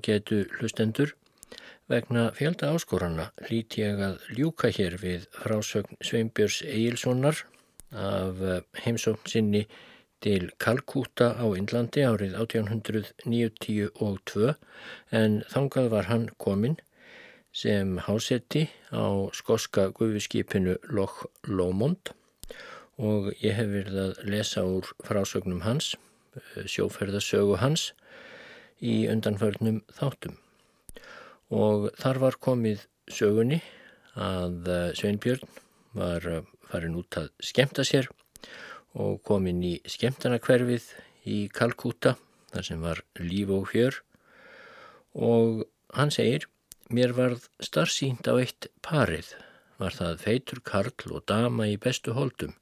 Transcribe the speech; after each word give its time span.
ágætu 0.00 0.48
hlustendur. 0.58 1.14
Vegna 1.88 2.32
fjölda 2.32 2.72
áskorana 2.72 3.32
lít 3.50 3.76
ég 3.76 4.00
að 4.00 4.18
ljúka 4.32 4.70
hér 4.72 4.96
við 5.02 5.26
frásögn 5.34 5.96
Sveinbjörns 6.00 6.62
Egilsonar 6.64 7.44
af 7.90 8.40
eh, 8.40 8.62
heimsókn 8.84 9.28
sinni 9.28 9.66
til 10.22 10.50
Kalkúta 10.56 11.34
á 11.36 11.44
Indlandi 11.58 12.00
árið 12.06 12.38
1892 12.38 14.54
en 15.10 15.42
þangað 15.50 15.90
var 15.92 16.04
hann 16.08 16.28
kominn 16.38 16.78
sem 17.52 17.98
hásetti 18.06 18.70
á 18.94 19.28
skoska 19.34 19.90
gufiskipinu 19.90 20.78
Loch 20.88 21.26
Lomond 21.44 22.14
og 22.96 23.34
ég 23.42 23.58
hef 23.58 23.68
verið 23.74 23.98
að 24.04 24.22
lesa 24.30 24.64
úr 24.64 24.86
frásögnum 25.02 25.60
hans, 25.66 25.96
eh, 26.36 26.64
sjóferðasögu 26.64 27.58
hans 27.58 27.92
í 28.80 29.04
undanförnum 29.12 29.82
þáttum. 29.96 30.36
Og 31.50 31.90
þar 31.98 32.20
var 32.24 32.38
komið 32.42 32.86
sögunni 33.10 33.60
að 34.14 34.68
eh, 34.70 34.92
Sveinbjörn 34.98 35.46
var 35.96 36.26
eh, 36.26 36.46
farin 36.70 36.98
út 36.98 37.18
að 37.18 37.30
skemta 37.42 37.84
sér 37.86 38.08
og 38.98 39.20
komin 39.26 39.62
í 39.62 39.74
skemtanakverfið 39.86 40.86
í 41.30 41.42
Kalkúta, 41.54 42.16
þar 42.50 42.66
sem 42.66 42.80
var 42.82 43.02
líf 43.18 43.50
og 43.54 43.68
fjör 43.70 44.00
og 45.14 45.66
hann 45.94 46.12
segir, 46.14 46.46
mér 46.90 47.14
varð 47.14 47.46
starfsínt 47.62 48.26
á 48.30 48.34
eitt 48.38 48.70
parið, 48.82 49.34
var 49.78 49.94
það 49.94 50.24
feitur 50.24 50.62
karl 50.66 51.14
og 51.14 51.24
dama 51.26 51.66
í 51.70 51.76
bestu 51.80 52.14
holdum. 52.14 52.54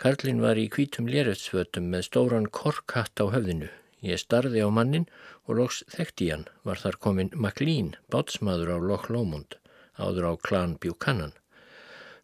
Karlinn 0.00 0.40
var 0.40 0.56
í 0.56 0.68
kvítum 0.72 1.08
léreftsfötum 1.12 1.90
með 1.92 2.06
stóran 2.08 2.48
korkhatt 2.48 3.20
á 3.20 3.28
höfðinu. 3.28 3.68
Ég 4.00 4.20
starði 4.22 4.62
á 4.64 4.68
mannin 4.72 5.04
og 5.44 5.58
loks 5.58 5.82
þekkti 5.92 6.30
hann 6.32 6.46
var 6.64 6.80
þar 6.80 6.96
komin 7.04 7.34
Maklín, 7.36 7.94
bátsmaður 8.12 8.72
á 8.72 8.76
Loch 8.80 9.10
Lomond, 9.12 9.58
áður 10.00 10.30
á 10.30 10.32
klan 10.40 10.78
Buchanan. 10.80 11.34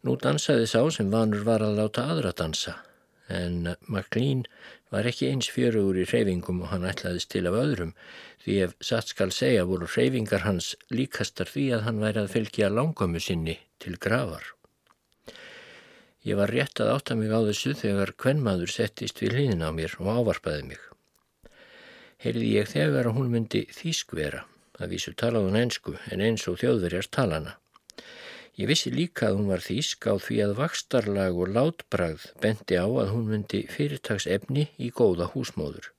Nú 0.00 0.16
dansaði 0.16 0.68
sá 0.70 0.80
sem 0.94 1.10
vanur 1.12 1.44
var 1.44 1.64
að 1.66 1.76
láta 1.80 2.06
aðra 2.08 2.32
dansa, 2.32 2.78
en 3.28 3.74
Maklín 3.92 4.46
var 4.94 5.08
ekki 5.10 5.28
eins 5.28 5.50
fjörugur 5.52 6.00
í 6.00 6.06
reyfingum 6.08 6.62
og 6.64 6.72
hann 6.72 6.88
ætlaðist 6.88 7.32
til 7.34 7.44
af 7.50 7.58
öðrum, 7.60 7.92
því 8.44 8.58
ef 8.68 8.76
satt 8.80 9.12
skal 9.12 9.32
segja 9.34 9.68
voru 9.68 9.90
reyfingar 9.90 10.46
hans 10.46 10.72
líkastar 10.88 11.50
því 11.50 11.68
að 11.76 11.86
hann 11.90 12.02
væri 12.04 12.22
að 12.22 12.34
fylgja 12.38 12.72
langamu 12.72 13.20
sinni 13.20 13.58
til 13.82 13.98
gravar. 14.00 14.52
Ég 16.26 16.38
var 16.40 16.50
rétt 16.50 16.80
að 16.80 16.96
átta 16.96 17.14
mig 17.18 17.30
á 17.30 17.44
þessu 17.44 17.76
þegar 17.78 18.16
kvennmaður 18.18 18.72
settist 18.72 19.20
við 19.22 19.36
hlýðin 19.36 19.66
á 19.66 19.70
mér 19.74 19.92
og 20.00 20.08
ávarpaði 20.10 20.70
mig. 20.72 20.95
Heyrði 22.26 22.46
ég 22.56 22.66
þegar 22.66 23.06
að 23.06 23.20
hún 23.20 23.28
myndi 23.30 23.60
þýskvera, 23.70 24.40
að 24.82 24.92
vísu 24.96 25.12
talaði 25.14 25.46
hún 25.46 25.58
einsku 25.60 25.92
en 26.10 26.22
eins 26.26 26.46
og 26.50 26.56
þjóðverjar 26.58 27.06
talana. 27.14 27.52
Ég 28.58 28.66
vissi 28.66 28.90
líka 28.90 29.28
að 29.28 29.36
hún 29.38 29.50
var 29.52 29.62
þýsk 29.62 30.08
á 30.10 30.14
því 30.24 30.38
að 30.42 30.54
vakstarlag 30.58 31.38
og 31.38 31.52
látbragð 31.54 32.24
bendi 32.42 32.80
á 32.82 32.86
að 32.88 33.12
hún 33.12 33.28
myndi 33.30 33.60
fyrirtagsefni 33.70 34.64
í 34.74 34.88
góða 34.96 35.28
húsmóður. 35.36 35.92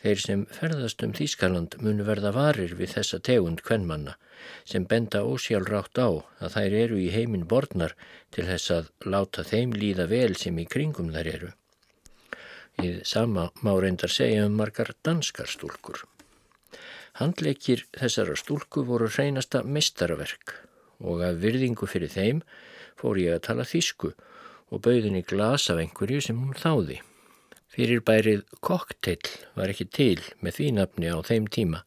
Þeir 0.00 0.24
sem 0.24 0.46
ferðast 0.56 1.04
um 1.04 1.12
Þýskaland 1.20 1.76
munu 1.84 2.08
verða 2.08 2.32
varir 2.32 2.72
við 2.80 2.94
þessa 2.96 3.20
tegund 3.28 3.60
kvennmanna 3.66 4.16
sem 4.64 4.88
benda 4.88 5.20
ósjálfrátt 5.28 6.00
á 6.00 6.16
að 6.16 6.56
þær 6.56 6.78
eru 6.80 7.02
í 7.04 7.12
heiminn 7.12 7.44
borðnar 7.52 7.92
til 8.32 8.48
þess 8.48 8.72
að 8.78 8.90
láta 9.04 9.44
þeim 9.44 9.76
líða 9.76 10.08
vel 10.16 10.32
sem 10.46 10.64
í 10.64 10.64
kringum 10.64 11.12
þær 11.12 11.32
eru. 11.36 11.52
Í 12.84 12.90
sama 13.08 13.48
má 13.64 13.72
reyndar 13.80 14.12
segja 14.12 14.44
um 14.46 14.56
margar 14.60 14.92
danskar 15.06 15.48
stúlkur. 15.48 16.02
Handleikir 17.16 17.86
þessara 17.96 18.36
stúlku 18.36 18.84
voru 18.84 19.08
hreinasta 19.08 19.62
mistarverk 19.64 20.52
og 21.00 21.22
af 21.24 21.40
virðingu 21.40 21.88
fyrir 21.88 22.12
þeim 22.12 22.42
fór 23.00 23.20
ég 23.22 23.36
að 23.36 23.44
tala 23.48 23.68
þýsku 23.68 24.12
og 24.68 24.82
bauðin 24.84 25.16
í 25.20 25.24
glas 25.24 25.70
af 25.72 25.80
einhverju 25.80 26.20
sem 26.28 26.40
hún 26.42 26.56
þáði. 26.60 27.00
Fyrir 27.72 28.04
bærið 28.04 28.44
kokteill 28.64 29.32
var 29.56 29.72
ekki 29.72 29.88
til 29.88 30.20
með 30.44 30.58
því 30.58 30.70
nafni 30.76 31.12
á 31.12 31.18
þeim 31.24 31.48
tíma 31.56 31.82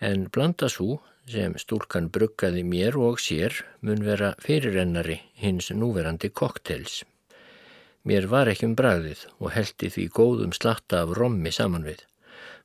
en 0.00 0.26
blandasú 0.34 0.98
sem 1.30 1.54
stúlkan 1.60 2.08
bruggaði 2.12 2.64
mér 2.66 2.96
og 2.98 3.20
sér 3.22 3.60
mun 3.80 4.02
vera 4.08 4.32
fyrirrennari 4.42 5.20
hins 5.44 5.70
núverandi 5.70 6.32
kokteils. 6.32 7.02
Mér 8.02 8.26
var 8.26 8.48
ekki 8.50 8.66
um 8.66 8.72
bragðið 8.74 9.26
og 9.38 9.52
heldi 9.54 9.88
því 9.94 10.08
góðum 10.16 10.54
slatta 10.56 11.04
af 11.04 11.12
rommi 11.18 11.52
saman 11.54 11.84
við. 11.86 12.00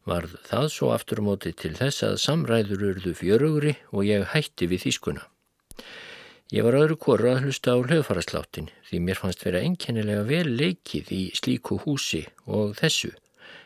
Varð 0.08 0.38
það 0.48 0.70
svo 0.74 0.90
aftur 0.96 1.22
móti 1.22 1.52
til 1.54 1.76
þess 1.78 2.06
að 2.08 2.22
samræður 2.24 2.86
urðu 2.92 3.14
fjörugri 3.20 3.74
og 3.92 4.08
ég 4.08 4.26
hætti 4.32 4.70
við 4.72 4.88
þýskuna. 4.88 5.28
Ég 6.56 6.64
var 6.64 6.78
öðru 6.80 6.96
koru 6.96 7.30
að 7.34 7.44
hlusta 7.44 7.76
á 7.76 7.78
hljóðfarasláttin 7.84 8.72
því 8.88 9.02
mér 9.04 9.20
fannst 9.20 9.44
vera 9.44 9.62
enkennilega 9.68 10.24
vel 10.30 10.48
leikið 10.56 11.12
í 11.12 11.22
slíku 11.36 11.78
húsi 11.84 12.24
og 12.48 12.74
þessu 12.80 13.12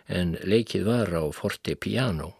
en 0.10 0.36
leikið 0.44 0.88
var 0.90 1.14
á 1.14 1.24
forte 1.32 1.78
piano. 1.78 2.34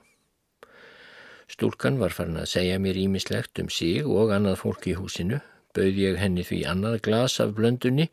Stúlkan 1.52 2.02
var 2.02 2.16
farin 2.16 2.42
að 2.42 2.50
segja 2.58 2.82
mér 2.82 3.00
ímislegt 3.00 3.62
um 3.64 3.70
sig 3.70 4.04
og 4.04 4.34
annað 4.34 4.60
fólk 4.64 4.88
í 4.90 4.98
húsinu, 4.98 5.40
bauð 5.78 6.00
ég 6.00 6.20
henni 6.20 6.44
því 6.48 6.64
annað 6.74 7.02
glas 7.06 7.40
af 7.44 7.54
blöndunni 7.56 8.10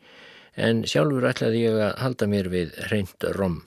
en 0.59 0.83
sjálfur 0.91 1.27
ætlaði 1.29 1.65
ég 1.65 1.77
að 1.79 1.97
halda 2.03 2.27
mér 2.29 2.49
við 2.51 2.73
reynd 2.91 3.27
rom. 3.37 3.61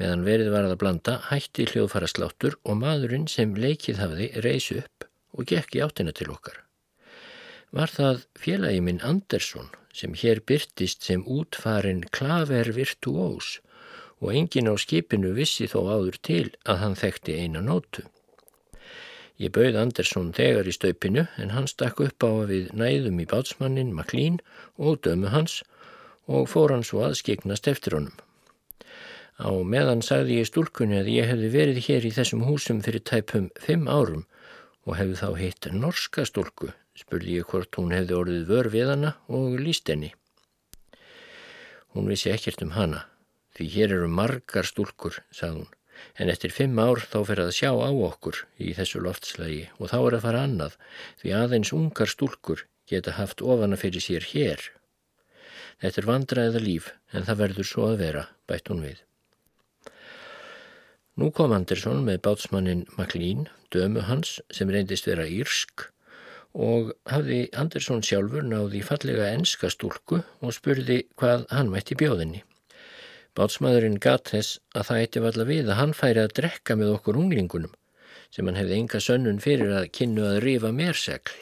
Meðan 0.00 0.24
verið 0.26 0.50
var 0.54 0.66
að 0.66 0.78
blanda 0.80 1.18
hætti 1.28 1.68
hljóðfara 1.70 2.08
sláttur 2.10 2.56
og 2.64 2.80
maðurinn 2.80 3.28
sem 3.30 3.54
leikið 3.54 4.00
hafði 4.02 4.30
reysi 4.42 4.80
upp 4.80 5.06
og 5.34 5.46
gekk 5.50 5.76
í 5.78 5.82
áttina 5.84 6.14
til 6.16 6.30
okkar. 6.34 6.56
Var 7.74 7.90
það 7.90 8.24
félagi 8.38 8.80
minn 8.86 9.02
Andersson 9.06 9.70
sem 9.94 10.14
hér 10.18 10.40
byrtist 10.46 11.06
sem 11.06 11.22
útfarin 11.22 12.02
klaver 12.14 12.72
virtuós 12.74 13.60
og 14.22 14.32
engin 14.34 14.70
á 14.70 14.74
skipinu 14.78 15.34
vissi 15.36 15.68
þó 15.70 15.80
áður 15.94 16.18
til 16.26 16.46
að 16.64 16.80
hann 16.82 16.98
þekkti 16.98 17.38
eina 17.42 17.62
nótu. 17.62 18.06
Ég 19.42 19.50
bauð 19.54 19.78
Andersson 19.78 20.30
þegar 20.34 20.70
í 20.70 20.74
staupinu 20.74 21.26
en 21.42 21.54
hann 21.54 21.66
stakk 21.70 22.02
upp 22.04 22.22
á 22.22 22.30
að 22.30 22.50
við 22.52 22.74
næðum 22.78 23.18
í 23.22 23.26
bátsmannin 23.30 23.94
Maklín 23.94 24.38
og 24.78 25.02
dömu 25.02 25.32
hans 25.34 25.62
og 26.26 26.48
fór 26.50 26.74
hann 26.74 26.86
svo 26.86 27.04
að 27.06 27.18
skiknast 27.20 27.68
eftir 27.70 27.98
honum. 27.98 28.16
Á 29.40 29.50
meðan 29.66 30.04
sagði 30.06 30.38
ég 30.40 30.48
stúlkunni 30.48 31.00
að 31.00 31.10
ég 31.10 31.30
hefði 31.32 31.50
verið 31.52 31.80
hér 31.88 32.06
í 32.06 32.12
þessum 32.14 32.44
húsum 32.46 32.82
fyrir 32.86 33.02
tæpum 33.02 33.50
fimm 33.60 33.88
árum 33.90 34.26
og 34.86 34.98
hefði 35.00 35.20
þá 35.20 35.28
hitt 35.40 35.70
norska 35.72 36.26
stúlku, 36.28 36.70
spurði 36.94 37.40
ég 37.40 37.48
hvort 37.50 37.80
hún 37.80 37.94
hefði 37.94 38.18
orðið 38.20 38.50
vör 38.52 38.70
við 38.70 38.92
hana 38.94 39.14
og 39.26 39.58
líst 39.58 39.90
henni. 39.90 40.12
Hún 41.94 42.10
vissi 42.10 42.30
ekkert 42.30 42.62
um 42.62 42.74
hana, 42.78 43.06
því 43.54 43.70
hér 43.74 43.96
eru 43.98 44.10
margar 44.10 44.66
stúlkur, 44.66 45.18
sagði 45.34 45.64
hún 45.64 45.72
en 46.18 46.30
eftir 46.32 46.52
fimm 46.54 46.78
ár 46.78 47.02
þá 47.02 47.18
fer 47.28 47.42
að 47.44 47.52
sjá 47.58 47.70
á 47.70 47.90
okkur 47.90 48.40
í 48.62 48.74
þessu 48.76 49.02
loftslægi 49.04 49.64
og 49.78 49.90
þá 49.92 49.98
er 50.00 50.16
að 50.18 50.24
fara 50.26 50.44
annað 50.48 50.78
því 51.22 51.34
aðeins 51.40 51.72
ungar 51.76 52.10
stúlkur 52.10 52.64
geta 52.90 53.16
haft 53.18 53.42
ofana 53.42 53.78
fyrir 53.80 54.04
sér 54.04 54.26
hér. 54.32 54.60
Þetta 55.82 56.00
er 56.00 56.08
vandraðið 56.10 56.66
líf 56.66 56.92
en 57.12 57.26
það 57.26 57.40
verður 57.42 57.68
svo 57.70 57.88
að 57.90 57.98
vera, 58.04 58.28
bætt 58.48 58.70
hún 58.70 58.84
við. 58.84 59.02
Nú 61.14 61.30
kom 61.30 61.52
Andersson 61.54 62.00
með 62.06 62.22
bátsmannin 62.26 62.86
Maklín, 62.98 63.46
dömu 63.70 64.02
hans 64.08 64.40
sem 64.50 64.70
reyndist 64.70 65.06
vera 65.06 65.26
írsk 65.30 65.86
og 66.54 66.90
hafði 67.10 67.44
Andersson 67.58 68.02
sjálfur 68.02 68.42
náði 68.46 68.82
fallega 68.86 69.30
enska 69.34 69.70
stúlku 69.70 70.20
og 70.22 70.54
spurði 70.54 71.04
hvað 71.18 71.46
hann 71.54 71.70
mætti 71.70 71.94
bjóðinni. 71.98 72.42
Bátsmaðurinn 73.34 73.98
gatt 74.02 74.30
þess 74.30 74.60
að 74.74 74.88
það 74.88 75.00
eitti 75.04 75.22
valla 75.22 75.46
við 75.48 75.70
að 75.70 75.80
hann 75.80 75.94
færi 75.98 76.22
að 76.22 76.34
drekka 76.38 76.76
með 76.78 76.92
okkur 76.98 77.18
unglingunum 77.22 77.74
sem 78.34 78.46
hann 78.50 78.58
hefði 78.58 78.78
enga 78.80 79.00
sönnun 79.02 79.42
fyrir 79.42 79.72
að 79.78 79.90
kynnu 79.94 80.26
að 80.26 80.40
rifa 80.42 80.70
mér 80.74 80.98
segl. 80.98 81.34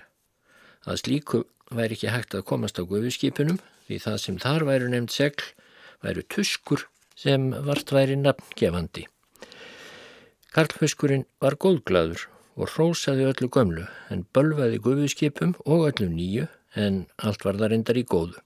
Að 0.84 1.00
slíku 1.00 1.44
væri 1.72 1.96
ekki 1.96 2.12
hægt 2.12 2.36
að 2.36 2.44
komast 2.48 2.80
á 2.80 2.84
gufiskipunum 2.84 3.60
því 3.86 3.98
það 4.04 4.18
sem 4.24 4.38
þar 4.42 4.66
væru 4.68 4.90
nefnd 4.92 5.14
segl 5.14 5.48
væru 6.02 6.24
tuskur 6.34 6.86
sem 7.18 7.50
vart 7.66 7.92
væri 7.94 8.16
nafngefandi. 8.18 9.06
Karlfuskurinn 10.52 11.26
var 11.40 11.56
góðglaður 11.56 12.26
og 12.60 12.72
rósaði 12.76 13.28
öllu 13.30 13.48
gömlu 13.48 13.86
en 14.12 14.26
bölvaði 14.36 14.80
gufiskipum 14.84 15.54
og 15.64 15.86
öllu 15.90 16.08
nýju 16.12 16.48
en 16.76 17.04
allt 17.16 17.44
var 17.46 17.60
það 17.60 17.72
reyndar 17.72 18.00
í 18.00 18.04
góðu. 18.08 18.40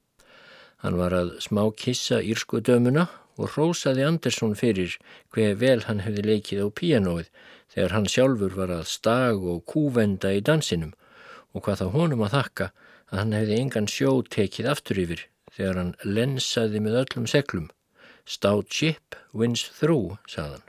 Hann 0.84 0.98
var 1.00 1.14
að 1.16 1.32
smá 1.42 1.64
kissa 1.74 2.20
írsku 2.22 2.60
dömuna 2.62 3.08
og 3.36 3.56
rósaði 3.56 4.04
Andersson 4.06 4.54
fyrir 4.58 4.96
hver 5.34 5.56
vel 5.60 5.80
hann 5.88 6.04
hefði 6.04 6.24
leikið 6.30 6.62
á 6.62 6.68
píanóið 6.78 7.30
þegar 7.74 7.94
hann 7.96 8.08
sjálfur 8.12 8.54
var 8.56 8.72
að 8.72 8.88
stag 8.92 9.42
og 9.42 9.64
kúvenda 9.68 10.32
í 10.36 10.44
dansinum 10.44 10.94
og 11.52 11.64
hvað 11.64 11.82
þá 11.82 11.86
honum 11.96 12.24
að 12.26 12.36
þakka 12.36 12.70
að 13.10 13.18
hann 13.20 13.34
hefði 13.36 13.58
engan 13.62 13.90
sjó 13.90 14.12
tekið 14.36 14.70
aftur 14.72 15.00
yfir 15.02 15.26
þegar 15.56 15.80
hann 15.80 15.92
lensaði 16.04 16.82
með 16.84 17.00
öllum 17.02 17.26
seglum. 17.30 17.68
Stout 18.26 18.72
ship 18.74 19.14
wins 19.32 19.62
through, 19.78 20.18
saðan. 20.26 20.64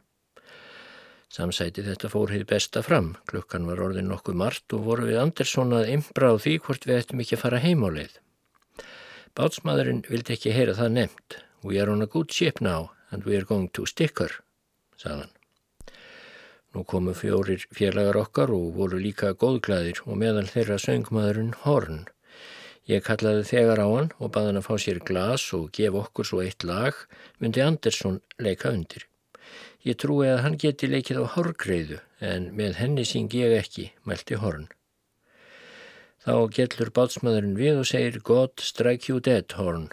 Samsæti 1.33 1.83
þetta 1.83 2.09
fór 2.09 2.31
hér 2.31 2.45
besta 2.49 2.81
fram. 2.85 3.11
Klukkan 3.29 3.65
var 3.67 3.81
orðin 3.83 4.07
nokkuð 4.11 4.37
margt 4.39 4.73
og 4.77 4.85
voru 4.87 5.09
við 5.09 5.19
Andersson 5.21 5.75
að 5.75 5.91
imbra 5.97 6.31
á 6.31 6.35
því 6.39 6.53
hvort 6.65 6.87
við 6.87 7.01
ættum 7.01 7.23
ekki 7.23 7.35
að 7.37 7.43
fara 7.43 7.61
heim 7.61 7.83
á 7.83 7.89
leið. 7.97 8.13
Bátsmaðurinn 9.37 10.05
vildi 10.07 10.37
ekki 10.37 10.55
heyra 10.55 10.77
það 10.77 10.93
nefnt. 10.95 11.39
We 11.61 11.81
are 11.81 11.91
on 11.91 12.01
a 12.01 12.07
good 12.07 12.31
ship 12.31 12.61
now 12.61 12.91
and 13.11 13.25
we 13.25 13.35
are 13.35 13.45
going 13.45 13.67
to 13.73 13.85
stick 13.85 14.19
her, 14.19 14.31
sagðan. 14.97 15.33
Nú 16.73 16.83
komu 16.87 17.13
fjórir 17.17 17.63
fjarlagar 17.73 18.17
okkar 18.21 18.51
og 18.53 18.75
voru 18.77 18.99
líka 19.01 19.33
góðglæðir 19.33 20.03
og 20.05 20.19
meðal 20.21 20.47
þeirra 20.49 20.77
söngmaðurinn 20.81 21.55
Horn. 21.63 22.05
Ég 22.87 23.03
kallaði 23.03 23.43
þegar 23.49 23.81
á 23.83 23.87
hann 23.91 24.09
og 24.15 24.31
baði 24.31 24.53
hann 24.53 24.59
að 24.61 24.67
fá 24.69 24.75
sér 24.79 24.99
glas 25.03 25.43
og 25.57 25.71
gefa 25.75 26.05
okkur 26.05 26.27
svo 26.29 26.39
eitt 26.43 26.63
lag, 26.63 26.95
myndi 27.43 27.59
Andersson 27.59 28.21
leika 28.39 28.71
undir. 28.71 29.03
Ég 29.83 29.99
trúi 29.99 30.29
að 30.31 30.41
hann 30.45 30.55
geti 30.59 30.87
leikið 30.87 31.19
á 31.19 31.25
horgreiðu 31.35 31.99
en 32.23 32.49
með 32.55 32.79
henni 32.79 33.03
syng 33.07 33.33
ég 33.35 33.57
ekki, 33.59 33.89
mælti 34.07 34.39
Horn. 34.39 34.69
Þá 36.23 36.47
gellur 36.55 36.91
bátsmaðurinn 36.95 37.59
við 37.59 37.81
og 37.83 37.89
segir 37.91 38.19
God 38.23 38.55
strike 38.63 39.11
you 39.11 39.19
dead, 39.23 39.51
Horn. 39.59 39.89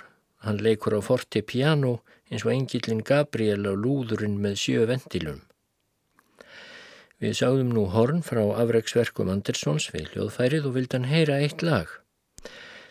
Hann 0.47 0.63
leikur 0.63 0.97
á 0.99 1.01
forti 1.03 1.43
piano 1.43 2.01
eins 2.31 2.47
og 2.47 2.55
engillin 2.55 3.03
Gabriel 3.07 3.67
á 3.67 3.75
lúðurinn 3.75 4.39
með 4.43 4.59
sjö 4.65 4.87
vendilum. 4.91 5.43
Við 7.23 7.39
sáðum 7.39 7.75
nú 7.75 7.89
Horn 7.91 8.23
frá 8.27 8.43
afreiksverkum 8.63 9.31
Anderssons 9.35 9.91
við 9.95 10.15
hljóðfærið 10.15 10.71
og 10.71 10.79
vildan 10.79 11.11
heyra 11.11 11.43
eitt 11.43 11.63
lag. 11.63 11.91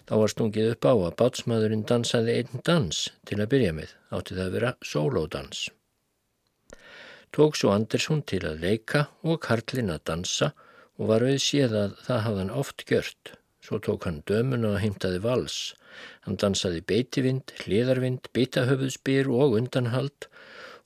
Þá 0.03 0.15
var 0.19 0.31
stungið 0.33 0.71
upp 0.73 0.87
á 0.89 0.93
að 0.93 1.15
bátsmaðurinn 1.21 1.85
dansaði 1.87 2.33
einn 2.39 2.63
dans 2.67 3.05
til 3.29 3.37
að 3.39 3.49
byrja 3.53 3.75
með, 3.77 3.93
átti 4.11 4.35
það 4.35 4.45
að 4.45 4.57
vera 4.57 4.71
sólódans. 4.83 5.61
Tók 7.33 7.55
svo 7.57 7.71
Andersson 7.73 8.19
til 8.29 8.43
að 8.45 8.59
leika 8.61 9.07
og 9.23 9.39
Karlin 9.45 9.93
að 9.93 10.03
dansa 10.09 10.51
og 10.99 11.07
var 11.09 11.23
auð 11.25 11.39
séð 11.41 11.77
að 11.79 11.95
það 12.05 12.19
hafðan 12.27 12.51
oft 12.63 12.83
gjört. 12.89 13.31
Svo 13.63 13.79
tók 13.79 14.05
hann 14.05 14.19
dömuna 14.27 14.73
og 14.75 14.81
heimtaði 14.83 15.21
vals. 15.23 15.57
Hann 16.27 16.37
dansaði 16.41 16.83
beitivind, 16.83 17.55
hliðarvind, 17.63 18.27
bitahöfuðspyr 18.35 19.31
og 19.31 19.55
undanhald 19.57 20.27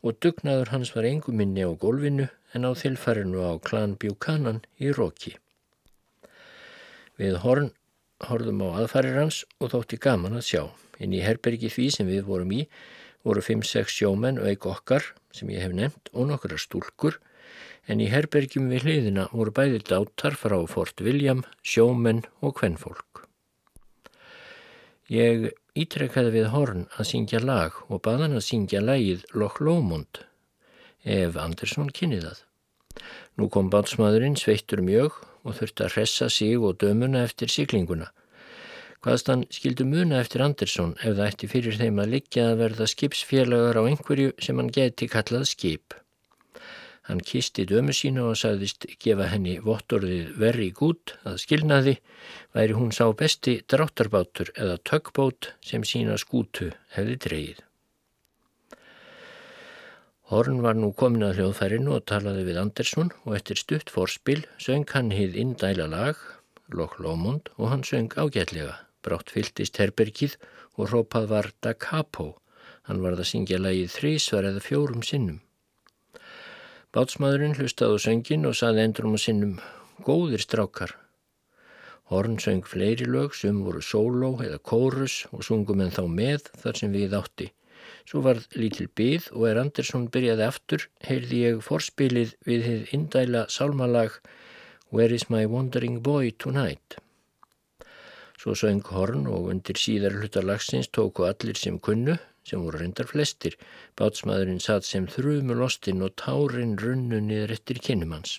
og 0.06 0.20
dugnaður 0.24 0.72
hans 0.76 0.94
var 0.96 1.08
engum 1.10 1.42
minni 1.42 1.66
á 1.66 1.74
gólfinu 1.74 2.30
en 2.54 2.70
á 2.70 2.72
þilfærinu 2.78 3.42
á 3.44 3.54
klan 3.66 3.98
Bjúkanan 4.00 4.62
í 4.78 4.94
Róki. 4.94 5.34
Við 7.18 7.42
horn 7.42 7.72
horfðum 8.26 8.64
á 8.66 8.82
aðfarir 8.82 9.20
hans 9.22 9.44
og 9.62 9.74
þótti 9.74 10.00
gaman 10.02 10.38
að 10.40 10.48
sjá. 10.50 10.64
Inn 10.98 11.14
í 11.14 11.22
herbergi 11.22 11.70
því 11.70 11.88
sem 11.94 12.10
við 12.10 12.26
vorum 12.26 12.54
í 12.56 12.64
voru 13.28 13.44
5-6 13.44 13.94
sjómenn 14.00 14.40
og 14.42 14.50
eik 14.50 14.66
okkar 14.66 15.12
sem 15.36 15.50
ég 15.54 15.66
hef 15.66 15.76
nefnt 15.76 16.10
og 16.14 16.32
nokkura 16.32 16.58
stúlkur 16.58 17.20
en 17.88 18.02
í 18.04 18.10
herbergjum 18.12 18.72
við 18.72 18.88
hliðina 18.88 19.28
voru 19.32 19.54
bæði 19.56 19.84
dátar 19.88 20.36
frá 20.36 20.58
Fort 20.68 21.02
William, 21.04 21.44
sjómenn 21.64 22.26
og 22.42 22.58
kvennfólk. 22.60 23.24
Ég 25.08 25.54
ítrekkaði 25.78 26.34
við 26.34 26.50
horn 26.52 26.88
að 26.98 27.10
syngja 27.12 27.40
lag 27.40 27.78
og 27.88 28.02
baðan 28.04 28.36
að 28.36 28.48
syngja 28.50 28.82
lagið 28.84 29.24
Loch 29.38 29.62
Lomond 29.64 30.24
ef 31.08 31.38
Andersson 31.40 31.94
kynni 31.96 32.20
það. 32.26 32.42
Nú 33.38 33.48
kom 33.54 33.70
bátsmaðurinn 33.72 34.36
sveittur 34.40 34.82
mjög 34.84 35.16
og 35.48 35.56
þurfti 35.58 35.86
að 35.86 35.94
hressa 35.96 36.30
sig 36.30 36.58
og 36.60 36.78
dömuna 36.84 37.24
eftir 37.24 37.52
siglinguna. 37.52 38.12
Hvaðst 39.06 39.30
hann 39.32 39.46
skildu 39.54 39.86
muna 39.88 40.20
eftir 40.20 40.44
Andersson 40.44 40.96
ef 41.00 41.14
það 41.16 41.28
ætti 41.30 41.48
fyrir 41.52 41.78
þeim 41.80 42.02
að 42.04 42.12
liggja 42.16 42.50
að 42.52 42.60
verða 42.64 42.88
skipsfélagar 42.92 43.80
á 43.80 43.84
einhverju 43.88 44.34
sem 44.44 44.60
hann 44.60 44.74
geti 44.74 45.08
kallað 45.12 45.46
skip. 45.52 45.96
Hann 47.08 47.22
kisti 47.24 47.64
dömu 47.70 47.94
sína 47.96 48.26
og 48.28 48.36
sagðist 48.42 48.90
gefa 49.00 49.30
henni 49.32 49.54
vottorðið 49.64 50.34
verri 50.42 50.68
gút 50.76 51.14
að 51.24 51.38
skilnaði 51.46 51.94
væri 52.58 52.76
hún 52.76 52.92
sá 52.92 53.06
besti 53.22 53.62
dráttarbátur 53.64 54.52
eða 54.58 54.82
tökbót 54.92 55.54
sem 55.64 55.88
sína 55.88 56.20
skútu 56.20 56.74
hefði 56.98 57.22
dreyið. 57.28 57.67
Horn 60.28 60.58
var 60.60 60.76
nú 60.76 60.90
komin 60.92 61.24
að 61.24 61.38
hljóðfærinu 61.38 61.94
og 61.96 62.02
talaði 62.12 62.42
við 62.50 62.58
Andersson 62.60 63.14
og 63.24 63.38
eftir 63.38 63.60
stutt 63.62 63.92
fórspil 63.94 64.42
söng 64.60 64.84
hann 64.92 65.14
hið 65.16 65.38
indæla 65.40 65.86
lag, 65.88 66.20
Loch 66.68 66.98
Lomond, 67.00 67.48
og 67.56 67.72
hann 67.72 67.86
söng 67.88 68.12
ágætlega. 68.12 68.74
Brátt 69.08 69.32
fylltist 69.32 69.80
herbergið 69.80 70.36
og 70.76 70.92
rópað 70.92 71.30
var 71.32 71.48
Da 71.64 71.72
Capo. 71.72 72.42
Hann 72.92 73.00
varð 73.06 73.24
að 73.24 73.30
syngja 73.32 73.62
lagið 73.62 73.94
þrísvar 73.96 74.50
eða 74.52 74.66
fjórum 74.68 75.06
sinnum. 75.08 75.40
Bátsmaðurinn 76.92 77.56
hlustaði 77.56 78.04
söngin 78.04 78.48
og 78.52 78.60
saði 78.60 78.84
endurum 78.84 79.16
á 79.16 79.20
sinnum 79.24 79.58
Góðir 80.04 80.44
strákar. 80.44 80.92
Horn 82.12 82.36
söng 82.44 82.68
fleiri 82.68 83.08
lög 83.08 83.32
sem 83.36 83.64
voru 83.64 83.80
sóló 83.80 84.36
eða 84.44 84.60
kórus 84.60 85.22
og 85.32 85.48
sungum 85.48 85.88
en 85.88 85.96
þá 85.96 86.04
með 86.12 86.52
þar 86.60 86.84
sem 86.84 86.92
við 86.92 87.16
átti. 87.16 87.48
Svo 88.08 88.22
varð 88.24 88.46
lítil 88.56 88.88
byð 88.96 89.26
og 89.36 89.42
er 89.50 89.58
Andersson 89.60 90.06
byrjaði 90.12 90.44
aftur, 90.46 90.84
heyrði 91.04 91.40
ég 91.42 91.58
forspilið 91.66 92.30
við 92.48 92.62
þið 92.68 92.94
indæla 92.96 93.42
sálmalag 93.52 94.22
Where 94.96 95.12
is 95.12 95.26
my 95.28 95.42
wandering 95.52 95.98
boy 96.06 96.32
tonight? 96.32 96.96
Svo 98.40 98.56
söng 98.56 98.80
horn 98.94 99.28
og 99.28 99.50
undir 99.52 99.76
síðar 99.82 100.16
hlutalagsins 100.22 100.88
tóku 100.96 101.28
allir 101.28 101.60
sem 101.60 101.82
kunnu, 101.84 102.16
sem 102.48 102.64
voru 102.64 102.80
reyndar 102.80 103.12
flestir. 103.12 103.60
Bátsmaðurinn 104.00 104.64
satt 104.64 104.88
sem 104.88 105.12
þrjumul 105.12 105.68
ostinn 105.68 106.08
og 106.08 106.16
tárin 106.24 106.78
runnu 106.80 107.20
niður 107.28 107.58
eftir 107.58 107.84
kynnumans. 107.90 108.38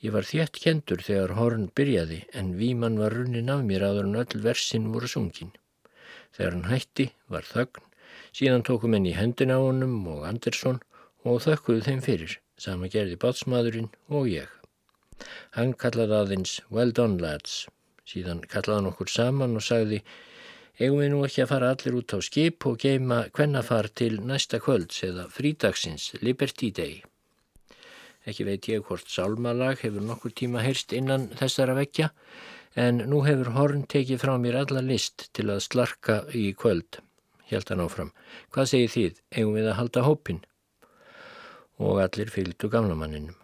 Ég 0.00 0.16
var 0.16 0.24
þétt 0.24 0.56
kendur 0.64 1.04
þegar 1.04 1.36
horn 1.36 1.68
byrjaði 1.76 2.24
en 2.32 2.56
víman 2.56 2.96
var 2.96 3.12
runnin 3.12 3.52
af 3.52 3.60
mér 3.68 3.84
áður 3.90 4.08
en 4.08 4.20
öll 4.24 4.44
versin 4.48 4.88
voru 4.96 5.16
sungin. 5.18 5.52
Þegar 6.32 6.56
hann 6.56 6.70
hætti 6.72 7.10
var 7.28 7.44
þögn 7.44 7.91
Síðan 8.32 8.64
tókum 8.64 8.96
henni 8.96 9.12
í 9.12 9.18
hendina 9.18 9.58
á 9.58 9.60
honum 9.60 10.06
og 10.08 10.24
Andersson 10.28 10.80
og 11.28 11.42
þökkuðu 11.44 11.84
þeim 11.86 12.02
fyrir, 12.04 12.38
sama 12.56 12.88
gerði 12.92 13.18
bátsmaðurinn 13.20 13.90
og 14.08 14.28
ég. 14.30 14.48
Hann 15.56 15.74
kallaði 15.78 16.16
aðeins 16.18 16.56
well 16.70 16.92
done 16.96 17.20
lads, 17.22 17.66
síðan 18.08 18.42
kallaði 18.48 18.78
hann 18.78 18.90
okkur 18.90 19.12
saman 19.12 19.58
og 19.60 19.66
sagði 19.66 20.00
eigum 20.80 21.02
við 21.02 21.12
nú 21.12 21.20
ekki 21.26 21.44
að 21.44 21.52
fara 21.52 21.70
allir 21.74 21.98
út 22.00 22.16
á 22.16 22.18
skip 22.24 22.66
og 22.66 22.80
geima 22.82 23.20
hvennafar 23.36 23.90
til 24.00 24.16
næsta 24.24 24.58
kvölds 24.64 25.02
eða 25.06 25.28
frídagsins, 25.30 26.10
Liberty 26.24 26.72
Day. 26.74 27.02
Ekki 28.26 28.46
veit 28.46 28.68
ég 28.70 28.82
hvort 28.86 29.08
sálmalag 29.10 29.82
hefur 29.82 30.02
nokkur 30.06 30.34
tíma 30.38 30.62
heyrst 30.64 30.94
innan 30.96 31.28
þessara 31.38 31.76
vekja 31.78 32.10
en 32.78 33.02
nú 33.10 33.22
hefur 33.26 33.52
Horn 33.56 33.82
tekið 33.84 34.22
frá 34.22 34.36
mér 34.40 34.62
alla 34.62 34.82
list 34.82 35.28
til 35.36 35.50
að 35.52 35.64
slarka 35.66 36.22
í 36.32 36.50
kvöld 36.56 37.02
held 37.56 37.70
hann 37.72 37.84
áfram. 37.84 38.10
Hvað 38.54 38.72
segir 38.72 38.92
þið? 38.96 39.22
Eigum 39.36 39.54
við 39.58 39.68
að 39.70 39.78
halda 39.80 40.04
hópin? 40.06 40.42
Og 41.82 42.02
allir 42.02 42.32
fylgdu 42.32 42.70
gamlamanninum. 42.72 43.38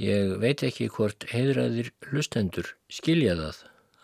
Ég 0.00 0.36
veit 0.40 0.62
ekki 0.64 0.88
hvort 0.88 1.26
heiðræðir 1.28 1.90
hlustendur 2.08 2.74
skilja 2.88 3.34
það 3.36 3.58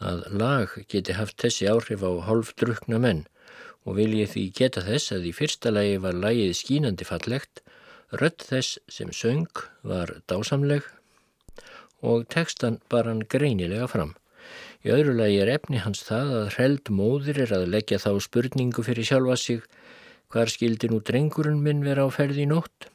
að 0.07 0.25
lag 0.43 0.75
geti 0.93 1.15
haft 1.17 1.38
þessi 1.41 1.71
áhrif 1.71 2.03
á 2.05 2.12
hálfdrukna 2.26 2.99
menn 3.00 3.23
og 3.87 3.97
vil 4.00 4.11
ég 4.19 4.33
því 4.33 4.43
geta 4.59 4.83
þess 4.85 5.15
að 5.15 5.31
í 5.31 5.33
fyrsta 5.38 5.73
lagi 5.73 5.97
var 6.03 6.19
lagið 6.19 6.53
skínandi 6.59 7.07
fallegt, 7.07 7.62
rött 8.11 8.45
þess 8.50 8.81
sem 8.93 9.12
söng 9.15 9.62
var 9.87 10.19
dásamleg 10.29 10.85
og 12.03 12.26
tekstan 12.29 12.81
bar 12.91 13.09
hann 13.09 13.23
greinilega 13.25 13.87
fram. 13.88 14.15
Í 14.87 14.90
öðru 14.95 15.16
lagi 15.19 15.38
er 15.43 15.49
efni 15.50 15.81
hans 15.83 16.05
það 16.07 16.28
að 16.40 16.49
hreld 16.55 16.90
móðir 16.95 17.40
er 17.43 17.52
að 17.57 17.64
leggja 17.73 17.97
þá 17.99 18.21
spurningu 18.23 18.85
fyrir 18.87 19.09
sjálfa 19.09 19.35
sig 19.43 19.64
hvar 20.31 20.52
skildi 20.52 20.87
nú 20.93 21.00
drengurinn 21.09 21.59
minn 21.64 21.81
vera 21.83 22.05
á 22.07 22.09
ferði 22.14 22.45
í 22.45 22.50
nótt? 22.52 22.87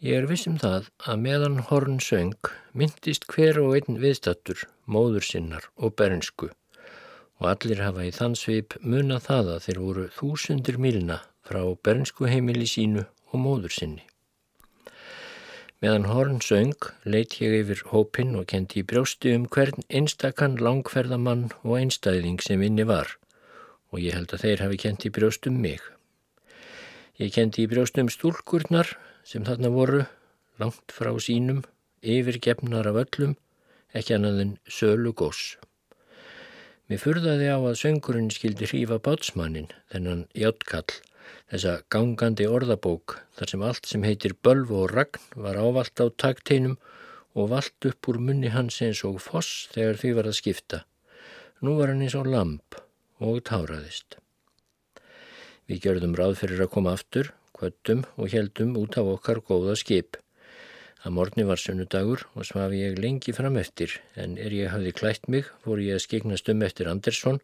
Ég 0.00 0.22
er 0.22 0.28
vissum 0.30 0.56
það 0.62 0.88
að 1.04 1.20
meðan 1.26 1.58
horn 1.68 2.00
söng 2.00 2.48
myndist 2.72 3.28
hver 3.28 3.60
og 3.60 3.76
einn 3.76 4.00
viðstattur, 4.00 4.64
móður 4.88 5.28
sinnar 5.28 5.68
og 5.76 5.92
bernsku 6.00 6.48
og 6.48 7.50
allir 7.50 7.84
hafa 7.84 8.06
í 8.08 8.14
þann 8.16 8.38
sveip 8.38 8.78
muna 8.80 9.20
það 9.20 9.52
að 9.58 9.66
þeir 9.66 9.82
voru 9.84 10.06
þúsundir 10.16 10.80
milna 10.80 11.20
frá 11.44 11.60
bernsku 11.84 12.32
heimili 12.32 12.70
sínu 12.70 13.04
og 13.04 13.44
móður 13.44 13.76
sinni. 13.76 14.06
Meðan 15.82 16.04
horn 16.06 16.36
söng 16.38 16.76
leitt 17.10 17.40
ég 17.42 17.56
yfir 17.64 17.80
hópin 17.90 18.36
og 18.38 18.44
kendi 18.52 18.84
í 18.84 18.86
brjósti 18.86 19.32
um 19.34 19.48
hvern 19.50 19.82
einstakann 19.90 20.60
langferðamann 20.62 21.48
og 21.64 21.72
einstæðing 21.80 22.38
sem 22.44 22.62
inni 22.62 22.84
var 22.86 23.16
og 23.90 23.98
ég 23.98 24.14
held 24.14 24.30
að 24.30 24.44
þeir 24.44 24.62
hafi 24.62 24.78
kent 24.84 25.06
í 25.08 25.10
brjóstum 25.12 25.58
mig. 25.58 25.82
Ég 27.18 27.34
kendi 27.34 27.64
í 27.64 27.70
brjóstum 27.72 28.08
stúlkurnar 28.14 28.94
sem 29.26 29.42
þarna 29.42 29.72
voru, 29.74 30.04
langt 30.62 30.94
frá 30.94 31.10
sínum, 31.18 31.64
yfirgefnar 32.00 32.88
af 32.88 33.02
öllum, 33.02 33.34
ekki 33.92 34.16
annað 34.16 34.40
en 34.44 34.56
sölu 34.70 35.12
gós. 35.12 35.56
Mér 36.86 37.02
furðaði 37.02 37.50
á 37.52 37.58
að 37.58 37.78
söngurinn 37.82 38.32
skildi 38.32 38.70
hrífa 38.70 39.02
bátsmannin, 39.02 39.68
þennan 39.92 40.24
játtkall, 40.38 41.02
þessa 41.50 41.74
gangandi 41.92 42.46
orðabók 42.48 43.18
þar 43.38 43.52
sem 43.52 43.64
allt 43.68 43.88
sem 43.90 44.06
heitir 44.06 44.34
bölv 44.46 44.72
og 44.76 44.94
ragn 44.94 45.28
var 45.46 45.60
ávalt 45.60 46.02
á 46.02 46.06
takteinum 46.24 46.78
og 47.34 47.52
vald 47.52 47.88
upp 47.90 48.08
úr 48.08 48.18
munni 48.20 48.52
hans 48.52 48.80
eins 48.84 49.02
og 49.08 49.20
foss 49.24 49.68
þegar 49.74 50.00
því 50.00 50.14
var 50.18 50.30
að 50.30 50.38
skipta. 50.40 50.82
Nú 51.62 51.76
var 51.78 51.92
hann 51.92 52.02
eins 52.04 52.16
og 52.18 52.28
lamp 52.28 52.80
og 53.22 53.38
táraðist. 53.48 54.18
Við 55.70 55.86
gjörðum 55.86 56.16
ráð 56.18 56.40
fyrir 56.40 56.64
að 56.64 56.72
koma 56.74 56.96
aftur, 56.96 57.30
kvöttum 57.56 58.02
og 58.18 58.32
heldum 58.34 58.74
út 58.80 58.98
af 58.98 59.08
okkar 59.14 59.40
góða 59.46 59.76
skip. 59.78 60.18
Að 61.02 61.14
morni 61.16 61.46
var 61.46 61.58
sunnudagur 61.58 62.26
og 62.34 62.46
svafi 62.46 62.82
ég 62.82 62.98
lengi 63.02 63.34
fram 63.34 63.56
eftir 63.58 63.96
en 64.18 64.36
er 64.38 64.54
ég 64.54 64.70
hafði 64.70 64.92
klætt 64.94 65.28
mig 65.30 65.48
fór 65.64 65.80
ég 65.82 65.96
að 65.98 66.04
skiknast 66.04 66.50
um 66.52 66.62
eftir 66.66 66.90
Andersson 66.90 67.40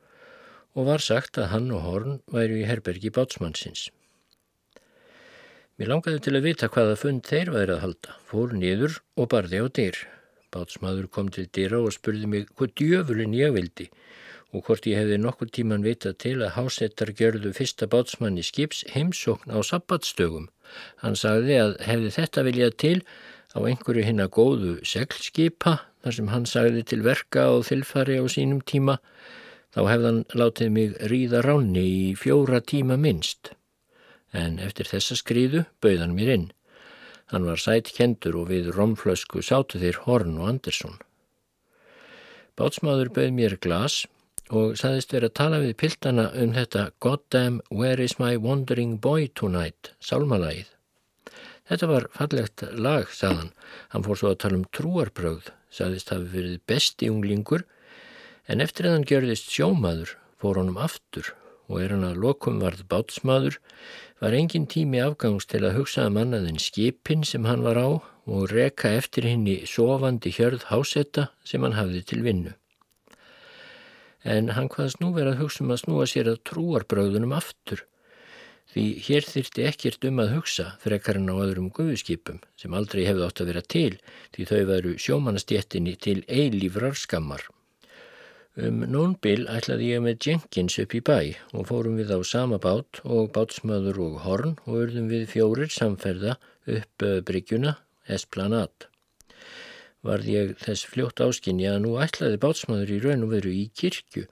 og 0.77 0.89
var 0.91 1.05
sagt 1.05 1.39
að 1.41 1.51
hann 1.53 1.71
og 1.75 1.85
Horn 1.87 2.21
væru 2.33 2.61
í 2.61 2.67
herbergi 2.69 3.13
bátsmannsins. 3.15 3.89
Mér 5.79 5.93
langaði 5.93 6.21
til 6.27 6.35
að 6.35 6.47
vita 6.49 6.69
hvaða 6.75 6.97
fund 6.99 7.27
þeir 7.27 7.53
væri 7.55 7.77
að 7.77 7.85
halda, 7.85 8.15
fór 8.27 8.55
niður 8.59 8.99
og 9.15 9.29
barði 9.31 9.61
á 9.63 9.67
dyr. 9.71 9.99
Bátsmaður 10.51 11.07
kom 11.13 11.29
til 11.31 11.47
dyra 11.55 11.79
og 11.85 11.95
spurði 11.95 12.27
mig 12.27 12.49
hvað 12.57 12.75
djöfulin 12.81 13.37
ég 13.37 13.55
vildi 13.55 13.87
og 14.57 14.65
hvort 14.65 14.87
ég 14.89 14.97
hefði 14.97 15.19
nokkur 15.21 15.51
tíman 15.53 15.85
vitað 15.85 16.15
til 16.25 16.37
að 16.41 16.55
hásettar 16.55 17.13
gjörðu 17.17 17.53
fyrsta 17.57 17.89
bátsmanni 17.93 18.45
skips 18.47 18.81
heimsókn 18.95 19.53
á 19.53 19.61
sabbatstögum. 19.61 20.49
Hann 21.05 21.19
sagði 21.21 21.59
að 21.61 21.75
hefði 21.85 22.13
þetta 22.17 22.45
viljað 22.47 22.79
til 22.81 22.97
á 23.53 23.59
einhverju 23.61 24.07
hinn 24.07 24.25
að 24.25 24.33
góðu 24.39 24.73
seglskipa 24.89 25.75
þar 26.03 26.17
sem 26.17 26.33
hann 26.33 26.49
sagði 26.49 26.85
til 26.89 27.03
verka 27.05 27.49
og 27.53 27.67
þilfari 27.69 28.19
á 28.21 28.25
sínum 28.31 28.65
tíma, 28.65 28.99
þá 29.75 29.81
hefðan 29.91 30.21
látið 30.33 30.75
mig 30.75 30.99
ríða 31.13 31.43
ránni 31.45 31.85
í 31.85 32.05
fjóra 32.19 32.61
tíma 32.65 32.97
minnst 33.01 33.53
en 34.37 34.59
eftir 34.61 34.89
þessa 34.89 35.17
skriðu 35.17 35.65
bauðan 35.83 36.15
mér 36.17 36.33
inn. 36.35 36.47
Hann 37.33 37.47
var 37.49 37.61
sætt 37.61 37.93
kendur 37.97 38.39
og 38.41 38.49
við 38.53 38.71
romflösku 38.77 39.43
sátu 39.45 39.81
þeir 39.81 40.01
Horn 40.05 40.39
og 40.41 40.49
Andersson. 40.53 40.97
Bátsmáður 42.59 43.13
bauð 43.15 43.35
mér 43.37 43.57
glas 43.61 44.03
og 44.49 44.79
saðist 44.81 45.13
verið 45.13 45.31
að 45.31 45.39
tala 45.41 45.61
við 45.63 45.77
piltana 45.83 46.25
um 46.41 46.55
þetta 46.57 46.89
Goddamn 47.05 47.61
Where 47.69 48.03
is 48.03 48.19
my 48.19 48.37
wandering 48.41 48.97
boy 49.01 49.29
tonight, 49.29 49.93
sálmalagið. 50.01 50.73
Þetta 51.69 51.89
var 51.91 52.07
fallegt 52.17 52.65
lag, 52.73 53.11
sagðan. 53.13 53.53
Hann 53.93 54.05
fór 54.07 54.17
svo 54.17 54.31
að 54.33 54.41
tala 54.45 54.57
um 54.57 54.69
trúarbröð, 54.73 55.51
saðist 55.69 56.09
hafi 56.15 56.31
verið 56.33 56.63
besti 56.71 57.11
unglingur, 57.13 57.67
en 58.49 58.65
eftir 58.65 58.89
að 58.89 58.97
hann 58.97 59.09
gjörðist 59.09 59.53
sjómaður 59.53 60.15
fór 60.41 60.61
honum 60.61 60.81
aftur 60.81 61.35
og 61.69 61.83
er 61.83 61.93
hann 61.93 62.07
að 62.09 62.21
lokum 62.23 62.61
varð 62.63 62.87
bátsmaður, 62.89 63.59
var 64.23 64.35
engin 64.35 64.67
tími 64.71 65.03
afgangs 65.05 65.47
til 65.47 65.61
að 65.67 65.77
hugsaða 65.77 66.11
um 66.11 66.17
mannaðin 66.17 66.63
skipin 66.63 67.27
sem 67.29 67.45
hann 67.45 67.65
var 67.67 67.77
á 67.77 67.89
og 68.29 68.49
reka 68.53 68.91
eftir 68.97 69.29
henni 69.29 69.61
sofandi 69.69 70.33
hjörð 70.33 70.65
hásetta 70.73 71.29
sem 71.45 71.63
hann 71.65 71.77
hafði 71.77 72.03
til 72.09 72.25
vinnu. 72.25 72.55
En 74.25 74.51
hann 74.57 74.71
hvaðast 74.73 75.03
nú 75.03 75.13
verið 75.15 75.37
að 75.37 75.45
hugsa 75.45 75.63
um 75.65 75.77
að 75.77 75.83
snúa 75.85 76.09
sér 76.09 76.33
að 76.33 76.43
trúarbröðunum 76.49 77.37
aftur, 77.37 77.85
því 78.73 78.87
hér 79.05 79.29
þyrti 79.29 79.69
ekkert 79.69 80.09
um 80.09 80.25
að 80.25 80.35
hugsa 80.37 80.67
frekar 80.83 81.21
en 81.21 81.31
á 81.33 81.37
öðrum 81.37 81.71
guðskipum 81.77 82.43
sem 82.61 82.75
aldrei 82.77 83.05
hefði 83.07 83.29
átt 83.29 83.45
að 83.45 83.53
vera 83.53 83.65
til 83.77 83.95
því 84.35 84.49
þau 84.51 84.61
veru 84.73 84.97
sjómanastjettinni 85.01 85.97
til 86.01 86.19
eilífrar 86.29 86.99
skammar. 86.99 87.47
Um 88.59 88.81
nónbil 88.91 89.45
ætlaði 89.47 89.93
ég 89.93 90.01
með 90.03 90.25
Jenkins 90.27 90.81
upp 90.83 90.95
í 90.99 91.01
bæ 91.07 91.19
og 91.55 91.69
fórum 91.69 91.95
við 91.95 92.09
á 92.11 92.19
sama 92.27 92.57
bát 92.59 92.99
og 93.07 93.29
bátsmaður 93.37 94.01
og 94.03 94.15
horn 94.25 94.57
og 94.65 94.79
urðum 94.81 95.05
við 95.13 95.29
fjórir 95.31 95.71
samferða 95.71 96.33
upp 96.67 97.05
eh, 97.07 97.21
bryggjuna 97.23 97.77
Esplanat. 98.11 98.89
Varð 100.03 100.31
ég 100.33 100.51
þess 100.59 100.89
fljótt 100.91 101.23
áskinni 101.23 101.69
að 101.71 101.85
nú 101.85 101.93
ætlaði 102.03 102.41
bátsmaður 102.43 102.91
í 102.97 102.99
raun 103.05 103.23
og 103.29 103.31
veru 103.37 103.53
í 103.55 103.69
kirkju 103.79 104.25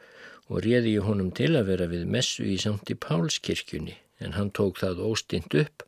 og 0.51 0.65
réði 0.65 0.97
ég 0.97 1.07
honum 1.07 1.31
til 1.31 1.53
að 1.53 1.71
vera 1.71 1.87
við 1.93 2.03
messu 2.17 2.49
í 2.51 2.57
Sankti 2.59 2.97
Pálskirkjunni 2.99 3.95
en 4.27 4.35
hann 4.35 4.51
tók 4.51 4.81
það 4.83 5.05
óstint 5.07 5.55
upp 5.61 5.85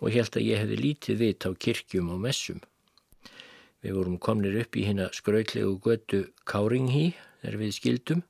og 0.00 0.16
held 0.16 0.38
að 0.38 0.46
ég 0.46 0.62
hefði 0.64 0.78
lítið 0.80 1.20
vit 1.26 1.44
á 1.44 1.52
kirkjum 1.52 2.08
og 2.16 2.24
messum. 2.24 2.64
Við 3.84 3.98
vorum 4.00 4.16
komnir 4.16 4.56
upp 4.64 4.80
í 4.80 4.86
hérna 4.88 5.10
skrautlegu 5.12 5.76
götu 5.84 6.22
Káringhí 6.48 7.12
er 7.46 7.58
við 7.60 7.74
skildum. 7.78 8.22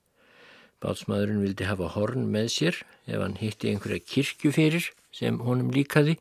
Bátsmaðurinn 0.83 1.45
vildi 1.45 1.69
hafa 1.69 1.93
horn 1.95 2.27
með 2.33 2.49
sér 2.57 2.81
ef 3.07 3.21
hann 3.21 3.39
hitti 3.39 3.71
einhverja 3.71 4.03
kirkju 4.03 4.51
fyrir 4.57 4.89
sem 5.15 5.39
honum 5.47 5.71
líkaði 5.75 6.17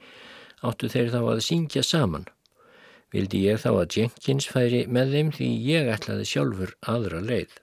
áttu 0.62 0.89
þeir 0.91 1.10
þá 1.15 1.21
að 1.24 1.43
syngja 1.48 1.83
saman. 1.86 2.27
Vildi 3.12 3.41
ég 3.43 3.60
þá 3.63 3.71
að 3.74 3.95
Jenkins 3.98 4.48
færi 4.48 4.86
með 4.88 5.15
þeim 5.15 5.31
því 5.36 5.50
ég 5.67 5.89
ætlaði 5.91 6.27
sjálfur 6.29 6.75
aðra 6.93 7.24
leið. 7.25 7.55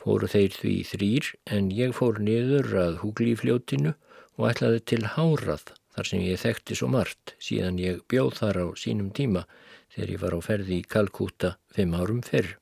Fóru 0.00 0.30
þeir 0.32 0.56
því 0.56 0.76
þrýr 0.88 1.28
en 1.54 1.68
ég 1.76 1.92
fór 1.94 2.22
niður 2.24 2.72
að 2.80 3.02
húgli 3.02 3.34
í 3.34 3.38
fljótinu 3.38 3.92
og 4.40 4.48
ætlaði 4.48 4.80
til 4.88 5.02
Hárað 5.14 5.74
þar 5.94 6.08
sem 6.08 6.24
ég 6.24 6.40
þekkti 6.40 6.78
svo 6.78 6.88
margt 6.88 7.34
síðan 7.42 7.78
ég 7.82 8.00
bjóð 8.08 8.32
þar 8.40 8.62
á 8.64 8.66
sínum 8.80 9.12
tíma 9.12 9.44
þegar 9.92 10.14
ég 10.14 10.22
var 10.24 10.38
á 10.38 10.40
ferði 10.46 10.80
í 10.80 10.88
Kalkúta 10.88 11.56
fimm 11.76 11.94
árum 11.98 12.24
fyrr. 12.24 12.56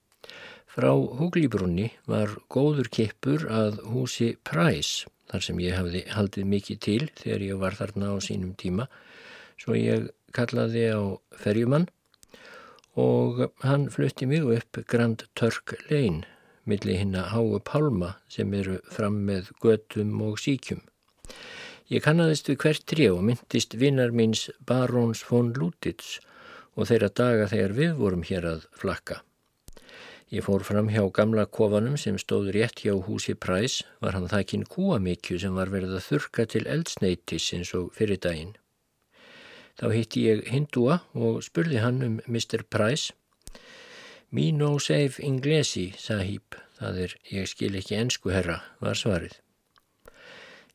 Frá 0.79 0.93
Húglíbrunni 0.95 1.89
var 2.07 2.37
góður 2.55 2.87
kippur 2.95 3.49
að 3.51 3.81
húsi 3.91 4.29
Price 4.47 5.09
þar 5.27 5.43
sem 5.43 5.59
ég 5.59 5.75
hafði 5.75 6.03
haldið 6.15 6.47
mikið 6.53 6.79
til 6.87 7.01
þegar 7.19 7.43
ég 7.43 7.59
var 7.59 7.75
þarna 7.75 8.13
á 8.15 8.17
sínum 8.23 8.53
tíma 8.55 8.87
svo 9.59 9.75
ég 9.75 10.07
kallaði 10.39 10.85
á 10.95 11.03
ferjumann 11.35 11.89
og 12.95 13.43
hann 13.67 13.89
flutti 13.91 14.31
mig 14.31 14.47
upp 14.47 14.79
Grand 14.87 15.27
Turk 15.35 15.75
Lane 15.91 16.23
millir 16.63 17.03
hinn 17.03 17.19
að 17.19 17.31
háu 17.35 17.59
pálma 17.59 18.15
sem 18.31 18.55
eru 18.55 18.79
fram 18.87 19.19
með 19.27 19.51
götum 19.59 20.15
og 20.31 20.39
síkjum. 20.39 20.85
Ég 21.91 22.07
kannadist 22.07 22.53
við 22.53 22.63
hvert 22.63 22.87
tré 22.87 23.11
og 23.11 23.25
myndist 23.27 23.75
vinnar 23.75 24.15
míns 24.15 24.47
Barons 24.63 25.27
von 25.27 25.51
Lutitz 25.59 26.21
og 26.79 26.87
þeirra 26.93 27.11
daga 27.11 27.51
þegar 27.51 27.81
við 27.83 27.97
vorum 27.99 28.29
hér 28.31 28.55
að 28.55 28.69
flakka. 28.79 29.25
Ég 30.29 30.45
fór 30.45 30.61
fram 30.61 30.91
hjá 30.93 31.07
gamla 31.09 31.47
kofanum 31.49 31.95
sem 31.97 32.19
stóð 32.21 32.51
rétt 32.53 32.83
hjá 32.85 32.93
húsi 33.07 33.33
Præs, 33.33 33.81
var 34.05 34.13
hann 34.13 34.29
þakkinn 34.29 34.67
kúamikju 34.69 35.39
sem 35.41 35.55
var 35.57 35.71
verið 35.73 35.95
að 35.97 36.05
þurka 36.05 36.45
til 36.53 36.67
eldsneitis 36.69 37.47
eins 37.57 37.71
og 37.79 37.95
fyrir 37.97 38.21
daginn. 38.21 38.53
Þá 39.81 39.87
hitti 39.95 40.27
ég 40.27 40.43
hindúa 40.53 40.99
og 41.17 41.39
spurði 41.47 41.81
hann 41.81 42.03
um 42.05 42.19
Mr. 42.29 42.67
Præs. 42.69 43.13
Me 44.29 44.51
no 44.53 44.75
save 44.79 45.17
inglesi, 45.25 45.95
sahib, 45.97 46.59
það 46.77 46.99
er 47.05 47.15
ég 47.33 47.49
skil 47.49 47.79
ekki 47.81 47.97
ensku 47.97 48.35
herra, 48.35 48.59
var 48.85 49.01
svarið. 49.01 49.39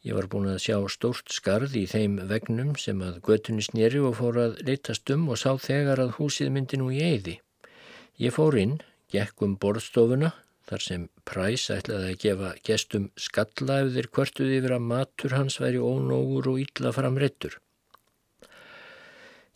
Ég 0.03 0.17
var 0.17 0.25
búin 0.31 0.50
að 0.50 0.63
sjá 0.65 0.79
stórt 0.89 1.29
skarð 1.31 1.77
í 1.77 1.83
þeim 1.88 2.17
vegnum 2.31 2.74
sem 2.75 3.05
að 3.05 3.22
götunni 3.27 3.62
snýri 3.63 4.01
og 4.01 4.17
fór 4.17 4.39
að 4.48 4.57
litast 4.65 5.13
um 5.13 5.29
og 5.29 5.38
sá 5.39 5.53
þegar 5.62 6.01
að 6.07 6.15
húsið 6.17 6.50
myndi 6.55 6.81
nú 6.81 6.89
í 6.89 7.03
eiði. 7.05 7.38
Ég 8.19 8.33
fór 8.36 8.57
inn, 8.60 8.79
gekk 9.13 9.46
um 9.46 9.58
borðstofuna 9.62 10.34
þar 10.67 10.84
sem 10.86 11.05
Præs 11.27 11.67
ætlaði 11.74 12.10
að 12.13 12.20
gefa 12.24 12.50
gestum 12.67 13.10
skalla 13.20 13.82
ef 13.84 13.93
þeir 13.96 14.10
kvörtuði 14.15 14.58
yfir 14.60 14.75
að 14.77 14.88
matur 14.89 15.36
hans 15.38 15.60
væri 15.62 15.82
ónógur 15.84 16.50
og 16.53 16.62
illa 16.63 16.93
framreittur. 16.96 17.60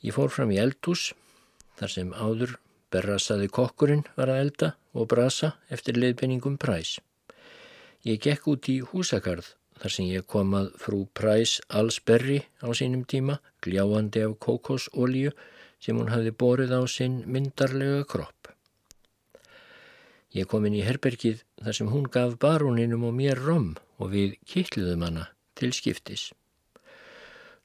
Ég 0.05 0.13
fór 0.13 0.29
fram 0.33 0.53
í 0.53 0.59
eldhús 0.61 1.09
þar 1.79 1.93
sem 1.93 2.13
áður 2.13 2.57
berrasaði 2.93 3.49
kokkurinn 3.51 4.05
var 4.15 4.31
að 4.31 4.41
elda 4.45 4.69
og 4.93 5.09
brasa 5.11 5.55
eftir 5.73 5.97
leiðbenningum 5.99 6.57
Præs. 6.61 6.97
Ég 8.05 8.21
gekk 8.23 8.47
út 8.53 8.69
í 8.71 8.77
húsakarð 8.91 9.55
þar 9.81 9.93
sem 9.93 10.07
ég 10.09 10.25
kom 10.29 10.53
að 10.57 10.71
frú 10.81 11.03
Præs 11.17 11.57
allsberri 11.67 12.43
á 12.61 12.67
sínum 12.77 13.03
tíma, 13.09 13.39
gljáandi 13.61 14.23
af 14.25 14.37
kókosólju 14.43 15.33
sem 15.81 15.97
hún 15.97 16.13
hafði 16.13 16.33
borið 16.33 16.77
á 16.77 16.81
sinn 16.89 17.23
myndarlega 17.25 18.05
kropp. 18.09 18.36
Ég 20.37 20.45
kom 20.45 20.67
inn 20.69 20.75
í 20.77 20.83
herbergið 20.85 21.39
þar 21.65 21.75
sem 21.75 21.87
hún 21.89 22.03
gaf 22.13 22.35
baróninum 22.43 23.07
og 23.07 23.15
mér 23.17 23.39
rom 23.41 23.71
og 23.97 24.11
við 24.11 24.35
kittluðum 24.45 25.05
hana 25.07 25.23
til 25.57 25.71
skiptis. 25.73 26.27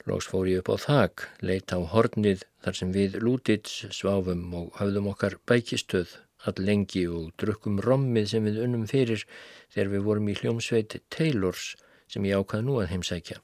Lóks 0.08 0.30
fór 0.30 0.48
ég 0.48 0.62
upp 0.62 0.70
á 0.72 0.76
þak, 0.80 1.26
leitt 1.44 1.74
á 1.76 1.78
hornið 1.92 2.46
þar 2.64 2.78
sem 2.78 2.94
við 2.94 3.18
lútits 3.20 3.82
sváfum 3.92 4.46
og 4.56 4.70
hafðum 4.78 5.10
okkar 5.12 5.36
bækistöð 5.44 6.16
all 6.48 6.64
lengi 6.64 7.04
og 7.12 7.28
drukkum 7.38 7.76
rommið 7.84 8.30
sem 8.32 8.48
við 8.48 8.62
unnum 8.64 8.88
fyrir 8.90 9.26
þegar 9.74 9.92
við 9.92 10.06
vorum 10.08 10.30
í 10.32 10.38
hljómsveit 10.40 10.96
Taylors 11.12 11.74
sem 12.08 12.24
ég 12.24 12.40
ákvað 12.40 12.64
nú 12.66 12.78
að 12.80 12.90
heimsækja. 12.94 13.36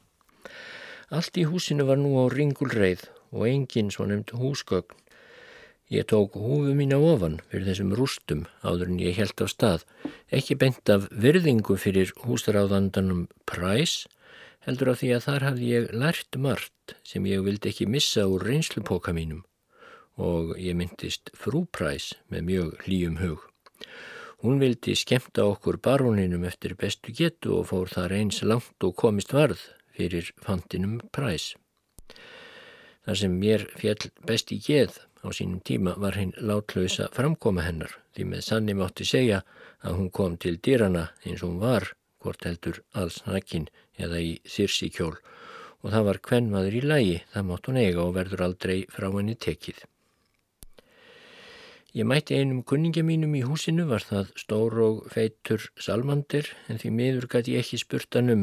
Allt 1.12 1.36
í 1.36 1.44
húsinu 1.52 1.84
var 1.88 2.00
nú 2.00 2.16
á 2.16 2.24
ringulreið 2.32 3.04
og 3.36 3.44
enginn 3.52 3.92
svo 3.92 4.08
nefnd 4.08 4.32
húsgögn 4.40 4.96
Ég 5.88 6.04
tók 6.04 6.34
húfu 6.36 6.74
mín 6.76 6.92
á 6.92 7.00
ofan 7.00 7.38
fyrir 7.48 7.70
þessum 7.70 7.94
rústum 7.96 8.42
áður 8.60 8.90
en 8.92 8.98
ég 9.00 9.16
held 9.16 9.40
á 9.40 9.46
stað, 9.48 9.84
ekki 10.28 10.58
beint 10.60 10.90
af 10.92 11.06
virðingu 11.08 11.78
fyrir 11.80 12.12
húsráðandanum 12.26 13.22
Præs, 13.48 14.02
heldur 14.68 14.92
af 14.92 15.00
því 15.00 15.14
að 15.16 15.24
þar 15.24 15.46
hafði 15.46 15.70
ég 15.72 15.88
lært 15.96 16.36
margt 16.36 16.94
sem 17.08 17.24
ég 17.24 17.40
vildi 17.46 17.72
ekki 17.72 17.88
missa 17.88 18.26
úr 18.28 18.44
reynslupóka 18.44 19.16
mínum 19.16 19.46
og 20.20 20.52
ég 20.60 20.76
myndist 20.76 21.32
frúpræs 21.32 22.10
með 22.28 22.44
mjög 22.50 22.76
hlýjum 22.84 23.18
hug. 23.22 23.48
Hún 24.44 24.60
vildi 24.60 24.92
skemta 24.98 25.46
okkur 25.48 25.80
baróninum 25.80 26.44
eftir 26.44 26.76
bestu 26.76 27.14
getu 27.16 27.56
og 27.62 27.70
fór 27.72 27.88
þar 27.88 28.18
eins 28.18 28.42
langt 28.44 28.84
og 28.84 28.96
komist 28.98 29.32
varð 29.32 29.62
fyrir 29.96 30.34
fandinum 30.44 30.98
præs. 31.14 31.54
Þar 33.08 33.22
sem 33.22 33.40
mér 33.40 33.64
fjall 33.80 34.10
best 34.28 34.52
í 34.52 34.60
geð 34.60 34.98
á 35.24 35.28
sínum 35.34 35.60
tíma 35.64 35.94
var 35.98 36.18
hinn 36.20 36.34
látlausa 36.38 37.08
framkoma 37.16 37.66
hennar 37.66 37.96
því 38.14 38.28
með 38.32 38.44
sanni 38.48 38.74
mátti 38.78 39.06
segja 39.08 39.42
að 39.82 39.98
hún 39.98 40.10
kom 40.10 40.36
til 40.36 40.56
dýrana 40.58 41.08
eins 41.24 41.42
og 41.42 41.52
hún 41.52 41.62
var 41.62 41.92
hvort 42.22 42.44
heldur 42.46 42.82
alls 42.92 43.20
nakkin 43.26 43.68
eða 43.98 44.22
í 44.22 44.32
þyrsi 44.46 44.90
kjól 44.94 45.16
og 45.82 45.92
það 45.92 46.06
var 46.08 46.18
hvenn 46.28 46.50
maður 46.52 46.76
í 46.80 46.82
lægi, 46.82 47.18
það 47.32 47.46
mátt 47.50 47.68
hún 47.70 47.78
eiga 47.78 48.02
og 48.02 48.16
verður 48.16 48.44
aldrei 48.48 48.78
frá 48.90 49.06
henni 49.14 49.36
tekið. 49.38 49.84
Ég 51.96 52.06
mætti 52.06 52.36
einum 52.36 52.64
kunningja 52.66 53.04
mínum 53.06 53.34
í 53.38 53.44
húsinu, 53.46 53.86
var 53.88 54.04
það 54.04 54.32
stór 54.36 54.80
og 54.84 54.98
feitur 55.14 55.68
salmandir, 55.80 56.50
en 56.68 56.82
því 56.82 56.90
miður 56.94 57.28
gæti 57.32 57.54
ég 57.54 57.64
ekki 57.64 57.80
spurtan 57.80 58.34
um 58.34 58.42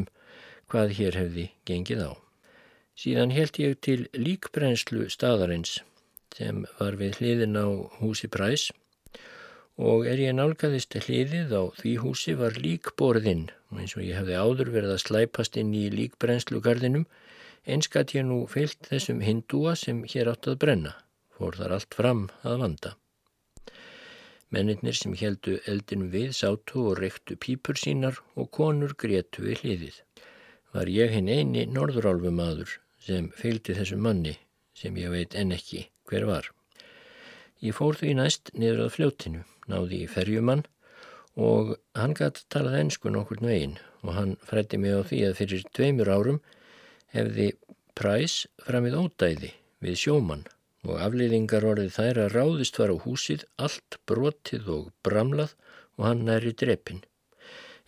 hvað 0.72 0.96
hér 0.98 1.20
hefði 1.20 1.50
gengið 1.68 2.02
á. 2.10 2.12
Síðan 2.96 3.34
held 3.36 3.60
ég 3.60 3.76
til 3.84 4.00
líkbrennslu 4.16 5.06
staðarins 5.12 5.78
sem 6.36 6.64
var 6.78 6.98
við 7.00 7.20
hliðin 7.20 7.56
á 7.56 7.66
húsi 8.00 8.28
Bræs 8.32 8.68
og 9.76 10.06
er 10.08 10.20
ég 10.20 10.36
nálgæðist 10.36 10.96
hliðið 11.04 11.52
á 11.52 11.62
því 11.76 11.92
húsi 12.00 12.34
var 12.36 12.56
líkborðinn 12.60 13.48
og 13.70 13.80
eins 13.82 13.96
og 13.96 14.04
ég 14.04 14.16
hefði 14.16 14.36
áður 14.40 14.70
verið 14.72 14.92
að 14.94 15.02
slæpast 15.04 15.58
inn 15.60 15.72
í 15.76 15.86
líkbrennslugarðinum 15.92 17.04
einskatt 17.66 18.14
ég 18.16 18.24
nú 18.28 18.44
fyllt 18.48 18.88
þessum 18.88 19.20
hindúa 19.24 19.74
sem 19.76 20.04
hér 20.08 20.30
átt 20.32 20.48
að 20.48 20.60
brenna, 20.64 20.92
fór 21.36 21.58
þar 21.58 21.76
allt 21.76 21.98
fram 21.98 22.22
að 22.46 22.62
vanda. 22.62 22.92
Mennirnir 24.54 24.96
sem 24.96 25.16
heldu 25.18 25.58
eldinum 25.66 26.12
við 26.12 26.30
sátu 26.38 26.86
og 26.92 27.00
reyktu 27.00 27.36
pípur 27.36 27.76
sínar 27.80 28.20
og 28.38 28.52
konur 28.54 28.94
grétu 28.94 29.42
við 29.44 29.64
hliðið. 29.64 29.98
Var 30.72 30.92
ég 30.92 31.12
hinn 31.16 31.28
eini 31.28 31.66
norðurálfumadur 31.66 32.78
sem 33.02 33.28
fylgdi 33.34 33.76
þessum 33.76 34.06
manni 34.06 34.38
sem 34.76 34.96
ég 35.02 35.10
veit 35.10 35.34
enn 35.34 35.52
ekki 35.56 35.88
hver 36.10 36.26
var. 36.28 36.50
Ég 37.64 37.76
fór 37.76 37.96
því 37.98 38.16
næst 38.18 38.50
niður 38.54 38.86
að 38.86 38.94
fljóttinu 38.96 39.44
náði 39.70 40.02
í 40.04 40.10
ferjumann 40.10 40.64
og 41.36 41.76
hann 41.96 42.16
gæti 42.16 42.44
talað 42.52 42.80
ennsku 42.80 43.12
nokkur 43.12 43.40
veginn 43.44 43.78
og 44.02 44.12
hann 44.16 44.34
frætti 44.48 44.80
mig 44.80 44.96
á 44.96 45.02
því 45.04 45.22
að 45.28 45.38
fyrir 45.40 45.64
dveimur 45.76 46.12
árum 46.12 46.42
hefði 47.16 47.48
præs 47.96 48.44
framið 48.66 48.98
ódæði 49.02 49.52
við 49.84 49.98
sjómann 50.02 50.46
og 50.86 51.00
afliðingar 51.02 51.66
orðið 51.66 51.96
þær 51.96 52.22
að 52.24 52.34
ráðist 52.36 52.78
var 52.80 52.92
á 52.94 52.96
húsið 53.04 53.44
allt 53.56 53.98
brotið 54.08 54.70
og 54.76 54.92
bramlað 55.06 55.56
og 55.96 56.06
hann 56.08 56.24
næri 56.28 56.52
drepin. 56.52 57.02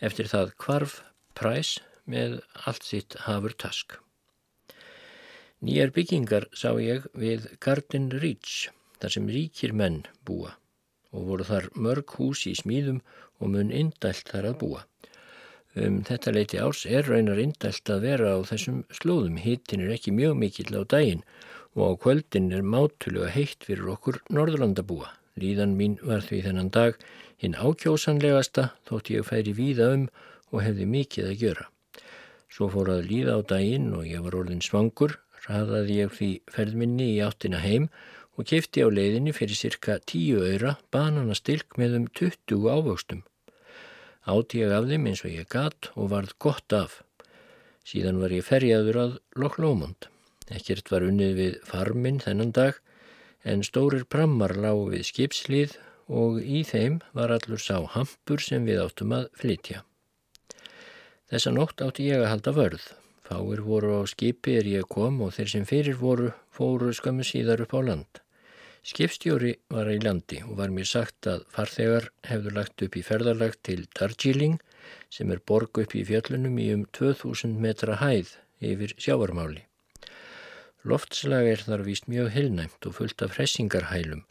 Eftir 0.01 0.31
það 0.31 0.55
kvarf 0.65 1.01
præs 1.39 1.77
með 2.09 2.41
allt 2.67 2.85
sitt 2.89 3.19
hafur 3.27 3.55
task. 3.55 3.99
Nýjar 5.59 5.91
byggingar 5.91 6.45
sá 6.55 6.71
ég 6.79 7.07
við 7.19 7.49
Garden 7.59 8.13
Reach, 8.23 8.69
þar 9.03 9.15
sem 9.15 9.25
ríkir 9.27 9.73
menn 9.75 10.05
búa 10.23 10.53
og 11.11 11.25
voru 11.27 11.47
þar 11.49 11.67
mörg 11.75 12.15
hús 12.15 12.45
í 12.47 12.53
smíðum 12.55 13.01
og 13.41 13.51
mun 13.55 13.73
indælt 13.75 14.31
þar 14.31 14.53
að 14.53 14.59
búa. 14.61 14.85
Um 15.75 15.97
þetta 16.07 16.35
leiti 16.37 16.61
árs 16.63 16.85
er 16.87 17.11
raunar 17.11 17.43
indælt 17.43 17.91
að 17.91 18.07
vera 18.07 18.31
á 18.35 18.39
þessum 18.47 18.85
slóðum. 19.01 19.43
Hittin 19.43 19.83
er 19.83 19.97
ekki 19.97 20.15
mjög 20.15 20.39
mikill 20.39 20.79
á 20.79 20.83
daginn 20.95 21.27
og 21.75 21.83
á 21.91 21.93
kvöldin 22.07 22.53
er 22.55 22.63
mátulega 22.63 23.35
heitt 23.35 23.67
fyrir 23.67 23.91
okkur 23.97 24.23
Norðurlandabúa. 24.31 25.11
Líðan 25.43 25.75
mín 25.79 25.99
var 26.07 26.23
því 26.23 26.45
þennan 26.47 26.71
dag 26.75 26.99
hinn 27.43 27.59
ákjósanlegasta 27.59 28.71
þótt 28.87 29.11
ég 29.15 29.27
færi 29.27 29.59
víða 29.59 29.91
um 29.97 30.07
og 30.53 30.63
hefði 30.63 30.87
mikið 30.87 31.33
að 31.33 31.43
gjöra. 31.43 31.67
Svo 32.47 32.71
fór 32.73 32.95
að 32.95 33.09
líða 33.11 33.39
á 33.39 33.41
daginn 33.43 33.91
og 33.95 34.07
ég 34.07 34.23
var 34.25 34.39
orðin 34.39 34.63
svangur, 34.65 35.19
ræðaði 35.47 35.99
ég 36.01 36.15
því 36.17 36.31
ferðminni 36.55 37.09
í 37.15 37.21
áttina 37.25 37.63
heim 37.63 37.89
og 38.39 38.47
kefti 38.51 38.83
á 38.83 38.89
leiðinni 38.91 39.35
fyrir 39.35 39.59
cirka 39.59 39.99
10 40.11 40.43
öyra 40.51 40.77
bananastilk 40.95 41.79
með 41.81 41.97
um 41.99 42.07
20 42.21 42.69
ávöxtum. 42.75 43.25
Átti 44.29 44.61
ég 44.61 44.75
af 44.75 44.87
þeim 44.91 45.09
eins 45.09 45.25
og 45.25 45.33
ég 45.33 45.49
gatt 45.49 45.91
og 45.95 46.13
varð 46.13 46.35
gott 46.43 46.75
af. 46.77 47.01
Síðan 47.89 48.21
var 48.21 48.35
ég 48.35 48.45
ferjaður 48.45 49.01
að 49.03 49.19
Loch 49.41 49.57
Lomond. 49.63 50.11
Ekkert 50.53 50.91
var 50.93 51.07
unnið 51.07 51.35
við 51.39 51.59
farminn 51.65 52.21
þennan 52.21 52.53
dag 52.53 52.79
en 53.49 53.65
stórir 53.65 54.05
brammar 54.05 54.55
lágu 54.59 54.91
við 54.93 55.07
skipslið 55.09 55.79
og 56.09 56.41
í 56.41 56.63
þeim 56.69 57.01
var 57.17 57.33
allur 57.33 57.61
sá 57.61 57.81
hampur 57.95 58.43
sem 58.45 58.65
við 58.69 58.83
áttum 58.85 59.15
að 59.17 59.29
flytja. 59.41 59.83
Þessa 61.29 61.53
nótt 61.53 61.83
átti 61.85 62.09
ég 62.09 62.23
að 62.23 62.31
halda 62.33 62.55
vörð. 62.57 62.85
Fáir 63.29 63.61
voru 63.61 63.99
á 64.01 64.03
skipi 64.09 64.55
er 64.57 64.65
ég 64.65 64.89
kom 64.89 65.21
og 65.25 65.35
þeir 65.37 65.51
sem 65.53 65.65
fyrir 65.69 65.99
voru 66.01 66.31
fóru 66.57 66.95
skömmu 66.97 67.27
síðar 67.29 67.61
upp 67.65 67.75
á 67.77 67.81
land. 67.85 68.21
Skipstjóri 68.89 69.51
var 69.69 69.91
í 69.93 69.99
landi 70.01 70.39
og 70.47 70.55
var 70.61 70.73
mér 70.73 70.89
sagt 70.89 71.29
að 71.29 71.43
farþegar 71.53 72.09
hefðu 72.25 72.55
lagt 72.57 72.85
upp 72.87 72.97
í 72.97 73.03
ferðarlagt 73.05 73.61
til 73.69 73.83
Darjeeling 73.99 74.57
sem 75.13 75.29
er 75.35 75.43
borg 75.45 75.83
upp 75.83 75.93
í 75.93 76.07
fjöllunum 76.09 76.57
í 76.63 76.71
um 76.73 76.87
2000 76.97 77.59
metra 77.61 77.99
hæð 78.01 78.33
yfir 78.65 78.95
sjávarmáli. 78.97 79.67
Loftslag 80.89 81.51
er 81.51 81.67
þar 81.67 81.85
víst 81.85 82.09
mjög 82.09 82.33
hilnæmt 82.33 82.89
og 82.89 82.97
fullt 82.97 83.27
af 83.27 83.37
hressingarhælum 83.37 84.25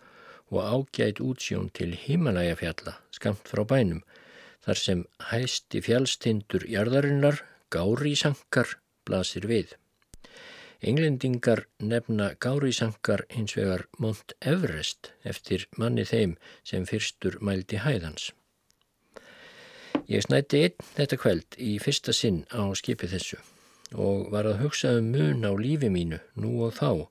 og 0.50 0.64
ágætt 0.64 1.22
útsjón 1.22 1.70
til 1.78 1.94
Himalajafjalla 1.94 2.98
skamt 3.14 3.46
frá 3.52 3.62
bænum 3.68 4.02
þar 4.66 4.82
sem 4.82 5.06
hæsti 5.30 5.84
fjallstindur 5.86 6.66
jarðarinnar, 6.66 7.44
gári 7.72 8.16
sankar, 8.18 8.74
blasir 9.08 9.48
við. 9.48 9.74
Englendingar 10.82 11.64
nefna 11.82 12.36
gárisankar 12.38 13.24
hins 13.34 13.56
vegar 13.58 13.88
Mont 13.98 14.34
Everest 14.42 15.12
eftir 15.26 15.66
manni 15.78 16.06
þeim 16.06 16.36
sem 16.64 16.86
fyrstur 16.86 17.40
mældi 17.42 17.80
hæðans. 17.82 18.30
Ég 20.08 20.22
snætti 20.24 20.62
einn 20.68 20.86
þetta 20.94 21.18
kveld 21.18 21.58
í 21.58 21.78
fyrsta 21.82 22.14
sinn 22.14 22.44
á 22.54 22.62
skipi 22.78 23.10
þessu 23.10 23.40
og 23.98 24.30
var 24.32 24.46
að 24.46 24.62
hugsa 24.62 24.94
um 25.00 25.10
mun 25.16 25.48
á 25.48 25.52
lífi 25.58 25.90
mínu 25.90 26.20
nú 26.36 26.52
og 26.68 26.76
þá 26.78 27.08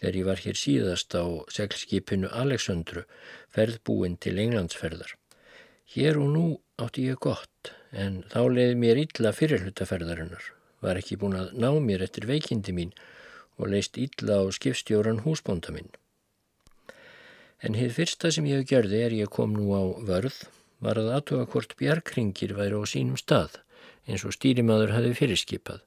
þegar 0.00 0.18
ég 0.20 0.28
var 0.28 0.42
hér 0.44 0.60
síðast 0.60 1.16
á 1.16 1.24
seglskipinu 1.56 2.28
Alexandru 2.28 3.06
ferðbúin 3.54 4.18
til 4.20 4.36
Englandsferðar. 4.42 5.16
Hér 5.94 6.20
og 6.20 6.28
nú 6.34 6.44
átti 6.76 7.08
ég 7.08 7.22
gott 7.22 7.72
en 7.92 8.20
þá 8.28 8.42
leiði 8.50 8.76
mér 8.82 9.02
illa 9.06 9.32
fyrirhlutaferðarinnar 9.32 10.52
var 10.84 11.00
ekki 11.00 11.18
búin 11.20 11.38
að 11.38 11.54
ná 11.62 11.70
mér 11.82 12.04
eftir 12.06 12.28
veikindi 12.28 12.74
mín 12.76 12.92
og 13.56 13.70
leist 13.72 13.96
illa 14.00 14.40
á 14.40 14.44
skipstjóran 14.52 15.22
húsbónda 15.24 15.72
minn. 15.72 15.88
En 17.64 17.78
hitt 17.78 17.94
fyrsta 17.96 18.30
sem 18.34 18.46
ég 18.48 18.66
gerði 18.68 19.00
er 19.06 19.16
ég 19.16 19.32
kom 19.32 19.54
nú 19.56 19.72
á 19.72 19.82
vörð 20.08 20.42
var 20.84 21.00
að 21.00 21.12
aðtuga 21.16 21.46
hvort 21.52 21.76
bjarkringir 21.80 22.52
væri 22.58 22.76
á 22.76 22.84
sínum 22.84 23.16
stað 23.20 23.60
eins 24.06 24.24
og 24.28 24.34
stýrimaður 24.36 24.92
hafi 24.96 25.14
fyrirskipað 25.20 25.82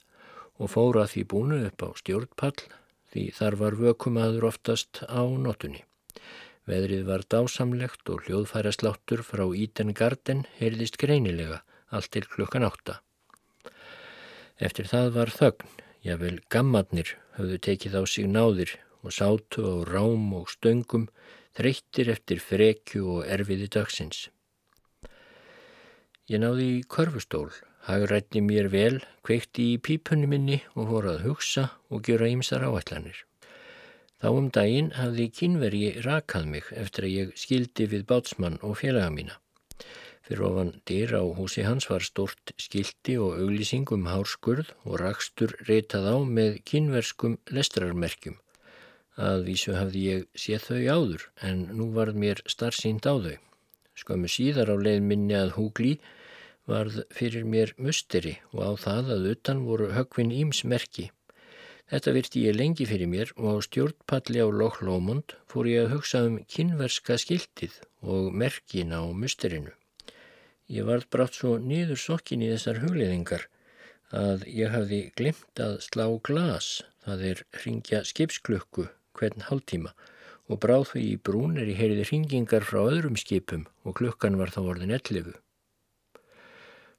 og 0.60 0.72
fóra 0.74 1.06
því 1.08 1.26
búinu 1.32 1.60
upp 1.68 1.86
á 1.86 1.90
stjórnpall 2.02 2.58
því 3.14 3.26
þar 3.38 3.60
var 3.62 3.78
vökumadur 3.80 4.50
oftast 4.50 5.04
á 5.06 5.22
notunni. 5.24 5.84
Veðrið 6.70 7.06
var 7.08 7.24
dásamlegt 7.26 8.10
og 8.14 8.26
hljóðfæra 8.26 8.74
sláttur 8.76 9.24
frá 9.26 9.46
Íten 9.58 9.94
Garden 9.98 10.44
heyrðist 10.60 11.00
greinilega 11.02 11.64
allt 11.90 12.12
til 12.14 12.28
klukkan 12.30 12.68
átta. 12.68 13.00
Eftir 14.60 14.90
það 14.92 15.14
var 15.16 15.30
þögn, 15.32 15.70
jável 16.04 16.38
gammadnir 16.52 17.14
höfðu 17.38 17.60
tekið 17.64 17.94
á 17.96 18.04
sig 18.04 18.28
náðir 18.28 18.74
og 19.00 19.16
sátu 19.16 19.64
á 19.64 19.76
rám 19.88 20.34
og 20.36 20.52
stöngum, 20.52 21.08
þreyttir 21.56 22.12
eftir 22.12 22.42
frekju 22.44 23.06
og 23.16 23.30
erfiði 23.32 23.70
dagsins. 23.72 24.28
Ég 26.30 26.44
náði 26.44 26.68
í 26.76 26.84
körfustól, 26.92 27.48
hagrætti 27.88 28.44
mér 28.44 28.68
vel, 28.70 29.00
kveikti 29.24 29.72
í 29.74 29.80
pípunni 29.80 30.28
minni 30.28 30.60
og 30.76 30.92
voru 30.92 31.16
að 31.16 31.24
hugsa 31.30 31.70
og 31.88 32.04
gera 32.06 32.28
ímsar 32.28 32.68
áætlanir. 32.68 33.24
Þá 34.20 34.28
um 34.36 34.50
daginn 34.52 34.92
hafði 35.00 35.30
kynveri 35.32 35.84
rakað 36.04 36.52
mig 36.52 36.68
eftir 36.76 37.08
að 37.08 37.16
ég 37.16 37.36
skildi 37.40 37.88
við 37.88 38.04
bátsmann 38.12 38.60
og 38.60 38.76
félaga 38.84 39.16
mína. 39.16 39.40
Fyrir 40.30 40.44
ofan 40.46 40.68
dyr 40.86 41.16
á 41.18 41.26
húsi 41.26 41.64
hans 41.66 41.88
var 41.90 42.04
stort 42.06 42.52
skildi 42.62 43.16
og 43.18 43.40
auglýsing 43.42 43.90
um 43.96 44.04
hárskurð 44.06 44.68
og 44.86 45.00
rakstur 45.02 45.56
reytað 45.66 46.06
á 46.06 46.16
með 46.22 46.60
kynverskum 46.70 47.40
lestrarmerkjum. 47.50 48.36
Að 49.18 49.48
vísu 49.48 49.74
hafði 49.74 50.04
ég 50.06 50.28
séð 50.44 50.68
þau 50.68 50.84
áður 50.94 51.26
en 51.50 51.64
nú 51.80 51.88
var 51.98 52.14
mér 52.14 52.44
starfsýnd 52.46 53.10
á 53.10 53.18
þau. 53.26 53.40
Skömmu 53.98 54.30
síðar 54.30 54.70
á 54.70 54.78
leið 54.78 55.02
minni 55.10 55.34
að 55.40 55.56
húgli 55.58 55.96
varð 56.70 57.02
fyrir 57.10 57.50
mér 57.50 57.74
musteri 57.82 58.36
og 58.54 58.62
á 58.70 58.72
það 58.86 59.12
að 59.18 59.28
utan 59.34 59.66
voru 59.66 59.90
högvin 59.98 60.36
ímsmerki. 60.44 61.10
Þetta 61.90 62.18
virti 62.20 62.46
ég 62.46 62.60
lengi 62.62 62.86
fyrir 62.86 63.10
mér 63.10 63.34
og 63.34 63.50
á 63.50 63.66
stjórnpalli 63.66 64.46
á 64.46 64.48
Loch 64.62 64.84
Lomond 64.86 65.34
fór 65.50 65.74
ég 65.74 65.88
að 65.88 65.94
hugsa 65.98 66.26
um 66.30 66.38
kynverska 66.46 67.18
skiltið 67.18 67.82
og 68.06 68.30
merkin 68.30 68.94
á 68.94 69.02
musterinu. 69.10 69.74
Ég 70.70 70.86
varð 70.86 71.08
brátt 71.10 71.34
svo 71.34 71.56
niður 71.58 71.98
sokkin 71.98 72.44
í 72.46 72.52
þessar 72.52 72.84
hugliðingar 72.84 73.48
að 74.14 74.46
ég 74.54 74.70
hafði 74.74 75.02
glimt 75.18 75.62
að 75.66 75.76
slá 75.86 76.06
glas, 76.26 76.84
það 77.06 77.26
er 77.32 77.44
ringja 77.64 78.02
skipsklukku 78.06 78.86
hvern 79.18 79.46
hálftíma 79.50 79.94
og 80.50 80.60
bráð 80.62 80.86
því 80.92 81.04
í 81.08 81.20
brún 81.30 81.58
er 81.62 81.70
ég 81.70 81.80
heyriði 81.82 82.06
ringingar 82.10 82.66
frá 82.66 82.82
öðrum 82.84 83.18
skipum 83.18 83.68
og 83.86 83.98
klukkan 84.02 84.38
var 84.38 84.54
þá 84.54 84.60
orðin 84.62 84.94
ellifu. 84.98 85.34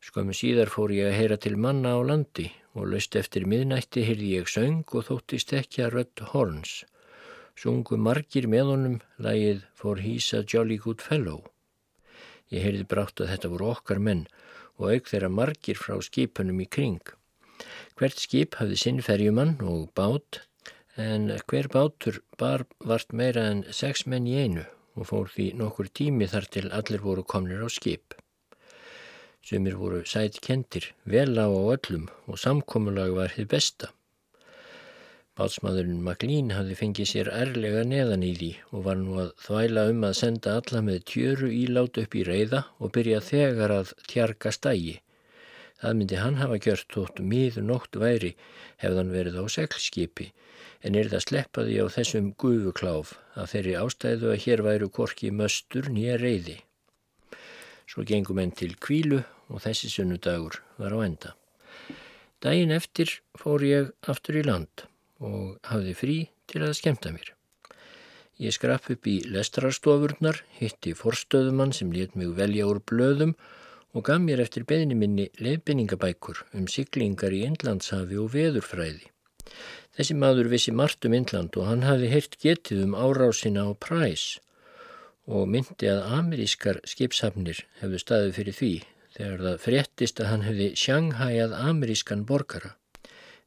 Skömmu 0.00 0.34
síðar 0.34 0.70
fór 0.72 0.94
ég 0.96 1.10
að 1.10 1.18
heyra 1.18 1.38
til 1.44 1.56
manna 1.60 1.92
á 1.94 2.00
landi 2.00 2.48
og 2.74 2.90
löst 2.92 3.18
eftir 3.20 3.46
miðnætti 3.50 4.06
heyrði 4.06 4.32
ég 4.38 4.50
söng 4.50 4.82
og 4.96 5.06
þóttist 5.10 5.52
ekki 5.58 5.84
að 5.84 5.94
rött 5.98 6.22
horns. 6.32 6.74
Sungu 7.58 7.98
margir 8.00 8.46
með 8.48 8.74
honum 8.74 9.00
lægið 9.20 9.66
For 9.76 10.00
He's 10.00 10.30
a 10.32 10.42
Jolly 10.42 10.78
Good 10.80 11.02
Fellow. 11.04 11.42
Ég 12.50 12.64
heyrði 12.66 12.86
brátt 12.90 13.22
að 13.22 13.32
þetta 13.32 13.50
voru 13.52 13.70
okkar 13.70 14.02
menn 14.02 14.26
og 14.80 14.92
auk 14.94 15.10
þeirra 15.10 15.30
margir 15.30 15.78
frá 15.78 15.96
skipunum 16.02 16.62
í 16.64 16.66
kring. 16.76 17.02
Hvert 17.98 18.22
skip 18.22 18.56
hafði 18.60 18.78
sinn 18.82 19.02
ferjumann 19.04 19.58
og 19.62 19.90
bát 19.94 20.40
en 21.00 21.28
hver 21.50 21.68
bátur 21.72 22.20
bar 22.40 22.64
vart 22.92 23.12
meira 23.12 23.46
en 23.52 23.62
sex 23.82 24.06
menn 24.06 24.26
í 24.26 24.36
einu 24.42 24.64
og 24.96 25.06
fór 25.10 25.30
því 25.34 25.52
nokkur 25.60 25.90
tími 26.00 26.26
þar 26.32 26.48
til 26.56 26.66
allir 26.78 27.04
voru 27.04 27.22
komnir 27.22 27.62
á 27.62 27.68
skip. 27.70 28.16
Sumir 29.46 29.78
voru 29.80 30.02
sætt 30.04 30.40
kentir, 30.44 30.90
vel 31.04 31.38
á 31.40 31.48
á 31.48 31.62
öllum 31.76 32.10
og 32.26 32.38
samkomulag 32.38 33.14
var 33.16 33.32
þið 33.36 33.48
besta. 33.54 33.94
Bátsmaðurinn 35.38 36.00
Maglín 36.02 36.48
hafði 36.50 36.74
fengið 36.78 37.06
sér 37.08 37.28
ærlega 37.30 37.84
neðan 37.86 38.24
í 38.26 38.30
því 38.38 38.48
og 38.74 38.82
var 38.86 38.96
nú 38.98 39.14
að 39.22 39.28
þvæla 39.44 39.84
um 39.92 40.02
að 40.08 40.16
senda 40.18 40.56
alla 40.58 40.80
með 40.88 41.04
tjöru 41.10 41.50
ílát 41.54 42.00
upp 42.02 42.16
í 42.18 42.24
reyða 42.26 42.62
og 42.82 42.90
byrja 42.96 43.20
þegar 43.28 43.74
að 43.76 43.92
tjarga 44.10 44.52
stægi. 44.56 44.96
Það 45.80 45.94
myndi 46.00 46.18
hann 46.20 46.40
hafa 46.40 46.58
gjört 46.66 46.88
tótt 46.96 47.22
miður 47.32 47.66
nótt 47.68 48.00
væri 48.02 48.32
hefðan 48.82 49.14
verið 49.14 49.38
á 49.38 49.44
seglskipi 49.54 50.28
en 50.82 50.98
er 50.98 51.12
það 51.14 51.24
sleppaði 51.28 51.78
á 51.78 51.86
þessum 51.94 52.32
gufukláf 52.34 53.14
að 53.38 53.50
þeirri 53.54 53.78
ástæðu 53.84 54.34
að 54.34 54.44
hér 54.48 54.66
væru 54.66 54.92
korki 54.98 55.30
möstur 55.30 55.88
nýja 55.94 56.18
reyði. 56.20 56.58
Svo 57.86 58.02
gengum 58.02 58.42
enn 58.42 58.56
til 58.58 58.74
kvílu 58.82 59.22
og 59.48 59.62
þessi 59.62 59.94
sunnudagur 59.94 60.58
var 60.82 60.90
á 60.90 60.98
enda. 61.06 61.34
Dægin 62.42 62.74
eftir 62.74 63.20
fór 63.38 63.62
ég 63.62 63.94
aftur 64.10 64.42
í 64.42 64.44
land 64.44 64.89
og 65.20 65.60
hafði 65.70 65.94
frí 65.96 66.16
til 66.50 66.64
að 66.64 66.76
skemta 66.80 67.12
mér. 67.14 67.34
Ég 68.40 68.56
skrapp 68.56 68.88
upp 68.88 69.06
í 69.06 69.18
lestrarstofurnar, 69.28 70.38
hitti 70.56 70.94
forstöðumann 70.96 71.74
sem 71.76 71.90
let 71.92 72.14
mig 72.16 72.32
velja 72.38 72.68
úr 72.70 72.80
blöðum 72.80 73.34
og 73.92 74.06
gaf 74.06 74.22
mér 74.22 74.40
eftir 74.40 74.64
beðni 74.64 74.96
minni 74.96 75.26
leifinningabækur 75.36 76.44
um 76.56 76.68
siglingar 76.70 77.34
í 77.36 77.42
Indlandshafi 77.44 78.16
og 78.22 78.30
veðurfræði. 78.32 79.10
Þessi 79.96 80.16
maður 80.16 80.48
vissi 80.52 80.72
margt 80.72 81.04
um 81.04 81.16
Indland 81.18 81.56
og 81.60 81.68
hann 81.68 81.84
hafði 81.84 82.12
heyrt 82.14 82.38
getið 82.40 82.84
um 82.86 82.96
árásina 82.96 83.66
á 83.68 83.76
præs 83.76 84.38
og 85.30 85.50
myndi 85.50 85.90
að 85.90 86.06
amerískar 86.16 86.80
skipshafnir 86.88 87.64
hefðu 87.82 88.00
staðið 88.02 88.36
fyrir 88.38 88.56
því 88.56 88.72
þegar 89.16 89.44
það 89.46 89.64
fréttist 89.66 90.22
að 90.22 90.30
hann 90.32 90.46
hefði 90.46 90.68
sjanghæjað 90.80 91.56
amerískan 91.60 92.24
borgara. 92.26 92.76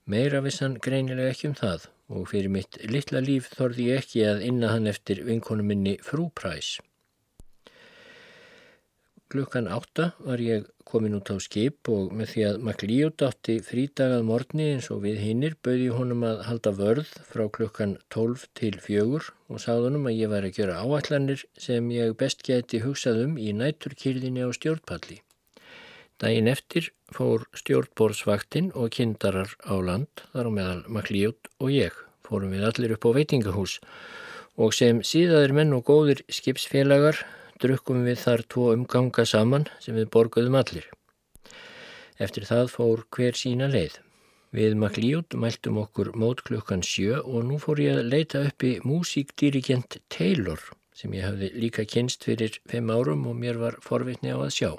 Meira 0.04 0.42
vissan 0.44 0.74
greinilega 0.84 1.32
ekki 1.32 1.48
um 1.48 1.54
það 1.56 1.84
og 2.12 2.26
fyrir 2.28 2.52
mitt 2.52 2.76
litla 2.92 3.22
líf 3.24 3.46
þorði 3.56 3.86
ég 3.92 4.02
ekki 4.02 4.26
að 4.28 4.42
inna 4.50 4.74
hann 4.74 4.90
eftir 4.92 5.22
vinkonu 5.24 5.64
minni 5.64 5.94
frúpræs. 6.04 6.76
Klukkan 9.32 9.70
átta 9.72 10.10
var 10.28 10.44
ég 10.44 10.68
komin 10.84 11.16
út 11.18 11.32
á 11.32 11.40
skip 11.42 11.90
og 11.90 12.12
með 12.14 12.34
því 12.34 12.46
að 12.50 12.60
Maklíot 12.68 13.24
átti 13.30 13.56
frítagað 13.66 14.28
morgni 14.28 14.68
eins 14.76 14.92
og 14.94 15.02
við 15.08 15.24
hinnir 15.24 15.56
bauði 15.64 15.90
honum 15.96 16.28
að 16.28 16.44
halda 16.50 16.76
vörð 16.84 17.16
frá 17.32 17.48
klukkan 17.58 17.96
12 18.14 18.48
til 18.60 18.76
4 18.84 19.24
og 19.24 19.64
sáðunum 19.64 20.12
að 20.12 20.20
ég 20.20 20.34
var 20.36 20.46
að 20.46 20.58
gera 20.60 20.82
áallanir 20.84 21.48
sem 21.58 21.88
ég 21.96 22.18
best 22.20 22.44
geti 22.46 22.84
hugsað 22.84 23.24
um 23.30 23.40
í 23.40 23.56
næturkýrðinni 23.56 24.44
á 24.44 24.52
stjórnpalli. 24.52 25.24
Dægin 26.24 26.48
eftir 26.48 26.86
fór 27.12 27.42
stjórnbórsvaktinn 27.52 28.70
og 28.80 28.94
kindarar 28.96 29.50
á 29.68 29.76
land 29.84 30.22
þar 30.32 30.48
á 30.48 30.52
meðal 30.56 30.84
Maklíot 30.88 31.50
og 31.60 31.74
ég 31.76 31.98
fórum 32.24 32.54
við 32.56 32.64
allir 32.70 32.94
upp 32.96 33.08
á 33.12 33.12
veitingahús 33.18 33.74
og 34.56 34.72
sem 34.78 35.02
síðaðir 35.04 35.52
menn 35.58 35.76
og 35.76 35.84
góðir 35.90 36.22
skipsfélagar 36.32 37.20
drukkum 37.60 38.06
við 38.08 38.22
þar 38.22 38.44
tvo 38.56 38.70
umganga 38.72 39.26
saman 39.28 39.68
sem 39.84 39.98
við 40.00 40.08
borguðum 40.16 40.56
allir. 40.62 40.88
Eftir 42.16 42.48
það 42.48 42.72
fór 42.72 43.04
hver 43.12 43.36
sína 43.36 43.68
leið. 43.74 44.00
Við 44.56 44.78
maklíut 44.80 45.36
mæltum 45.36 45.82
okkur 45.84 46.14
mót 46.16 46.46
klukkan 46.48 46.86
sjö 46.88 47.20
og 47.20 47.50
nú 47.50 47.60
fór 47.60 47.84
ég 47.84 48.00
að 48.00 48.12
leita 48.16 48.46
uppi 48.48 48.78
músíkdirigent 48.88 50.00
Taylor 50.08 50.64
sem 50.96 51.12
ég 51.20 51.28
hafði 51.28 51.52
líka 51.58 51.84
kynst 51.84 52.24
fyrir 52.24 52.62
fimm 52.70 52.96
árum 52.96 53.28
og 53.28 53.36
mér 53.44 53.60
var 53.60 53.82
forvitni 53.84 54.32
á 54.32 54.40
að 54.40 54.56
sjá. 54.56 54.72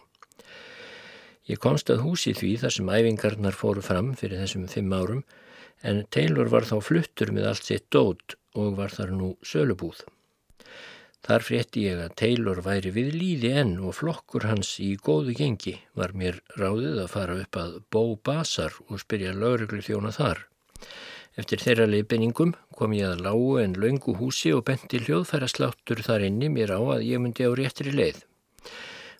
Ég 1.44 1.60
komst 1.60 1.90
að 1.92 2.04
húsi 2.06 2.32
því 2.32 2.54
þar 2.62 2.72
sem 2.76 2.90
æfingarnar 2.98 3.56
fóru 3.58 3.82
fram 3.84 4.14
fyrir 4.16 4.40
þessum 4.40 4.64
fimm 4.72 4.92
árum 4.96 5.24
en 5.84 6.04
Taylor 6.14 6.48
var 6.48 6.64
þá 6.64 6.78
fluttur 6.86 7.32
með 7.36 7.50
allt 7.50 7.68
sitt 7.68 7.90
dót 7.92 8.36
og 8.56 8.78
var 8.78 8.94
þar 8.94 9.12
nú 9.12 9.34
sölubúð. 9.44 10.00
Þar 11.24 11.44
frétti 11.44 11.84
ég 11.86 12.00
að 12.04 12.16
Taylor 12.20 12.58
væri 12.64 12.90
við 12.92 13.14
líði 13.16 13.52
enn 13.60 13.76
og 13.80 13.96
flokkur 13.96 14.44
hans 14.48 14.74
í 14.84 14.90
góðu 14.96 15.36
gengi 15.36 15.78
var 15.96 16.12
mér 16.16 16.40
ráðið 16.60 16.98
að 17.04 17.12
fara 17.12 17.36
upp 17.40 17.60
að 17.60 17.78
Bó 17.92 18.02
Basar 18.28 18.76
og 18.88 19.00
spyrja 19.00 19.32
lögreglu 19.36 19.80
þjóna 19.84 20.12
þar. 20.16 20.42
Eftir 21.40 21.64
þeirra 21.64 21.88
leifinningum 21.90 22.52
kom 22.76 22.92
ég 22.96 23.08
að 23.10 23.24
lágu 23.24 23.56
en 23.62 23.72
laungu 23.80 24.14
húsi 24.20 24.52
og 24.54 24.66
benti 24.68 25.00
hljóðfæra 25.00 25.48
sláttur 25.50 26.04
þar 26.04 26.28
inni 26.28 26.52
mér 26.52 26.76
á 26.76 26.80
að 26.80 27.08
ég 27.08 27.24
myndi 27.24 27.48
á 27.48 27.50
réttri 27.56 27.92
leið. 27.92 28.20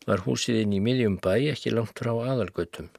Var 0.09 0.25
húsið 0.27 0.61
inn 0.63 0.77
í 0.77 0.83
miðjum 0.85 1.17
bæ 1.25 1.35
ekki 1.55 1.73
langt 1.73 1.99
frá 2.01 2.13
aðalgötum. 2.13 2.91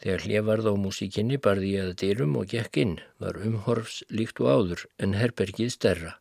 Þegar 0.00 0.24
hliðvarð 0.24 0.70
á 0.70 0.74
músikinni 0.80 1.36
barði 1.44 1.74
ég 1.74 1.88
að 1.90 1.96
dyrum 2.02 2.36
og 2.40 2.52
gekk 2.54 2.78
inn, 2.80 2.94
var 3.20 3.36
umhorfs 3.44 4.00
líkt 4.08 4.40
og 4.40 4.48
áður 4.54 4.84
en 5.04 5.16
herbergið 5.18 5.74
stærra. 5.74 6.12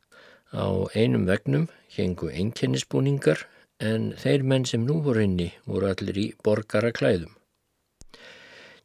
Á 0.51 0.67
einum 0.97 1.27
vegnum 1.29 1.69
hengu 1.95 2.27
einkennisbúningar 2.33 3.45
en 3.79 4.11
þeir 4.19 4.43
menn 4.43 4.65
sem 4.67 4.83
nú 4.83 4.99
voru 5.05 5.23
inni 5.23 5.51
voru 5.65 5.91
allir 5.93 6.17
í 6.19 6.27
borgara 6.43 6.91
klæðum. 6.91 7.31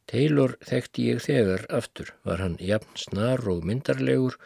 Taylor 0.07 0.53
þekkti 0.69 1.09
ég 1.09 1.23
þegar 1.25 1.65
aftur, 1.79 2.11
var 2.23 2.43
hann 2.43 2.59
jafn 2.61 2.99
snar 3.01 3.41
og 3.51 3.65
myndarlegur 3.65 4.37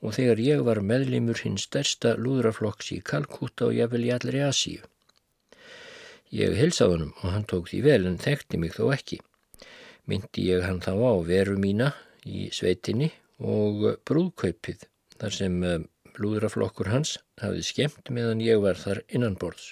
og 0.00 0.14
þegar 0.16 0.40
ég 0.44 0.62
var 0.68 0.80
meðlimur 0.90 1.42
hinn 1.42 1.58
stærsta 1.58 2.14
lúðraflokks 2.16 2.92
í 2.94 3.00
Kalkúta 3.10 3.66
og 3.68 3.74
ég 3.76 3.90
vel 3.92 4.04
í 4.06 4.14
allir 4.14 4.38
í 4.38 4.44
Asíu. 4.46 4.86
Ég 6.34 6.58
hilsaði 6.58 6.92
honum 6.92 7.12
og 7.22 7.32
hann 7.32 7.46
tók 7.48 7.70
því 7.70 7.78
vel 7.86 8.02
en 8.10 8.18
þekkti 8.20 8.58
mig 8.60 8.74
þó 8.76 8.90
ekki. 8.92 9.16
Myndi 10.08 10.44
ég 10.50 10.64
hann 10.66 10.82
þá 10.84 10.92
á 11.00 11.12
veru 11.24 11.56
mína 11.60 11.92
í 12.28 12.48
sveitinni 12.52 13.08
og 13.40 13.84
brúðkaupið 14.08 14.84
þar 15.18 15.34
sem 15.34 15.62
eh, 15.64 15.78
lúðraflokkur 16.20 16.90
hans 16.92 17.16
hafði 17.40 17.64
skemmt 17.64 18.10
meðan 18.12 18.42
ég 18.44 18.60
var 18.60 18.76
þar 18.76 19.00
innanborðs. 19.08 19.70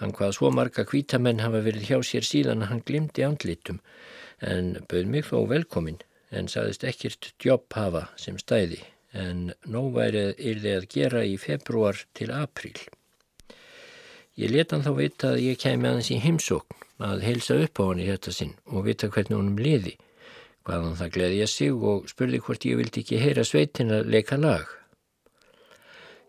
Hann 0.00 0.14
hvað 0.16 0.34
svo 0.34 0.50
marga 0.50 0.82
kvítamenn 0.88 1.42
hafa 1.44 1.60
verið 1.62 1.90
hjá 1.90 1.98
sér 2.08 2.26
síðan 2.26 2.64
að 2.64 2.72
hann 2.72 2.86
glimti 2.88 3.22
andlitum 3.22 3.78
en 4.42 4.72
bauð 4.90 5.12
mig 5.12 5.28
þó 5.28 5.44
velkomin 5.52 6.00
en 6.34 6.50
saðist 6.50 6.82
ekkert 6.88 7.30
jobb 7.44 7.68
hafa 7.76 8.08
sem 8.18 8.40
stæði 8.40 8.80
en 9.12 9.52
nóværið 9.68 10.34
þið 10.40 10.68
að 10.72 10.88
gera 10.96 11.22
í 11.28 11.36
februar 11.38 12.02
til 12.16 12.32
apríl. 12.34 12.74
Ég 14.40 14.48
leta 14.48 14.78
hann 14.78 14.84
þá 14.86 14.94
vita 14.96 15.30
að 15.34 15.42
ég 15.44 15.58
kemi 15.60 15.88
aðeins 15.90 16.08
í 16.14 16.16
heimsókn 16.22 16.84
að 17.04 17.24
heilsa 17.26 17.56
upp 17.60 17.80
á 17.80 17.84
hann 17.84 17.98
í 18.00 18.06
þetta 18.08 18.32
sinn 18.32 18.52
og 18.70 18.86
vita 18.86 19.10
hvernig 19.12 19.36
honum 19.36 19.58
liði. 19.60 19.98
Hvaðan 20.64 20.94
það 20.96 21.10
gleði 21.16 21.40
ég 21.42 21.50
sig 21.52 21.82
og 21.90 22.06
spurði 22.08 22.40
hvort 22.46 22.64
ég 22.64 22.78
vildi 22.78 23.02
ekki 23.02 23.18
heyra 23.20 23.44
sveitin 23.44 23.92
að 23.92 24.08
leika 24.14 24.38
lag. 24.40 24.64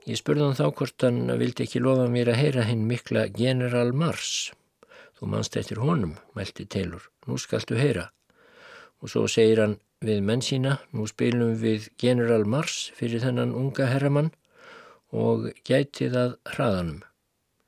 Ég 0.03 0.19
spurði 0.19 0.43
hann 0.43 0.57
þá 0.57 0.65
hvort 0.75 1.05
hann 1.05 1.31
vildi 1.39 1.63
ekki 1.63 1.79
lofa 1.79 2.09
mér 2.11 2.33
að 2.33 2.41
heyra 2.41 2.65
hinn 2.67 2.83
mikla 2.89 3.29
General 3.37 3.93
Mars. 3.95 4.51
Þú 5.15 5.29
mannst 5.31 5.55
eftir 5.55 5.79
honum, 5.79 6.17
mælti 6.35 6.65
Taylor. 6.67 7.07
Nú 7.23 7.37
skaltu 7.39 7.79
heyra. 7.79 8.09
Og 8.99 9.13
svo 9.13 9.29
segir 9.31 9.63
hann 9.63 9.77
við 10.03 10.19
menn 10.27 10.43
sína, 10.43 10.75
nú 10.91 11.07
spilum 11.07 11.55
við 11.61 11.87
General 12.01 12.43
Mars 12.43 12.89
fyrir 12.99 13.23
þennan 13.23 13.55
unga 13.55 13.87
herramann 13.93 14.33
og 15.15 15.53
gæti 15.63 16.11
það 16.11 16.35
hraðanum. 16.51 16.99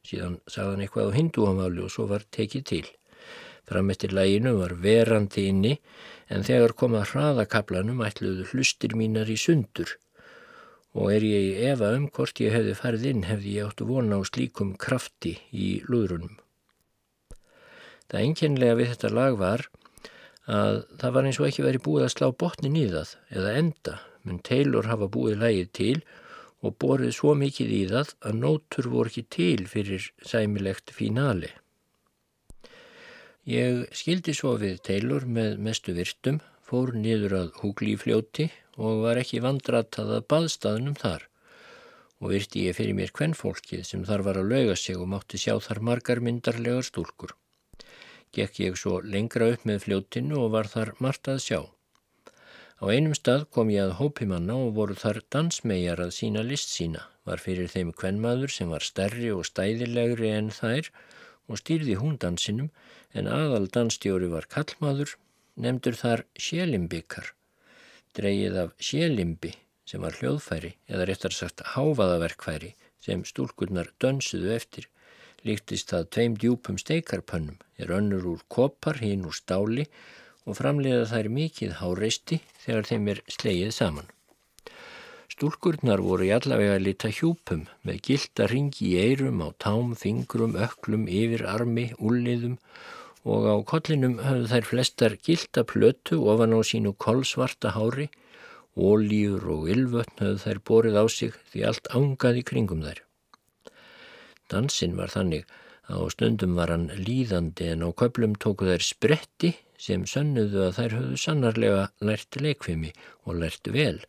Síðan 0.05 0.37
sagði 0.45 0.71
hann 0.71 0.85
eitthvað 0.85 1.09
á 1.09 1.17
hinduamáli 1.17 1.81
og 1.85 1.91
svo 1.93 2.05
var 2.11 2.25
tekið 2.35 2.63
til. 2.69 2.85
Fram 3.65 3.89
eftir 3.89 4.13
læginu 4.13 4.53
var 4.59 4.75
verandi 4.77 5.47
inni 5.49 5.73
en 6.29 6.45
þegar 6.45 6.75
komað 6.77 7.13
hraðakablanum 7.13 8.03
ætluðu 8.05 8.45
hlustir 8.51 8.93
mínar 8.97 9.31
í 9.31 9.37
sundur 9.41 9.95
og 10.95 11.09
er 11.11 11.25
ég 11.27 11.45
í 11.49 11.69
efa 11.71 11.89
um 11.97 12.05
hvort 12.13 12.39
ég 12.39 12.53
hefði 12.55 12.75
farið 12.77 13.07
inn 13.09 13.23
hefði 13.27 13.55
ég 13.57 13.71
áttu 13.71 13.87
vona 13.89 14.19
á 14.21 14.23
slíkum 14.29 14.75
krafti 14.79 15.33
í 15.51 15.81
lúðrunum. 15.89 16.37
Það 18.05 18.21
enginlega 18.21 18.77
við 18.79 18.91
þetta 18.93 19.11
lag 19.17 19.39
var 19.41 19.65
að 20.45 20.83
það 21.01 21.15
var 21.17 21.27
eins 21.27 21.39
og 21.41 21.47
ekki 21.49 21.65
verið 21.65 21.85
búið 21.87 22.05
að 22.05 22.13
slá 22.13 22.27
botnin 22.43 22.77
í 22.77 22.85
það 22.93 23.15
eða 23.33 23.55
enda, 23.63 23.95
menn 24.23 24.43
Taylor 24.45 24.87
hafa 24.87 25.09
búið 25.11 25.41
lægið 25.41 25.73
til 25.81 25.97
og 25.97 26.24
borið 26.81 27.11
svo 27.17 27.35
mikið 27.37 27.75
í 27.75 27.83
það 27.91 28.15
að 28.25 28.39
nótur 28.39 28.89
voru 28.93 29.11
ekki 29.11 29.25
til 29.35 29.67
fyrir 29.69 30.09
sæmilegt 30.25 30.93
fínali. 30.95 31.51
Ég 33.45 33.85
skildi 33.93 34.33
svo 34.33 34.55
við 34.57 34.79
Taylor 34.87 35.27
með 35.29 35.59
mestu 35.61 35.93
virtum, 35.93 36.39
fór 36.65 36.95
niður 36.97 37.35
að 37.43 37.51
húglífljóti 37.61 38.49
og 38.81 39.03
var 39.03 39.21
ekki 39.21 39.43
vandratað 39.43 40.15
að 40.15 40.27
baðstaðnum 40.33 40.97
þar 40.97 41.27
og 42.23 42.31
virti 42.31 42.65
ég 42.65 42.77
fyrir 42.77 42.95
mér 42.97 43.11
kvennfólkið 43.13 43.83
sem 43.85 44.05
þar 44.07 44.23
var 44.25 44.39
að 44.39 44.51
lauga 44.53 44.75
sig 44.79 44.97
og 44.97 45.09
mátti 45.11 45.37
sjá 45.37 45.59
þar 45.61 45.81
margar 45.83 46.21
myndarlegar 46.23 46.87
stúlkur. 46.87 47.35
Gekk 48.33 48.59
ég 48.63 48.79
svo 48.79 48.97
lengra 49.03 49.51
upp 49.53 49.67
með 49.67 49.83
fljótinu 49.85 50.39
og 50.41 50.53
var 50.55 50.71
þar 50.71 50.95
margt 51.03 51.29
að 51.29 51.43
sjá. 51.43 51.59
Á 52.75 52.91
einum 52.91 53.13
stað 53.15 53.45
kom 53.55 53.69
ég 53.71 53.85
að 53.85 53.93
hópimanna 54.01 54.55
og 54.65 54.73
voru 54.75 54.95
þar 54.99 55.21
dansmegar 55.31 56.01
að 56.03 56.15
sína 56.17 56.41
list 56.43 56.73
sína. 56.73 57.05
Var 57.23 57.39
fyrir 57.39 57.69
þeim 57.71 57.93
kvennmaður 57.95 58.51
sem 58.51 58.73
var 58.73 58.83
stærri 58.83 59.29
og 59.31 59.45
stæðilegri 59.47 60.33
en 60.35 60.49
þær 60.51 60.89
og 61.47 61.61
stýrði 61.61 61.95
hún 62.01 62.17
dansinum 62.19 62.67
en 63.15 63.29
aðal 63.31 63.69
dansstjóri 63.77 64.27
var 64.33 64.49
kallmaður, 64.51 65.13
nefndur 65.55 65.95
þar 65.95 66.25
sjelimbikar, 66.35 67.31
dreyið 68.17 68.59
af 68.65 68.75
sjelimbi 68.89 69.53
sem 69.88 70.03
var 70.03 70.19
hljóðfæri 70.19 70.73
eða 70.91 71.07
réttar 71.07 71.38
sagt 71.38 71.63
háfaðaverkfæri 71.77 72.73
sem 73.05 73.23
stúlkurnar 73.23 73.93
dönsuðu 74.03 74.51
eftir. 74.57 74.89
Líktist 75.47 75.93
það 75.93 76.11
tveim 76.11 76.38
djúpum 76.41 76.77
steikarpönnum, 76.81 77.59
er 77.79 77.93
önnur 77.93 78.25
úr 78.33 78.43
kopar, 78.49 78.99
hinn 78.99 79.27
úr 79.29 79.35
stáli 79.38 79.85
og 80.45 80.58
framleiða 80.60 81.05
þær 81.10 81.31
mikið 81.38 81.79
háreisti 81.81 82.41
þegar 82.63 82.89
þeim 82.89 83.08
er 83.13 83.21
sleið 83.38 83.71
saman. 83.73 84.12
Stúlkurnar 85.36 85.99
voru 86.05 86.27
í 86.27 86.31
allavega 86.31 86.77
lita 86.79 87.10
hjúpum 87.12 87.65
með 87.84 87.97
gilda 88.08 88.45
ringi 88.47 88.91
í 88.91 88.99
eirum 89.01 89.41
á 89.43 89.51
tám, 89.60 89.95
fingrum, 89.99 90.53
öklum, 90.55 91.10
yfir 91.12 91.43
armi, 91.49 91.89
úrliðum 91.97 92.60
og 93.25 93.47
á 93.49 93.55
kollinum 93.67 94.19
höfðu 94.21 94.51
þær 94.53 94.69
flestar 94.69 95.17
gilda 95.25 95.65
plötu 95.67 96.21
ofan 96.29 96.53
á 96.53 96.62
sínu 96.62 96.93
kolsvarta 96.93 97.73
hári, 97.75 98.08
ólíur 98.77 99.43
og 99.49 99.67
ylvötn 99.73 100.21
höfðu 100.21 100.43
þær 100.45 100.63
borið 100.69 101.01
á 101.01 101.05
sig 101.10 101.36
því 101.51 101.67
allt 101.71 101.91
ángaði 101.91 102.45
kringum 102.45 102.86
þær. 102.86 103.01
Dansinn 104.53 104.95
var 104.95 105.10
þannig 105.10 105.49
á 105.89 105.97
stundum 106.13 106.55
var 106.57 106.73
hann 106.73 106.89
líðandi 106.97 107.69
en 107.73 107.85
á 107.85 107.89
köplum 107.93 108.35
tóku 108.41 108.67
þær 108.69 108.85
spretti 108.85 109.51
sem 109.77 110.05
sönnuðu 110.09 110.63
að 110.67 110.77
þær 110.77 110.95
höfðu 110.97 111.19
sannarlega 111.21 111.83
lært 112.07 112.39
leikfimi 112.41 112.93
og 113.25 113.41
lært 113.41 113.69
vel, 113.73 113.99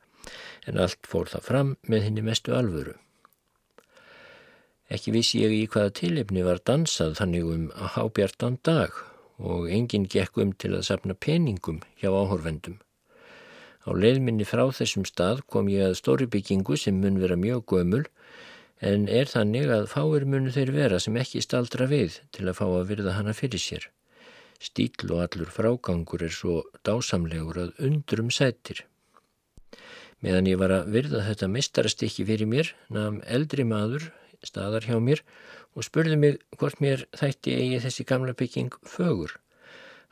en 0.66 0.78
allt 0.80 1.10
fór 1.10 1.28
það 1.32 1.48
fram 1.50 1.74
með 1.90 2.06
henni 2.06 2.24
mestu 2.24 2.54
alvöru. 2.56 2.94
Ekki 4.86 5.12
vissi 5.16 5.42
ég 5.42 5.52
í 5.52 5.62
hvaða 5.66 5.92
tilefni 5.98 6.44
var 6.46 6.62
dansað 6.62 7.16
þannig 7.18 7.46
um 7.50 7.68
að 7.74 7.92
hábjartan 7.96 8.58
dag 8.62 8.94
og 9.36 9.66
enginn 9.68 10.06
gekk 10.08 10.38
um 10.42 10.52
til 10.54 10.76
að 10.76 10.86
sapna 10.88 11.16
peningum 11.18 11.80
hjá 12.00 12.12
áhorfendum. 12.12 12.78
Á 13.86 13.90
leiðminni 13.94 14.46
frá 14.46 14.64
þessum 14.74 15.04
stað 15.06 15.42
kom 15.50 15.68
ég 15.70 15.90
að 15.90 15.98
stóri 15.98 16.26
byggingu 16.30 16.78
sem 16.78 16.96
mun 17.02 17.18
vera 17.22 17.36
mjög 17.38 17.66
gömul 17.70 18.04
en 18.80 19.06
er 19.08 19.28
þannig 19.30 19.70
að 19.72 19.86
fáir 19.88 20.26
munu 20.28 20.52
þeir 20.52 20.72
vera 20.74 20.98
sem 21.00 21.16
ekki 21.16 21.40
staldra 21.44 21.86
við 21.88 22.20
til 22.36 22.48
að 22.48 22.58
fá 22.58 22.66
að 22.66 22.88
virða 22.90 23.14
hana 23.16 23.32
fyrir 23.36 23.62
sér. 23.62 23.88
Stíl 24.60 25.12
og 25.12 25.22
allur 25.24 25.52
frágangur 25.52 26.24
er 26.24 26.32
svo 26.32 26.62
dásamlegur 26.84 27.58
að 27.60 27.80
undrum 27.88 28.30
sættir. 28.32 28.84
Meðan 30.24 30.48
ég 30.48 30.60
var 30.60 30.72
að 30.72 30.92
virða 30.94 31.24
þetta 31.26 31.48
mistarastikki 31.52 32.24
fyrir 32.24 32.48
mér, 32.48 32.72
namn 32.88 33.20
eldri 33.28 33.64
maður 33.68 34.08
staðar 34.44 34.86
hjá 34.88 34.96
mér 35.00 35.22
og 35.76 35.84
spurði 35.84 36.16
mig 36.16 36.38
hvort 36.56 36.80
mér 36.80 37.04
þætti 37.16 37.56
eigi 37.56 37.82
þessi 37.84 38.06
gamla 38.08 38.32
bygging 38.36 38.72
fögur. 38.88 39.36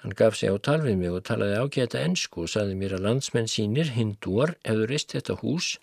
Hann 0.04 0.12
gaf 0.12 0.36
sig 0.36 0.52
á 0.52 0.56
tal 0.60 0.82
við 0.84 0.98
mig 1.00 1.14
og 1.16 1.24
talaði 1.24 1.56
ágæta 1.56 2.02
ennsku 2.04 2.44
og 2.44 2.52
saði 2.52 2.76
mér 2.76 2.98
að 2.98 3.06
landsmenn 3.06 3.48
sínir, 3.48 3.94
hindúar, 3.96 4.58
hefur 4.64 4.90
reist 4.92 5.16
þetta 5.16 5.38
hús 5.40 5.78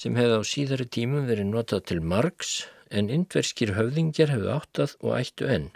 sem 0.00 0.16
hefði 0.16 0.38
á 0.40 0.42
síðari 0.48 0.86
tímum 0.96 1.26
verið 1.28 1.50
notað 1.50 1.82
til 1.90 2.00
margs 2.00 2.54
en 2.88 3.10
indverskir 3.12 3.74
höfðingjar 3.76 4.32
hefðu 4.32 4.54
áttað 4.54 4.94
og 5.04 5.12
ættu 5.18 5.48
enn. 5.56 5.68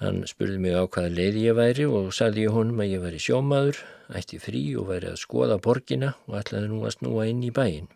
Hann 0.00 0.22
spurði 0.28 0.56
mig 0.60 0.76
á 0.76 0.84
hvaða 0.84 1.12
leið 1.12 1.36
ég 1.42 1.56
væri 1.56 1.84
og 1.88 2.08
sagði 2.16 2.46
ég 2.46 2.56
honum 2.56 2.80
að 2.84 2.90
ég 2.94 3.04
væri 3.04 3.20
sjómaður, 3.26 3.78
ætti 4.12 4.40
frí 4.40 4.62
og 4.80 4.90
væri 4.90 5.12
að 5.12 5.20
skoða 5.22 5.60
borgina 5.66 6.10
og 6.28 6.40
ætlaði 6.40 6.72
nú 6.72 6.82
að 6.84 6.96
snúa 6.98 7.28
inn 7.30 7.44
í 7.44 7.52
bæin. 7.52 7.88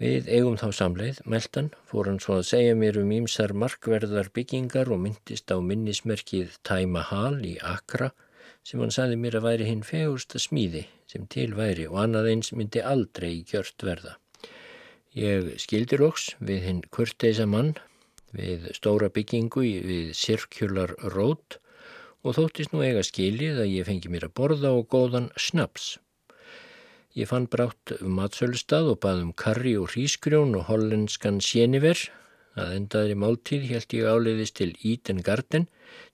Við 0.00 0.30
eigum 0.32 0.56
þá 0.56 0.70
samleið, 0.72 1.20
meldan, 1.28 1.74
fór 1.86 2.08
hann 2.08 2.22
svo 2.22 2.38
að 2.40 2.48
segja 2.54 2.78
mér 2.78 3.02
um 3.02 3.10
ímsar 3.12 3.52
markverðar 3.52 4.30
byggingar 4.34 4.90
og 4.94 5.02
myndist 5.02 5.52
á 5.52 5.58
minnismerkið 5.60 6.56
Tæma 6.66 7.02
Hall 7.10 7.42
í 7.44 7.58
Akra 7.60 8.14
sem 8.70 8.78
hann 8.78 8.92
sagði 8.94 9.16
mér 9.18 9.40
að 9.40 9.46
væri 9.48 9.64
hinn 9.66 9.80
fegursta 9.82 10.38
smíði 10.38 10.84
sem 11.10 11.24
til 11.34 11.48
væri 11.58 11.88
og 11.90 11.96
annað 12.04 12.28
eins 12.30 12.52
myndi 12.54 12.82
aldrei 12.86 13.40
gjört 13.50 13.82
verða. 13.82 14.12
Ég 15.18 15.56
skildir 15.58 16.04
óks 16.06 16.28
við 16.38 16.60
hinn 16.68 16.84
kurteisa 16.94 17.48
mann 17.50 17.72
við 18.30 18.68
stóra 18.76 19.08
byggingu 19.10 19.64
við 19.88 20.12
Circular 20.14 20.94
Road 21.16 21.58
og 22.22 22.36
þóttist 22.36 22.70
nú 22.70 22.84
eiga 22.84 23.02
skilið 23.02 23.58
að 23.64 23.72
ég 23.72 23.88
fengi 23.88 24.12
mér 24.12 24.28
að 24.28 24.36
borða 24.38 24.70
og 24.76 24.86
góðan 24.92 25.26
snaps. 25.34 25.96
Ég 27.18 27.26
fann 27.26 27.48
brátt 27.50 27.96
matsölustad 28.06 28.86
og 28.86 29.00
baðum 29.02 29.32
karri 29.34 29.74
og 29.80 29.90
hrísgrjón 29.96 30.54
og 30.60 30.68
hollenskan 30.70 31.40
séniver. 31.42 31.98
Að 32.54 32.76
endaðri 32.76 33.18
máltíð 33.18 33.66
held 33.72 33.98
ég 33.98 34.06
áleiðist 34.06 34.60
til 34.60 34.70
Eden 34.78 35.24
Garden 35.26 35.66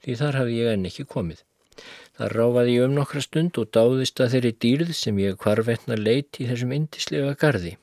því 0.06 0.16
þar 0.22 0.40
hafði 0.40 0.56
ég 0.62 0.72
enn 0.72 0.88
ekki 0.88 1.04
komið. 1.12 1.44
Þar 2.16 2.36
ráfaði 2.40 2.76
ég 2.76 2.86
um 2.88 2.94
nokkra 2.96 3.22
stund 3.24 3.58
og 3.60 3.72
dáðist 3.76 4.22
að 4.24 4.36
þeirri 4.36 4.52
dýrð 4.64 4.92
sem 4.96 5.18
ég 5.20 5.36
hvarvetna 5.42 5.98
leit 6.00 6.40
í 6.40 6.46
þessum 6.48 6.72
indislega 6.76 7.34
gardi. 7.42 7.74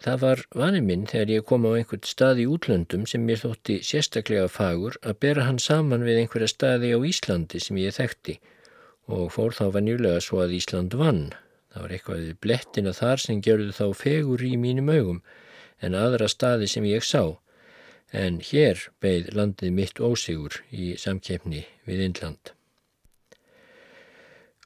Það 0.00 0.22
var 0.22 0.40
vanið 0.56 0.84
minn 0.88 1.02
þegar 1.08 1.30
ég 1.34 1.44
kom 1.48 1.66
á 1.68 1.76
einhvert 1.76 2.06
stað 2.08 2.38
í 2.40 2.46
útlöndum 2.48 3.02
sem 3.10 3.20
mér 3.28 3.42
þótti 3.42 3.74
sérstaklega 3.84 4.46
fagur 4.48 4.96
að 5.04 5.18
bera 5.24 5.44
hann 5.44 5.60
saman 5.60 6.06
við 6.06 6.22
einhverja 6.22 6.48
staði 6.48 6.94
á 6.96 6.98
Íslandi 7.10 7.60
sem 7.60 7.76
ég 7.82 7.92
þekkti 7.98 8.38
og 9.12 9.28
fór 9.34 9.52
þá 9.58 9.66
vanjulega 9.74 10.22
svo 10.24 10.40
að 10.40 10.56
Ísland 10.56 10.96
vann. 10.96 11.26
Það 11.70 11.84
var 11.84 11.94
eitthvað 11.96 12.24
við 12.24 12.38
blettina 12.46 12.94
þar 12.96 13.22
sem 13.26 13.42
gerðu 13.44 13.76
þá 13.76 13.86
fegur 14.00 14.46
í 14.46 14.54
mínum 14.62 14.88
augum 14.88 15.20
en 15.84 15.98
aðra 15.98 16.30
staði 16.32 16.70
sem 16.72 16.88
ég 16.88 17.04
sá. 17.04 17.36
En 18.10 18.40
hér 18.42 18.88
beigð 18.98 19.34
landið 19.38 19.74
mitt 19.74 20.00
ósigur 20.02 20.56
í 20.74 20.96
samkeppni 20.98 21.62
við 21.86 22.00
Indland. 22.08 22.54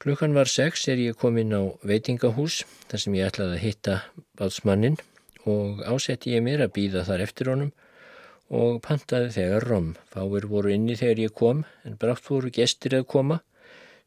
Klukkan 0.01 0.33
var 0.33 0.49
sex 0.49 0.87
er 0.89 0.97
ég 1.01 1.17
komin 1.17 1.53
á 1.53 1.61
veitingahús 1.85 2.63
þar 2.89 3.01
sem 3.01 3.17
ég 3.17 3.29
ætlaði 3.29 3.57
að 3.57 3.63
hitta 3.63 3.95
bátsmannin 4.37 4.97
og 5.45 5.83
ásetti 5.85 6.33
ég 6.33 6.43
mér 6.45 6.65
að 6.65 6.73
býða 6.77 7.05
þar 7.07 7.23
eftir 7.25 7.51
honum 7.53 7.71
og 8.49 8.81
pantaði 8.85 9.29
þegar 9.37 9.67
rom. 9.69 9.91
Fáir 10.09 10.47
voru 10.49 10.73
inni 10.73 10.97
þegar 10.97 11.21
ég 11.25 11.35
kom 11.37 11.63
en 11.85 11.97
brátt 12.01 12.25
voru 12.29 12.49
gestir 12.53 12.97
að 12.97 13.07
koma, 13.13 13.39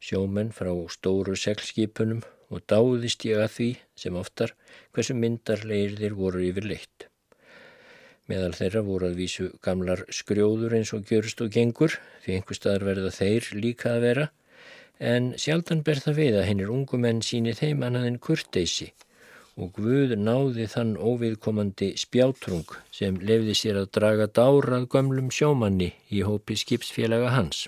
sjómenn 0.03 0.51
frá 0.55 0.71
stóru 0.91 1.35
seglskipunum 1.39 2.21
og 2.51 2.63
dáðist 2.67 3.23
ég 3.27 3.39
að 3.39 3.53
því 3.55 3.69
sem 4.03 4.19
oftar 4.19 4.55
hversu 4.91 5.15
myndarleir 5.15 5.95
þeir 5.99 6.19
voru 6.19 6.43
yfir 6.43 6.67
leitt. 6.69 7.09
Meðal 8.29 8.53
þeirra 8.53 8.85
voru 8.85 9.09
að 9.09 9.19
vísu 9.23 9.49
gamlar 9.65 10.03
skrjóður 10.13 10.75
eins 10.77 10.93
og 10.93 11.07
gjörst 11.09 11.41
og 11.41 11.51
gengur 11.55 11.95
því 12.23 12.35
einhver 12.35 12.59
staðar 12.59 12.85
verða 12.91 13.13
þeir 13.15 13.51
líka 13.57 13.95
að 13.95 14.05
vera 14.05 14.25
en 14.99 15.31
sjaldan 15.39 15.81
ber 15.87 16.01
það 16.03 16.19
við 16.19 16.37
að 16.37 16.49
hennir 16.49 16.73
ungumenn 16.73 17.23
síni 17.25 17.55
þeim 17.57 17.85
annað 17.87 18.09
en 18.11 18.19
kurteysi 18.21 18.91
og 19.59 19.73
Guð 19.75 20.13
náði 20.15 20.67
þann 20.71 20.93
óviðkomandi 20.95 21.89
spjátrung 21.99 22.69
sem 22.95 23.17
lefði 23.19 23.55
sér 23.57 23.81
að 23.81 23.89
draga 23.97 24.27
dárað 24.39 24.87
gömlum 24.93 25.31
sjómanni 25.35 25.89
í 26.15 26.21
hópi 26.23 26.55
skipsfélaga 26.59 27.33
hans. 27.35 27.65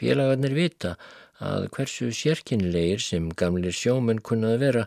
Félagarnir 0.00 0.54
vita 0.56 0.94
að 1.42 1.68
hversu 1.74 2.08
sérkynleir 2.16 3.02
sem 3.04 3.28
gamlir 3.36 3.76
sjómenn 3.76 4.22
kunnaði 4.24 4.62
vera 4.62 4.86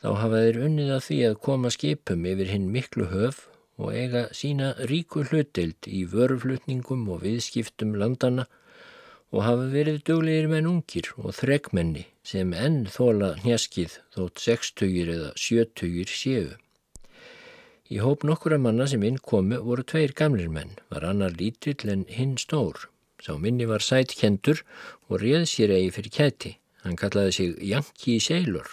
þá 0.00 0.08
hafa 0.22 0.44
þeir 0.46 0.60
unnið 0.68 0.92
að 0.96 1.06
því 1.08 1.18
að 1.28 1.40
koma 1.48 1.72
skipum 1.74 2.28
yfir 2.32 2.52
hinn 2.54 2.70
miklu 2.72 3.10
höf 3.12 3.46
og 3.78 3.94
eiga 3.96 4.26
sína 4.36 4.72
ríku 4.90 5.24
hlutdeild 5.28 5.88
í 5.88 6.04
vöruflutningum 6.08 7.06
og 7.12 7.22
viðskiptum 7.24 7.94
landana 8.00 8.48
og 9.32 9.46
hafa 9.46 9.68
verið 9.72 10.02
duglegir 10.08 10.48
menn 10.52 10.68
ungir 10.68 11.08
og 11.16 11.32
þregmenni 11.38 12.04
sem 12.26 12.52
enn 12.52 12.84
þóla 12.92 13.32
hnjaskið 13.40 13.96
þótt 14.14 14.42
sextugir 14.44 15.12
eða 15.14 15.30
sjötugir 15.40 16.12
séu. 16.12 16.50
Í 17.92 17.98
hóp 18.00 18.24
nokkura 18.24 18.58
manna 18.60 18.86
sem 18.88 19.02
inn 19.04 19.18
komu 19.20 19.58
voru 19.64 19.84
tveir 19.84 20.14
gamlir 20.16 20.48
menn, 20.52 20.76
var 20.88 21.04
annar 21.04 21.34
lítill 21.36 21.90
en 21.92 22.04
hinn 22.08 22.38
stór. 22.40 22.88
Sá 23.20 23.36
minni 23.38 23.66
var 23.68 23.84
sætkendur 23.84 24.62
og 25.08 25.20
réð 25.20 25.44
sér 25.50 25.74
eigi 25.76 25.90
fyrir 25.96 26.14
kæti. 26.16 26.52
Hann 26.82 26.96
kallaði 26.98 27.34
sig 27.36 27.58
Yankee 27.62 28.20
Sailor, 28.20 28.72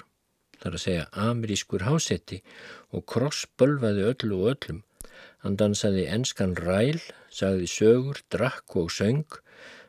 þar 0.62 0.78
að 0.78 0.84
segja 0.86 1.10
amerískur 1.26 1.84
hásetti 1.86 2.40
og 2.96 3.04
krossbölvaði 3.12 4.08
öllu 4.12 4.40
og 4.40 4.54
öllum. 4.56 4.80
Hann 5.44 5.56
dansaði 5.60 6.04
enskan 6.12 6.56
ræl, 6.60 7.00
sagði 7.32 7.68
sögur, 7.72 8.20
drakk 8.34 8.76
og 8.82 8.90
söng, 8.92 9.38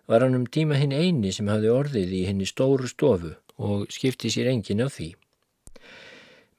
var 0.06 0.22
hann 0.22 0.38
um 0.38 0.46
tíma 0.46 0.78
hinn 0.78 0.94
eini 0.94 1.32
sem 1.34 1.50
hafði 1.50 1.72
orðið 1.74 2.14
í 2.20 2.22
henni 2.28 2.46
stóru 2.46 2.86
stofu 2.90 3.32
og 3.58 3.90
skipti 3.90 4.30
sér 4.30 4.50
engin 4.52 4.84
af 4.84 4.94
því. 4.98 5.10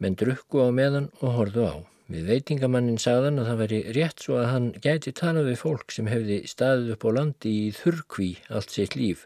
Menn 0.01 0.17
drukku 0.19 0.63
á 0.63 0.69
meðan 0.75 1.11
og 1.21 1.35
horðu 1.37 1.65
á. 1.67 1.75
Við 2.11 2.27
veitingamannin 2.27 2.99
sagðan 2.99 3.39
að 3.39 3.49
það 3.49 3.59
veri 3.61 3.81
rétt 3.95 4.23
svo 4.25 4.37
að 4.41 4.49
hann 4.51 4.69
gæti 4.83 5.13
tala 5.15 5.45
við 5.47 5.61
fólk 5.61 5.93
sem 5.95 6.09
hefði 6.11 6.41
staðið 6.51 6.95
upp 6.97 7.05
á 7.07 7.09
landi 7.15 7.51
í 7.55 7.67
þurrkví 7.77 8.31
allt 8.51 8.75
sitt 8.75 8.97
líf. 8.99 9.23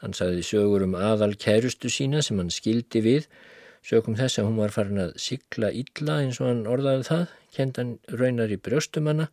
Hann 0.00 0.16
sagði 0.16 0.46
sögur 0.48 0.86
um 0.86 0.96
aðal 0.96 1.34
kærustu 1.36 1.92
sína 1.92 2.22
sem 2.24 2.40
hann 2.40 2.52
skildi 2.54 3.02
við, 3.04 3.26
sögum 3.86 4.16
þess 4.18 4.40
að 4.40 4.48
hún 4.48 4.58
var 4.60 4.74
farin 4.74 5.02
að 5.06 5.14
sigla 5.22 5.70
illa 5.72 6.18
eins 6.24 6.40
og 6.40 6.50
hann 6.50 6.66
orðaði 6.68 7.06
það, 7.08 7.24
kendan 7.56 7.92
raunar 8.20 8.52
í 8.52 8.58
brjóstumanna, 8.60 9.28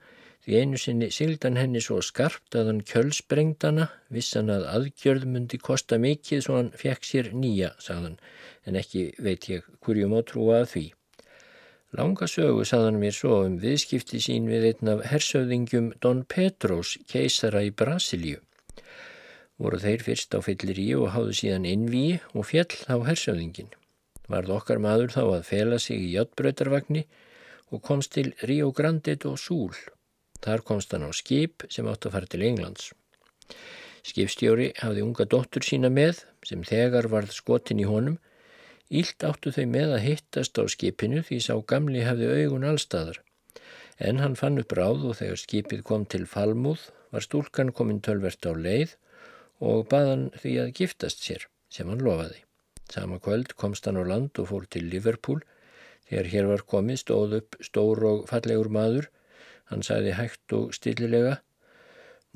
því 0.46 0.60
einu 0.62 0.80
sinni 0.80 1.10
sigldan 1.12 1.60
henni 1.60 1.82
svo 1.84 1.98
skarpt 2.06 2.56
að 2.56 2.70
hann 2.72 2.84
kjölsprengdana, 2.88 3.90
vissan 4.14 4.52
að 4.54 4.68
aðgjörð 4.72 5.26
myndi 5.34 5.60
kosta 5.60 6.00
mikið 6.00 6.44
svo 6.46 6.60
hann 6.60 6.70
fekk 6.84 7.10
sér 7.10 7.34
nýja, 7.36 7.74
sagðan, 7.84 8.16
en 8.64 8.80
ekki 8.80 9.10
veit 9.20 9.50
ég 9.52 9.68
hverju 9.84 10.08
má 10.12 10.22
trúa 10.24 10.62
að 10.62 10.72
því. 10.76 10.86
Langa 11.98 12.28
sögu 12.28 12.66
saðan 12.68 13.00
mér 13.00 13.16
svo 13.16 13.42
um 13.46 13.58
viðskipti 13.62 14.20
sín 14.24 14.48
við 14.52 14.70
einn 14.70 14.92
af 14.92 15.06
hersöðingjum 15.08 15.94
Don 16.04 16.26
Petros, 16.28 16.98
keisara 17.12 17.64
í 17.64 17.72
Brasilíu. 17.72 18.42
Voru 19.58 19.80
þeir 19.82 20.04
fyrst 20.06 20.36
á 20.36 20.40
fyllir 20.44 20.80
í 20.84 20.90
og 21.00 21.14
háðu 21.16 21.36
síðan 21.40 21.66
innvíi 21.66 22.20
og 22.36 22.46
fjall 22.52 22.76
á 22.92 22.96
hersöðingin. 23.08 23.72
Varð 24.28 24.54
okkar 24.58 24.82
maður 24.84 25.14
þá 25.16 25.24
að 25.24 25.48
fela 25.50 25.80
sig 25.80 26.04
í 26.04 26.14
játbröytarvagni 26.16 27.06
og 27.72 27.84
komst 27.84 28.14
til 28.16 28.34
Rio 28.44 28.72
Grande 28.76 29.16
do 29.16 29.36
Sul. 29.40 29.76
Þar 30.44 30.64
komst 30.68 30.94
hann 30.94 31.08
á 31.08 31.12
skip 31.16 31.66
sem 31.74 31.88
átt 31.88 32.06
að 32.06 32.18
fara 32.18 32.32
til 32.32 32.44
Englands. 32.48 32.92
Skipstjóri 34.08 34.72
hafði 34.80 35.04
unga 35.04 35.26
dóttur 35.26 35.66
sína 35.66 35.90
með 35.92 36.24
sem 36.48 36.64
þegar 36.64 37.10
varð 37.12 37.34
skotin 37.36 37.82
í 37.84 37.88
honum 37.88 38.20
Ílt 38.88 39.24
áttu 39.28 39.52
þau 39.52 39.66
með 39.68 39.94
að 39.98 40.06
hittast 40.06 40.60
á 40.62 40.64
skipinu 40.72 41.20
því 41.28 41.40
sá 41.44 41.56
gamli 41.72 42.06
hefði 42.08 42.30
augun 42.44 42.68
allstaðar. 42.70 43.20
En 44.00 44.22
hann 44.24 44.40
fann 44.40 44.62
upp 44.62 44.72
ráð 44.80 45.04
og 45.10 45.18
þegar 45.20 45.42
skipið 45.42 45.84
kom 45.90 46.06
til 46.08 46.24
Falmúð 46.24 46.88
var 47.12 47.26
stúlkan 47.26 47.74
komin 47.76 48.00
tölvert 48.00 48.48
á 48.48 48.56
leið 48.56 48.96
og 49.60 49.88
baðan 49.92 50.30
því 50.40 50.58
að 50.64 50.76
giftast 50.80 51.26
sér, 51.26 51.50
sem 51.68 51.90
hann 51.92 52.04
lofaði. 52.06 52.47
Sama 52.92 53.20
kvöld 53.20 53.56
komst 53.60 53.86
hann 53.86 54.00
á 54.00 54.04
land 54.08 54.40
og 54.40 54.50
fór 54.52 54.68
til 54.70 54.88
Liverpool. 54.92 55.42
Þegar 56.08 56.32
hér 56.34 56.48
var 56.54 56.64
komið 56.72 57.04
stóð 57.04 57.36
upp 57.42 57.60
stór 57.64 58.04
og 58.08 58.24
fallegur 58.30 58.72
maður. 58.72 59.10
Hann 59.68 59.84
sagði 59.84 60.16
hægt 60.16 60.56
og 60.56 60.72
stillilega 60.76 61.42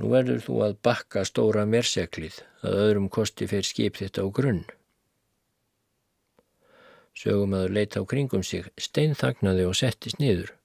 Nú 0.01 0.09
verður 0.09 0.39
þú 0.41 0.55
að 0.65 0.77
bakka 0.87 1.21
stóra 1.29 1.61
merseklið 1.69 2.39
að 2.65 2.77
öðrum 2.85 3.09
kosti 3.13 3.45
fyrir 3.49 3.67
skip 3.67 3.99
þetta 3.99 4.23
á 4.25 4.27
grunn. 4.33 4.63
Sögum 7.13 7.53
aður 7.53 7.75
leita 7.75 8.01
á 8.01 8.03
kringum 8.09 8.41
sig, 8.41 8.65
steinþagnaði 8.81 9.67
og 9.69 9.77
settist 9.77 10.17
niður. 10.17 10.55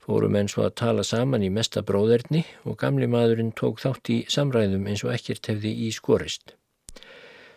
Fórum 0.00 0.38
eins 0.38 0.54
og 0.56 0.68
að 0.68 0.76
tala 0.80 1.04
saman 1.04 1.44
í 1.44 1.50
mesta 1.52 1.82
bróðerni 1.84 2.44
og 2.64 2.78
gamli 2.80 3.10
maðurinn 3.10 3.52
tók 3.60 3.82
þátt 3.82 4.12
í 4.14 4.18
samræðum 4.30 4.86
eins 4.88 5.02
og 5.04 5.12
ekkert 5.12 5.50
hefði 5.50 5.74
í 5.84 5.90
skorist. 5.92 6.54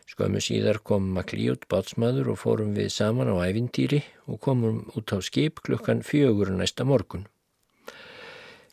Skömmu 0.10 0.40
síðar 0.42 0.80
kom 0.82 1.12
Maklíut 1.14 1.68
bátsmaður 1.70 2.32
og 2.34 2.40
fórum 2.42 2.72
við 2.74 2.88
saman 2.96 3.30
á 3.30 3.46
ævintýri 3.46 4.00
og 4.26 4.40
komum 4.42 4.80
út 4.98 5.14
á 5.14 5.22
skip 5.22 5.62
klukkan 5.62 6.02
fjögur 6.02 6.50
næsta 6.50 6.82
morgun. 6.82 7.28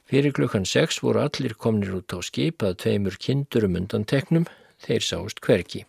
Fyrir 0.09 0.33
klukkan 0.33 0.65
sex 0.65 1.03
voru 1.05 1.21
allir 1.27 1.53
komnir 1.61 1.93
út 1.99 2.15
á 2.17 2.25
skip 2.25 2.65
að 2.65 2.79
tveimur 2.85 3.19
kindurum 3.21 3.77
undan 3.77 4.07
teknum, 4.09 4.47
þeir 4.81 5.05
sást 5.05 5.43
hverki. 5.45 5.85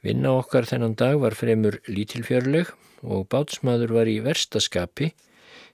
Vinna 0.00 0.32
okkar 0.40 0.64
þennan 0.70 0.96
dag 0.96 1.20
var 1.20 1.36
fremur 1.36 1.76
lítilfjörleg 1.90 2.72
og 3.02 3.28
bátsmaður 3.28 3.96
var 3.98 4.08
í 4.08 4.20
verstaskapi 4.24 5.10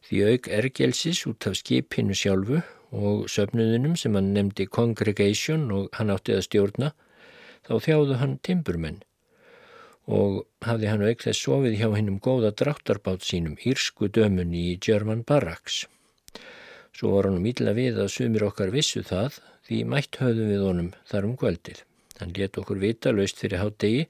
því 0.09 0.23
auk 0.33 0.51
ergelsis 0.59 1.23
út 1.31 1.47
af 1.47 1.61
skipinu 1.61 2.16
sjálfu 2.18 2.64
og 2.90 3.29
söfnuðunum 3.31 3.94
sem 4.01 4.18
hann 4.18 4.35
nefndi 4.35 4.66
Congregation 4.66 5.68
og 5.77 5.94
hann 5.94 6.11
átti 6.11 6.35
að 6.35 6.47
stjórna, 6.49 6.94
þá 7.66 7.74
þjáðu 7.87 8.20
hann 8.20 8.38
timburmenn 8.46 9.03
og 10.05 10.42
hafði 10.66 10.90
hann 10.90 11.07
auk 11.07 11.24
þess 11.24 11.46
sofið 11.46 11.79
hjá 11.81 11.88
hennum 11.94 12.20
góða 12.20 12.53
dráttarbát 12.53 13.24
sínum 13.24 13.57
írsku 13.64 14.11
dömunni 14.12 14.66
í 14.74 14.77
German 14.77 15.24
Barracks. 15.24 15.85
Svo 16.94 17.16
var 17.16 17.31
hann 17.31 17.46
ítla 17.48 17.72
við 17.77 18.03
að 18.03 18.12
sumir 18.12 18.44
okkar 18.46 18.72
vissu 18.74 19.03
það 19.03 19.40
því 19.64 19.81
mætt 19.88 20.20
höfðum 20.20 20.53
við 20.53 20.66
honum 20.68 20.92
þar 21.09 21.31
um 21.31 21.37
kvöldið. 21.40 21.81
Hann 22.20 22.37
let 22.37 22.60
okkur 22.60 22.83
vita 22.85 23.12
laust 23.17 23.40
fyrir 23.40 23.62
hátdegi 23.65 24.04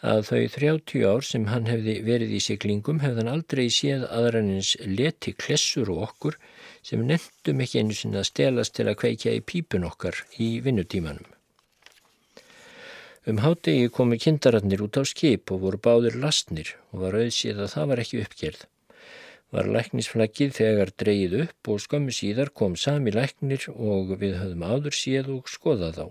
að 0.00 0.22
þau 0.26 0.42
30 0.56 1.06
ár 1.06 1.26
sem 1.28 1.46
hann 1.52 1.68
hefði 1.68 1.96
verið 2.04 2.36
í 2.36 2.40
siglingum 2.42 3.02
hefðan 3.04 3.30
aldrei 3.30 3.66
séð 3.72 4.06
aðrannins 4.08 4.74
leti 4.84 5.36
klessur 5.36 5.92
og 5.94 6.06
okkur 6.08 6.38
sem 6.82 7.04
nefndum 7.06 7.60
ekki 7.64 7.84
einu 7.84 7.96
sinna 7.96 8.24
að 8.24 8.32
stelast 8.32 8.76
til 8.76 8.88
að 8.88 8.98
kveikja 9.04 9.36
í 9.36 9.44
pípun 9.44 9.86
okkar 9.88 10.24
í 10.40 10.56
vinnutímanum. 10.64 11.28
Um 13.28 13.42
hátdegi 13.44 13.90
komu 13.92 14.16
kindararnir 14.16 14.80
út 14.86 14.96
á 14.96 15.04
skip 15.04 15.52
og 15.52 15.66
voru 15.66 15.80
báðir 15.82 16.16
lastnir 16.22 16.76
og 16.92 17.04
var 17.04 17.18
auðsið 17.20 17.60
að 17.66 17.72
það 17.74 17.90
var 17.90 18.02
ekki 18.04 18.22
uppgerð. 18.24 18.62
Var 19.50 19.68
læknisflaggið 19.76 20.56
þegar 20.56 20.94
dreyið 21.02 21.36
upp 21.44 21.70
og 21.74 21.84
skömmu 21.84 22.14
síðar 22.14 22.54
kom 22.54 22.78
sami 22.78 23.12
læknir 23.12 23.68
og 23.74 24.16
við 24.22 24.38
höfðum 24.40 24.66
áður 24.72 24.96
síð 24.96 25.30
og 25.36 25.52
skoðað 25.52 26.00
þá 26.00 26.06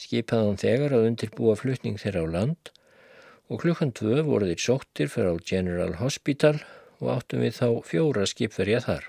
skipaði 0.00 0.48
hann 0.48 0.60
þegar 0.60 0.96
að 0.96 1.06
undirbúa 1.10 1.56
flutning 1.60 1.98
þeirra 2.00 2.24
á 2.24 2.32
land 2.34 2.70
og 3.50 3.62
klukkan 3.64 3.92
tvö 3.96 4.22
voru 4.24 4.48
þeir 4.48 4.62
sóttir 4.64 5.10
fyrir 5.12 5.34
á 5.34 5.44
General 5.50 5.96
Hospital 6.00 6.56
og 7.00 7.10
áttum 7.16 7.44
við 7.44 7.56
þá 7.58 7.66
fjóra 7.84 8.26
skipverja 8.28 8.80
þar. 8.86 9.04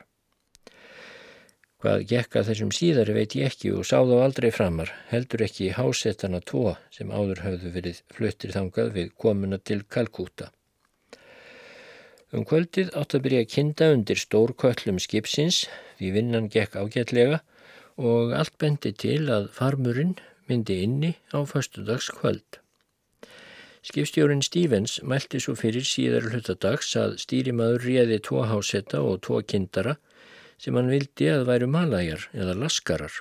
Hvað 1.81 2.03
gekka 2.11 2.43
þessum 2.45 2.69
síðari 2.77 3.13
veit 3.15 3.33
ég 3.33 3.47
ekki 3.49 3.71
og 3.73 3.87
sá 3.89 4.03
þá 4.05 4.17
aldrei 4.21 4.51
framar, 4.53 4.91
heldur 5.09 5.41
ekki 5.47 5.71
hásettana 5.73 6.37
tvo 6.45 6.75
sem 6.93 7.09
áður 7.09 7.41
hafðu 7.41 7.71
verið 7.73 8.01
fluttir 8.13 8.53
þangað 8.53 8.91
við 8.97 9.07
komuna 9.23 9.57
til 9.57 9.79
Kalkúta. 9.89 10.51
Um 12.29 12.45
kvöldið 12.45 12.93
átt 12.93 13.15
að 13.17 13.23
byrja 13.25 13.39
að 13.41 13.49
kinda 13.55 13.87
undir 13.95 14.21
stórköllum 14.21 15.01
skipsins, 15.01 15.63
því 15.97 16.11
vinnan 16.19 16.51
gekk 16.53 16.77
ágætlega 16.77 17.41
og 17.97 18.35
allt 18.37 18.53
bendi 18.61 18.93
til 18.93 19.25
að 19.33 19.49
farmurinn 19.57 20.13
myndi 20.45 20.83
inni 20.85 21.15
á 21.33 21.41
föstudagskvöld. 21.49 22.61
Skipstjórin 23.81 24.45
Stevens 24.45 24.99
mælti 25.01 25.41
svo 25.41 25.57
fyrir 25.57 25.81
síðar 25.89 26.29
hlutadags 26.29 26.93
að 26.93 27.17
stýrimaður 27.25 27.89
réði 27.89 28.21
tvo 28.29 28.45
hásetta 28.45 29.01
og 29.01 29.23
tvo 29.25 29.41
kindara 29.41 29.97
sem 30.61 30.77
hann 30.77 30.91
vildi 30.93 31.27
að 31.31 31.47
væru 31.49 31.69
malajar 31.73 32.27
eða 32.37 32.55
laskarar. 32.61 33.13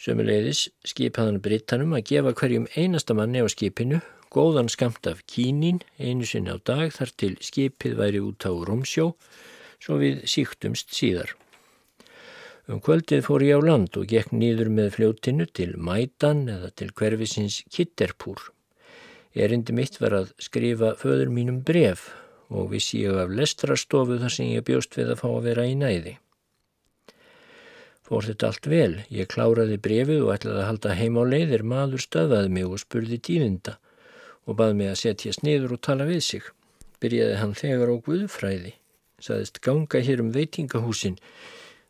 Sömulegðis 0.00 0.66
skipaðan 0.88 1.42
Brittanum 1.44 1.94
að 1.96 2.06
gefa 2.10 2.34
hverjum 2.40 2.66
einasta 2.74 3.14
manni 3.16 3.44
á 3.44 3.48
skipinu 3.48 4.00
góðan 4.34 4.70
skamt 4.72 5.06
af 5.06 5.22
kínín 5.30 5.82
einu 6.00 6.26
sinni 6.26 6.50
á 6.50 6.58
dag 6.58 6.90
þar 6.96 7.12
til 7.20 7.34
skipið 7.44 7.94
væri 8.00 8.24
út 8.24 8.48
á 8.48 8.50
Rómsjó 8.50 9.12
svo 9.78 10.00
við 10.00 10.24
síktumst 10.30 10.96
síðar. 10.96 11.36
Um 12.66 12.80
kvöldið 12.80 13.26
fór 13.26 13.44
ég 13.44 13.60
á 13.60 13.66
land 13.68 13.96
og 14.00 14.08
gekk 14.08 14.32
nýður 14.32 14.72
með 14.72 14.94
fljóttinu 14.96 15.46
til 15.52 15.74
Mætan 15.76 16.46
eða 16.48 16.72
til 16.72 16.90
hverfisins 16.96 17.60
Kitterpúr. 17.68 18.40
Erindi 19.36 19.74
mitt 19.76 20.00
var 20.00 20.16
að 20.16 20.32
skrifa 20.40 20.94
föður 20.98 21.30
mínum 21.34 21.60
bref 21.66 22.08
og 22.50 22.70
vissi 22.72 23.04
ég 23.04 23.16
af 23.18 23.32
lestrastofu 23.32 24.18
þar 24.20 24.32
sem 24.32 24.52
ég 24.52 24.66
bjóst 24.66 24.96
við 24.98 25.14
að 25.14 25.20
fá 25.22 25.28
að 25.30 25.46
vera 25.48 25.66
í 25.68 25.74
næði. 25.78 26.18
Fór 28.04 28.26
þetta 28.28 28.50
allt 28.50 28.66
vel, 28.68 28.94
ég 29.08 29.30
kláraði 29.32 29.78
brefið 29.80 30.26
og 30.26 30.34
ætlaði 30.34 30.60
að 30.60 30.68
halda 30.68 30.96
heim 30.98 31.16
á 31.16 31.24
leiðir, 31.24 31.62
maður 31.64 32.02
stöðaði 32.04 32.50
mig 32.52 32.66
og 32.68 32.82
spurði 32.82 33.16
tíðinda 33.16 33.78
og 34.44 34.58
baði 34.58 34.76
mig 34.80 34.90
að 34.92 35.00
setjast 35.00 35.44
niður 35.44 35.78
og 35.78 35.80
tala 35.86 36.04
við 36.08 36.20
sig. 36.26 36.50
Byrjaði 37.00 37.38
hann 37.40 37.54
þegar 37.56 37.92
á 37.92 37.96
Guðfræði. 38.04 38.74
saðist 39.24 39.60
ganga 39.64 40.02
hér 40.04 40.20
um 40.20 40.34
veitingahúsin 40.34 41.16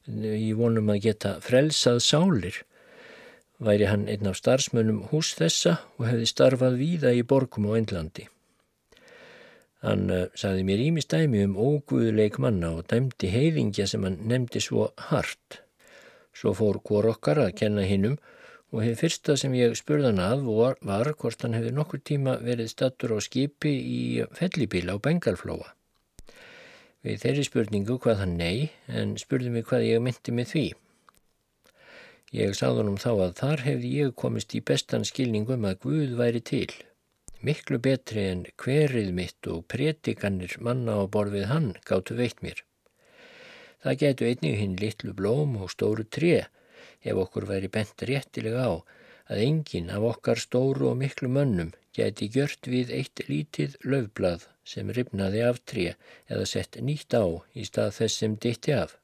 í 0.06 0.52
vonum 0.54 0.92
að 0.92 1.02
geta 1.08 1.32
frelsað 1.42 1.98
sálir. 2.04 2.60
Væri 3.58 3.88
hann 3.90 4.06
einn 4.06 4.28
af 4.30 4.38
starfsmönnum 4.38 5.08
hús 5.10 5.32
þessa 5.34 5.80
og 5.98 6.06
hefði 6.06 6.30
starfað 6.30 6.78
víða 6.78 7.14
í 7.14 7.26
borgum 7.26 7.66
á 7.70 7.78
Endlandi. 7.80 8.28
Hann 9.84 10.08
uh, 10.08 10.26
saði 10.38 10.64
mér 10.64 10.80
ímistæmi 10.86 11.42
um 11.44 11.58
óguðuleik 11.60 12.38
manna 12.40 12.70
og 12.78 12.86
dæmdi 12.88 13.28
heiðingja 13.28 13.84
sem 13.90 14.06
hann 14.06 14.22
nefndi 14.30 14.62
svo 14.64 14.88
hart. 15.10 15.60
Svo 16.34 16.54
fór 16.56 16.80
hvor 16.88 17.10
okkar 17.12 17.42
að 17.42 17.52
kenna 17.60 17.84
hinnum 17.84 18.16
og 18.72 18.80
hefði 18.82 18.96
fyrsta 19.02 19.36
sem 19.38 19.52
ég 19.54 19.76
spurðan 19.78 20.22
að 20.24 20.46
var, 20.48 20.78
var 20.82 21.12
hvort 21.20 21.44
hann 21.44 21.54
hefði 21.54 21.74
nokkur 21.76 22.00
tíma 22.00 22.38
verið 22.42 22.72
stattur 22.72 23.12
á 23.14 23.18
skipi 23.22 23.70
í 23.70 24.00
fellibíla 24.34 24.96
á 24.96 25.04
Bengalflóa. 25.04 25.68
Við 27.04 27.20
þeirri 27.20 27.44
spurningu 27.44 27.98
hvað 28.00 28.22
hann 28.22 28.34
nei, 28.40 28.72
en 28.88 29.14
spurði 29.20 29.52
mig 29.52 29.68
hvað 29.68 29.84
ég 29.90 30.02
myndi 30.02 30.32
með 30.32 30.50
því. 30.54 30.64
Ég 32.34 32.56
sáðunum 32.56 32.96
þá 32.98 33.10
að 33.12 33.36
þar 33.38 33.66
hefði 33.68 33.90
ég 34.00 34.14
komist 34.18 34.56
í 34.56 34.64
bestan 34.64 35.04
skilningum 35.06 35.68
að 35.68 35.76
Guð 35.84 36.16
væri 36.18 36.40
til. 36.40 36.70
Miklu 37.44 37.76
betri 37.84 38.22
en 38.30 38.46
hverið 38.62 39.10
mitt 39.12 39.48
og 39.52 39.66
prétikannir 39.68 40.56
manna 40.64 40.96
á 40.96 41.04
borfið 41.16 41.50
hann 41.50 41.66
gáttu 41.84 42.16
veitt 42.16 42.40
mér. 42.44 42.62
Það 43.84 43.98
getu 44.00 44.28
einnig 44.30 44.56
hinn 44.60 44.78
litlu 44.80 45.12
blóm 45.12 45.58
og 45.60 45.72
stóru 45.74 46.06
tré 46.16 46.46
ef 47.04 47.20
okkur 47.24 47.44
væri 47.50 47.68
bent 47.74 48.06
réttilega 48.08 48.64
á 48.64 48.72
að 49.28 49.42
enginn 49.44 49.92
af 49.92 50.06
okkar 50.14 50.40
stóru 50.40 50.88
og 50.92 50.98
miklu 51.02 51.28
mönnum 51.36 51.74
geti 51.96 52.30
gjört 52.32 52.68
við 52.74 52.92
eitt 52.96 53.26
lítið 53.28 53.76
löfblad 53.84 54.48
sem 54.64 54.88
ripnaði 54.96 55.44
af 55.44 55.60
tré 55.68 55.86
eða 56.32 56.48
sett 56.48 56.80
nýtt 56.80 57.12
á 57.12 57.24
í 57.52 57.68
stað 57.68 57.96
þess 57.98 58.22
sem 58.22 58.38
ditti 58.40 58.72
af. 58.72 58.96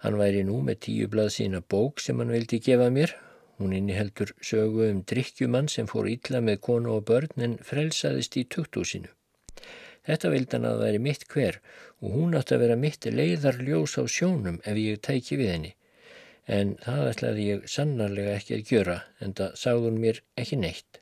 Hann 0.00 0.16
væri 0.16 0.40
nú 0.48 0.62
með 0.64 0.80
tíu 0.86 1.08
blad 1.12 1.34
sína 1.36 1.60
bók 1.60 2.00
sem 2.00 2.16
hann 2.16 2.32
vildi 2.32 2.64
gefa 2.64 2.88
mér. 2.88 3.12
Hún 3.60 3.74
inniheldur 3.76 4.32
sögu 4.40 4.86
um 4.88 5.02
drikkjumann 5.04 5.68
sem 5.68 5.88
fór 5.88 6.08
ítla 6.08 6.40
með 6.40 6.62
konu 6.66 6.94
og 6.96 7.04
börn 7.10 7.44
en 7.44 7.58
frelsaðist 7.70 8.38
í 8.40 8.46
tukthúsinu. 8.54 9.10
Þetta 10.08 10.30
vildi 10.32 10.56
hann 10.56 10.68
að 10.70 10.80
væri 10.86 11.02
mitt 11.04 11.26
hver 11.28 11.60
og 12.00 12.14
hún 12.16 12.38
átti 12.38 12.56
að 12.56 12.64
vera 12.64 12.78
mitt 12.80 13.04
leiðarljós 13.04 13.98
á 14.00 14.02
sjónum 14.08 14.62
ef 14.64 14.80
ég 14.80 15.02
tæki 15.04 15.36
við 15.36 15.52
henni 15.54 15.74
en 16.50 16.74
það 16.82 17.10
ætlaði 17.12 17.46
ég 17.50 17.68
sannarlega 17.70 18.34
ekki 18.38 18.56
að 18.56 18.72
gjöra 18.72 18.96
en 19.20 19.36
það 19.38 19.56
sagðun 19.60 20.00
mér 20.02 20.22
ekki 20.40 20.58
neitt. 20.58 21.00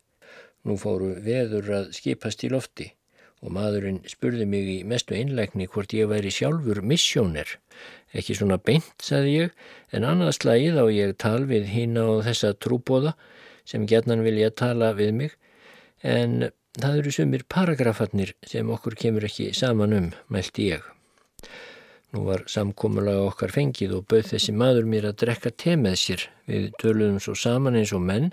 Nú 0.66 0.76
fóru 0.82 1.14
veður 1.24 1.70
að 1.78 1.92
skipast 1.96 2.42
í 2.44 2.50
lofti 2.52 2.90
og 3.38 3.54
maðurinn 3.54 4.02
spurði 4.10 4.48
mig 4.50 4.68
í 4.72 4.78
mestu 4.92 5.14
innleikni 5.14 5.68
hvort 5.70 5.94
ég 5.94 6.10
væri 6.10 6.32
sjálfur 6.34 6.82
missjóner. 6.82 7.46
Ekki 8.16 8.36
svona 8.38 8.56
beint, 8.56 8.94
sagði 9.04 9.34
ég, 9.34 9.56
en 9.92 10.06
annað 10.08 10.36
slagið 10.38 10.78
á 10.80 10.84
ég 10.92 11.16
tal 11.20 11.42
við 11.48 11.68
hín 11.74 11.98
á 12.00 12.24
þessa 12.24 12.54
trúbóða 12.56 13.14
sem 13.68 13.84
gerðnan 13.88 14.24
vilja 14.24 14.48
tala 14.56 14.94
við 14.96 15.12
mig, 15.18 15.34
en 16.00 16.48
það 16.78 17.00
eru 17.02 17.12
sumir 17.12 17.44
paragrafarnir 17.50 18.32
sem 18.46 18.70
okkur 18.72 18.96
kemur 18.96 19.26
ekki 19.28 19.50
saman 19.56 19.96
um, 19.96 20.08
mælti 20.32 20.70
ég. 20.72 20.86
Nú 22.16 22.22
var 22.24 22.46
samkómulega 22.48 23.26
okkar 23.28 23.52
fengið 23.52 23.98
og 23.98 24.06
bauð 24.08 24.30
þessi 24.30 24.54
maður 24.56 24.86
mér 24.88 25.10
að 25.10 25.18
drekka 25.24 25.52
te 25.52 25.74
með 25.76 25.98
sér. 26.00 26.22
Við 26.48 26.70
töluðum 26.80 27.18
svo 27.20 27.34
saman 27.36 27.76
eins 27.76 27.92
og 27.92 28.00
menn 28.00 28.30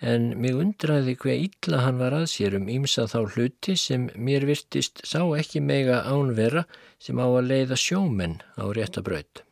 en 0.00 0.30
mig 0.38 0.54
undraði 0.54 1.16
hver 1.18 1.40
illa 1.48 1.82
hann 1.82 1.98
var 1.98 2.14
að 2.14 2.28
sér 2.30 2.56
um 2.58 2.68
ímsa 2.70 3.08
þá 3.10 3.18
hluti 3.34 3.74
sem 3.76 4.06
mér 4.14 4.46
virtist 4.46 5.02
sá 5.06 5.20
ekki 5.34 5.60
mega 5.60 6.04
ánvera 6.06 6.64
sem 7.02 7.18
á 7.18 7.26
að 7.26 7.50
leiða 7.50 7.78
sjómenn 7.78 8.38
á 8.54 8.64
réttabraut. 8.70 9.42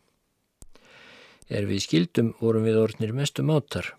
Er 1.51 1.67
við 1.67 1.83
skildum 1.87 2.35
vorum 2.41 2.67
við 2.67 2.79
orðnir 2.79 3.15
mestu 3.15 3.43
mátar. 3.47 3.95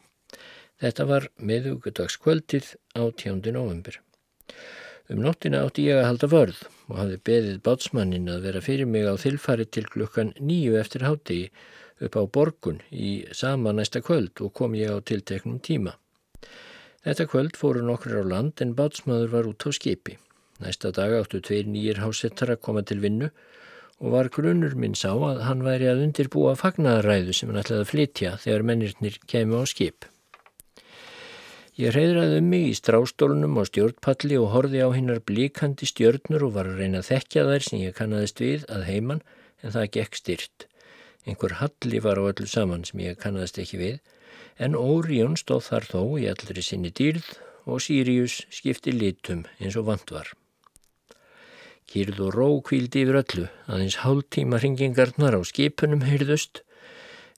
Þetta 0.79 1.05
var 1.09 1.29
meðugudagskvöldið 1.39 2.75
á 2.95 3.03
tjóndi 3.17 3.51
november. 3.51 3.99
Um 5.07 5.23
nóttina 5.23 5.63
átti 5.63 5.87
ég 5.87 5.99
að 6.01 6.09
halda 6.09 6.27
vörð 6.31 6.63
og 6.87 6.97
hafði 6.99 7.19
beðið 7.29 7.61
bátsmannin 7.63 8.27
að 8.31 8.43
vera 8.47 8.63
fyrir 8.63 8.89
mig 8.91 9.07
á 9.07 9.15
þilfari 9.19 9.65
til 9.71 9.85
klukkan 9.87 10.33
nýju 10.39 10.75
eftir 10.79 11.07
hátti 11.07 11.39
upp 12.03 12.19
á 12.19 12.23
borgun 12.27 12.81
í 12.91 13.23
sama 13.31 13.71
næsta 13.73 14.03
kvöld 14.03 14.43
og 14.43 14.53
kom 14.53 14.75
ég 14.75 14.91
á 14.91 14.99
tilteknum 14.99 15.59
tíma. 15.63 15.95
Þetta 17.07 17.23
kvöld 17.31 17.55
fóru 17.55 17.79
nokkur 17.87 18.17
á 18.19 18.23
land 18.27 18.59
en 18.59 18.73
bátsmaður 18.75 19.29
var 19.31 19.45
út 19.47 19.63
á 19.63 19.71
skipi. 19.71 20.17
Næsta 20.59 20.89
dag 20.91 21.13
áttu 21.15 21.39
tveir 21.39 21.69
nýjir 21.71 22.01
hásettar 22.03 22.49
að 22.51 22.65
koma 22.65 22.81
til 22.83 22.97
vinnu 22.99 23.29
og 24.01 24.11
var 24.11 24.27
grunnur 24.33 24.75
minn 24.75 24.97
sá 24.97 25.13
að 25.13 25.39
hann 25.47 25.63
væri 25.63 25.87
að 25.87 26.01
undirbúa 26.03 26.57
fagnaræðu 26.59 27.35
sem 27.37 27.53
hann 27.53 27.61
ætlaði 27.61 27.85
að 27.85 27.91
flytja 27.93 28.33
þegar 28.43 28.65
mennirnir 28.67 29.15
kemur 29.23 29.63
á 29.63 29.65
skip. 29.71 30.09
Ég 31.79 31.95
reyðraði 31.95 32.41
um 32.41 32.51
mig 32.51 32.67
í 32.73 32.75
strástólunum 32.75 33.55
og 33.61 33.69
stjórnpalli 33.71 34.41
og 34.41 34.51
horfi 34.57 34.83
á 34.83 34.91
hinnar 34.91 35.23
blíkandi 35.23 35.87
stjörnur 35.87 36.49
og 36.49 36.57
var 36.59 36.73
að 36.73 36.83
reyna 36.83 36.99
að 37.05 37.13
þekkja 37.13 37.47
þær 37.47 37.67
sem 37.69 37.85
ég 37.85 37.95
kannadist 37.95 38.43
við 38.43 38.67
að 38.67 38.87
heiman 38.91 39.23
en 39.63 39.77
það 39.77 39.91
gekk 39.95 40.19
styrt. 40.19 40.67
Einhver 41.23 41.55
halli 41.63 42.03
var 42.03 42.19
á 42.19 42.27
öllu 42.27 42.51
saman 42.51 42.83
sem 42.83 42.99
ég 43.07 43.15
kannadist 43.23 43.63
ekki 43.63 43.79
við 43.79 43.97
en 44.57 44.75
Órión 44.75 45.37
stóð 45.37 45.69
þar 45.69 45.87
þó 45.91 46.01
í 46.21 46.27
allri 46.31 46.63
sinni 46.65 46.91
dýrð 46.91 47.29
og 47.67 47.81
Sirius 47.83 48.41
skipti 48.53 48.93
litum 48.95 49.45
eins 49.59 49.77
og 49.79 49.89
vant 49.89 50.13
var. 50.13 50.31
Kýrð 51.87 52.23
og 52.25 52.33
ró 52.35 52.47
kvíldi 52.67 53.05
yfir 53.05 53.21
öllu 53.21 53.45
aðeins 53.67 53.99
hálftíma 54.03 54.59
hringingarnar 54.59 55.37
á 55.37 55.41
skipunum 55.47 56.03
heyrðust 56.07 56.63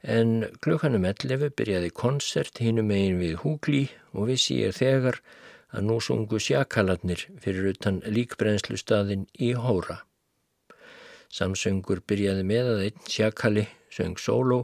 en 0.01 0.47
klukkanum 0.63 1.05
11 1.05 1.51
byrjaði 1.59 1.91
konsert 1.93 2.61
hinum 2.63 2.91
eigin 2.95 3.19
við 3.19 3.35
húgli 3.43 3.83
og 4.13 4.29
vissi 4.31 4.61
ég 4.63 4.77
þegar 4.79 5.19
að 5.69 5.85
nú 5.85 5.99
sungu 6.01 6.39
sjakalarnir 6.41 7.27
fyrir 7.43 7.73
utan 7.73 7.99
líkbrennslu 8.05 8.79
staðin 8.79 9.27
í 9.37 9.51
hóra. 9.53 10.01
Samsöngur 11.29 12.01
byrjaði 12.09 12.45
með 12.47 12.71
að 12.71 12.85
einn 12.87 13.03
sjakali 13.05 13.67
söng 13.93 14.17
sóló, 14.17 14.63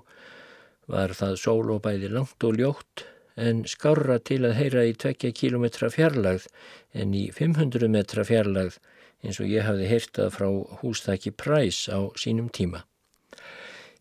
var 0.92 1.14
það 1.18 1.38
sóló 1.42 1.78
bæði 1.82 2.12
langt 2.14 2.46
og 2.46 2.60
ljótt 2.60 3.06
en 3.36 3.64
skára 3.68 4.18
til 4.24 4.44
að 4.48 4.58
heyra 4.60 4.86
í 4.88 4.94
tvekja 4.96 5.34
kílometra 5.36 5.90
fjarlagð 5.92 6.48
en 6.96 7.16
í 7.18 7.26
500 7.36 7.90
metra 7.92 8.24
fjarlagð 8.28 8.78
eins 9.26 9.40
og 9.42 9.50
ég 9.50 9.66
hafði 9.66 9.90
heyrtað 9.90 10.34
frá 10.36 10.48
húsþæki 10.82 11.34
Præs 11.36 11.86
á 11.92 12.00
sínum 12.20 12.52
tíma. 12.54 12.86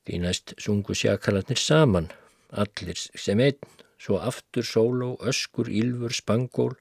Því 0.05 0.21
næst 0.21 0.53
sungu 0.61 0.95
sjakalarnir 0.95 1.59
saman, 1.59 2.11
allir 2.53 2.99
sem 2.99 3.41
einn, 3.41 3.71
svo 3.99 4.21
aftur 4.21 4.67
sóló, 4.69 5.15
öskur, 5.25 5.71
ylfur, 5.73 6.13
spangól 6.13 6.75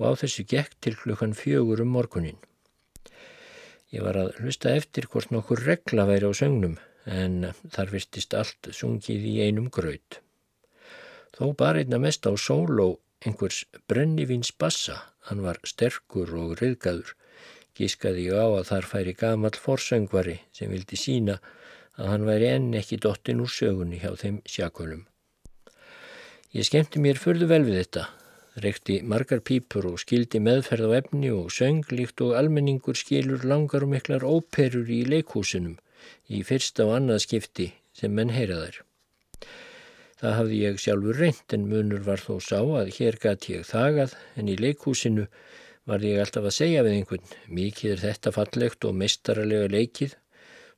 og 0.00 0.06
á 0.08 0.12
þessu 0.22 0.46
gekk 0.48 0.78
til 0.80 0.96
klukkan 0.96 1.36
fjögur 1.36 1.84
um 1.84 1.92
morgunin. 1.92 2.40
Ég 3.92 4.00
var 4.00 4.16
að 4.16 4.40
hlusta 4.40 4.72
eftir 4.72 5.04
hvort 5.12 5.30
nokkur 5.34 5.60
regla 5.68 6.08
væri 6.08 6.24
á 6.24 6.32
sögnum 6.32 6.78
en 7.06 7.52
þar 7.70 7.90
virtist 7.90 8.34
allt 8.34 8.70
sungið 8.70 9.24
í 9.26 9.34
einum 9.46 9.70
graut. 9.70 10.20
Þó 11.32 11.54
bara 11.56 11.82
einna 11.82 11.98
mest 11.98 12.26
á 12.28 12.32
sóló 12.36 12.98
einhvers 13.24 13.64
brennivins 13.88 14.52
bassa, 14.52 14.98
hann 15.28 15.42
var 15.42 15.58
sterkur 15.66 16.30
og 16.36 16.56
riðgaður, 16.60 17.14
gískaði 17.78 18.28
á 18.34 18.44
að 18.44 18.66
þar 18.70 18.88
færi 18.90 19.14
gamal 19.16 19.54
forsöngvari 19.56 20.40
sem 20.52 20.70
vildi 20.70 20.98
sína 20.98 21.38
að 21.96 22.10
hann 22.10 22.26
væri 22.26 22.50
enn 22.50 22.74
ekki 22.76 22.98
dottin 23.00 23.40
úr 23.44 23.52
sögunni 23.52 24.00
hjá 24.02 24.12
þeim 24.18 24.40
sjakölum. 24.48 25.06
Ég 26.52 26.68
skemmti 26.68 27.00
mér 27.00 27.16
förðu 27.16 27.48
vel 27.48 27.62
við 27.64 27.78
þetta, 27.80 28.08
reykti 28.60 28.98
margar 29.08 29.40
pípur 29.40 29.86
og 29.88 30.02
skildi 30.02 30.40
meðferð 30.44 30.92
á 30.92 30.98
efni 31.00 31.30
og 31.32 31.48
söng 31.54 31.86
líkt 31.94 32.20
og 32.20 32.34
almenningur 32.36 32.98
skilur 32.98 33.46
langar 33.48 33.86
og 33.86 33.94
miklar 33.94 34.26
óperur 34.26 34.90
í 34.92 35.00
leikhúsunum 35.08 35.78
í 36.28 36.42
fyrsta 36.46 36.86
og 36.88 36.96
annað 36.98 37.24
skipti 37.26 37.68
sem 37.96 38.14
menn 38.14 38.32
heyra 38.34 38.60
þær. 38.62 38.78
Það 40.22 40.36
hafði 40.38 40.62
ég 40.62 40.80
sjálfur 40.80 41.18
reynd 41.18 41.56
en 41.56 41.68
munur 41.70 42.06
var 42.06 42.22
þó 42.22 42.38
sá 42.40 42.60
að 42.62 42.92
hér 42.96 43.18
gæti 43.22 43.56
ég 43.56 43.66
þagað 43.66 44.16
en 44.38 44.48
í 44.48 44.56
leikhúsinu 44.60 45.26
var 45.90 46.04
ég 46.06 46.20
alltaf 46.22 46.46
að 46.46 46.58
segja 46.60 46.84
við 46.86 46.98
einhvern 47.00 47.38
mikið 47.50 47.96
er 47.96 48.04
þetta 48.06 48.34
fallegt 48.36 48.86
og 48.86 48.98
mestarlega 49.00 49.70
leikið 49.72 50.14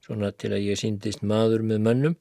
svona 0.04 0.30
til 0.36 0.52
að 0.52 0.66
ég 0.68 0.80
síndist 0.80 1.24
maður 1.24 1.64
með 1.64 1.82
mönnum, 1.86 2.16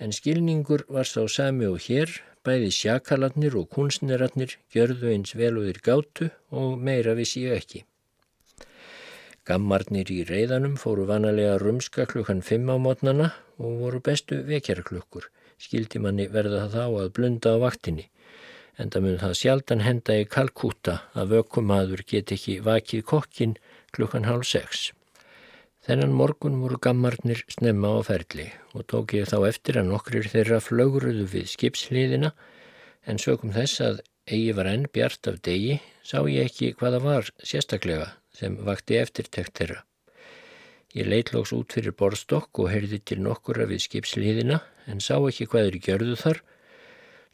en 0.00 0.14
skilningur 0.16 0.86
var 0.88 1.08
sá 1.08 1.22
sami 1.28 1.68
og 1.68 1.82
hér, 1.84 2.12
bæði 2.44 2.70
sjakalarnir 2.72 3.56
og 3.60 3.68
kunstnerarnir 3.74 4.56
gjörðu 4.72 5.12
eins 5.12 5.36
vel 5.36 5.58
og 5.60 5.68
þeir 5.68 5.80
gátu 5.84 6.30
og 6.56 6.78
meira 6.80 7.16
vissi 7.18 7.44
ég 7.44 7.60
ekki. 7.60 7.84
Gammarnir 9.50 10.06
í 10.14 10.20
reyðanum 10.28 10.76
fóru 10.78 11.08
vanalega 11.08 11.56
rumska 11.58 12.04
klukkan 12.06 12.38
fimm 12.46 12.68
á 12.70 12.78
mótnana 12.78 13.32
og 13.58 13.80
voru 13.80 13.98
bestu 14.06 14.36
vekjaraklukkur. 14.46 15.24
Skildi 15.58 15.98
manni 15.98 16.28
verða 16.30 16.68
þá 16.70 16.84
að 16.86 17.08
blunda 17.16 17.56
á 17.58 17.62
vaktinni. 17.64 18.04
Enda 18.78 19.02
mun 19.02 19.18
það 19.18 19.34
sjaldan 19.40 19.82
henda 19.82 20.20
í 20.20 20.28
Kalkúta 20.30 21.00
að 21.18 21.34
vökkumadur 21.34 22.04
get 22.06 22.30
ekki 22.36 22.60
vakið 22.62 23.02
kokkin 23.10 23.56
klukkan 23.90 24.28
hálf 24.30 24.46
sex. 24.52 24.92
Þennan 25.82 26.14
morgun 26.14 26.60
voru 26.62 26.78
gammarnir 26.86 27.42
snemma 27.50 27.90
á 27.98 28.06
ferli 28.06 28.46
og 28.76 28.86
tók 28.86 29.16
ég 29.18 29.26
þá 29.32 29.48
eftir 29.48 29.80
að 29.82 29.90
nokkrir 29.90 30.30
þeirra 30.30 30.62
flögruðu 30.62 31.26
við 31.34 31.50
skipsliðina 31.56 32.30
en 33.02 33.18
sögum 33.18 33.50
þess 33.58 33.82
að 33.82 34.00
eigi 34.30 34.54
var 34.54 34.70
enn 34.70 34.86
bjart 34.94 35.26
af 35.26 35.42
degi 35.42 35.80
sá 36.06 36.20
ég 36.30 36.46
ekki 36.46 36.74
hvaða 36.78 37.02
var 37.02 37.34
sérstaklega 37.42 38.12
sem 38.40 38.56
vakti 38.66 38.98
eftirtekt 38.98 39.60
þeirra. 39.60 39.84
Ég 40.96 41.06
leitlóks 41.06 41.52
út 41.54 41.76
fyrir 41.76 41.94
borstokk 41.94 42.64
og 42.64 42.72
heyrði 42.72 42.98
til 43.06 43.20
nokkura 43.22 43.68
við 43.70 43.84
skipsliðina 43.84 44.58
en 44.90 45.04
sá 45.04 45.14
ekki 45.20 45.46
hvaður 45.52 45.78
gjörðu 45.84 46.16
þar 46.18 46.40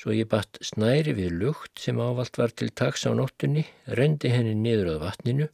svo 0.01 0.13
ég 0.13 0.29
batt 0.33 0.59
snæri 0.65 1.15
við 1.17 1.39
lukt 1.41 1.81
sem 1.81 2.01
ávalt 2.01 2.37
var 2.41 2.53
til 2.53 2.69
taks 2.69 3.07
á 3.09 3.17
nóttunni, 3.17 3.65
rendi 3.99 4.33
henni 4.33 4.55
niður 4.55 4.97
á 5.01 5.05
vatninu 5.07 5.49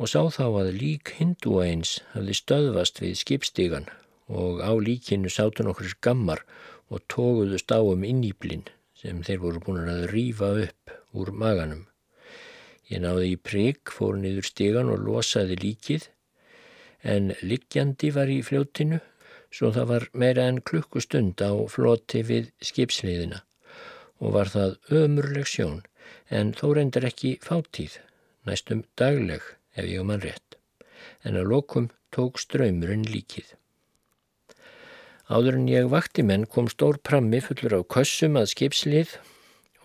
og 0.00 0.10
sá 0.10 0.22
þá 0.36 0.46
að 0.62 0.70
lík 0.80 1.14
hindúa 1.18 1.66
eins 1.68 1.98
hafði 2.14 2.38
stöðvast 2.40 3.02
við 3.04 3.18
skipstígan 3.20 3.90
og 4.32 4.64
á 4.64 4.72
líkinu 4.72 5.30
sátu 5.30 5.66
nokkur 5.66 5.92
gammar 6.00 6.44
og 6.88 7.04
tóguðust 7.12 7.70
á 7.70 7.80
um 7.84 8.06
innýblinn 8.08 8.64
sem 8.96 9.20
þeir 9.26 9.42
voru 9.44 9.64
búin 9.66 9.90
að 9.92 10.08
rýfa 10.14 10.50
upp 10.64 10.94
úr 11.12 11.30
maganum. 11.36 11.84
Ég 12.92 13.00
náði 13.00 13.30
í 13.32 13.40
prigg, 13.40 13.88
fór 13.88 14.18
niður 14.20 14.48
stígan 14.48 14.90
og 14.92 15.00
losaði 15.06 15.56
líkið 15.62 16.08
en 17.14 17.32
liggjandi 17.44 18.10
var 18.16 18.30
í 18.32 18.40
fljóttinu 18.44 19.00
svo 19.54 19.70
það 19.74 19.90
var 19.90 20.06
meira 20.12 20.46
en 20.50 20.60
klukkustund 20.68 21.40
á 21.44 21.52
floti 21.70 22.24
við 22.26 22.50
skipsliðina 22.64 23.42
og 24.20 24.36
var 24.36 24.50
það 24.52 24.76
ömurleg 25.00 25.48
sjón 25.48 25.82
en 26.28 26.52
þó 26.56 26.66
reyndar 26.76 27.06
ekki 27.08 27.36
fátíð, 27.44 27.98
næstum 28.48 28.84
dagleg 28.98 29.44
ef 29.76 29.88
ég 29.88 30.06
mann 30.06 30.22
rétt, 30.22 30.56
en 31.24 31.36
að 31.40 31.50
lokum 31.52 31.90
tók 32.14 32.40
ströymurinn 32.40 33.06
líkið. 33.10 33.54
Áður 35.28 35.58
en 35.58 35.68
ég 35.70 35.88
vakti 35.92 36.24
menn 36.26 36.44
kom 36.46 36.68
stór 36.68 37.00
prammi 37.00 37.40
fullur 37.44 37.78
af 37.80 37.86
kössum 37.94 38.36
að 38.40 38.50
skipslið 38.52 39.16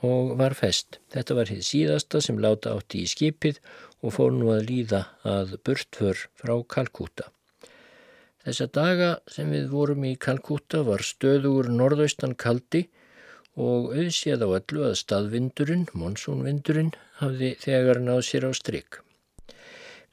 og 0.06 0.36
var 0.40 0.56
fest. 0.58 1.00
Þetta 1.14 1.36
var 1.38 1.52
hitt 1.52 1.66
síðasta 1.68 2.22
sem 2.24 2.40
láta 2.40 2.76
átti 2.78 3.04
í 3.04 3.10
skipið 3.10 3.60
og 4.04 4.16
fór 4.16 4.32
nú 4.36 4.54
að 4.54 4.70
líða 4.70 5.02
að 5.28 5.58
burtför 5.66 6.24
frá 6.40 6.56
Kalkúta. 6.76 7.28
Þessa 8.46 8.70
daga 8.72 9.10
sem 9.28 9.52
við 9.52 9.68
vorum 9.74 10.06
í 10.08 10.16
Kalkúta 10.16 10.86
var 10.88 11.04
stöðugur 11.04 11.68
norðaustan 11.74 12.38
kaldi 12.40 12.86
og 13.60 13.92
auðséð 13.92 14.46
á 14.46 14.50
öllu 14.56 14.86
að 14.88 14.96
staðvindurinn, 15.02 15.86
monsúnvindurinn, 15.92 16.94
hafði 17.20 17.54
þegar 17.60 18.00
náð 18.06 18.24
sér 18.30 18.48
á 18.48 18.52
strikk. 18.56 19.02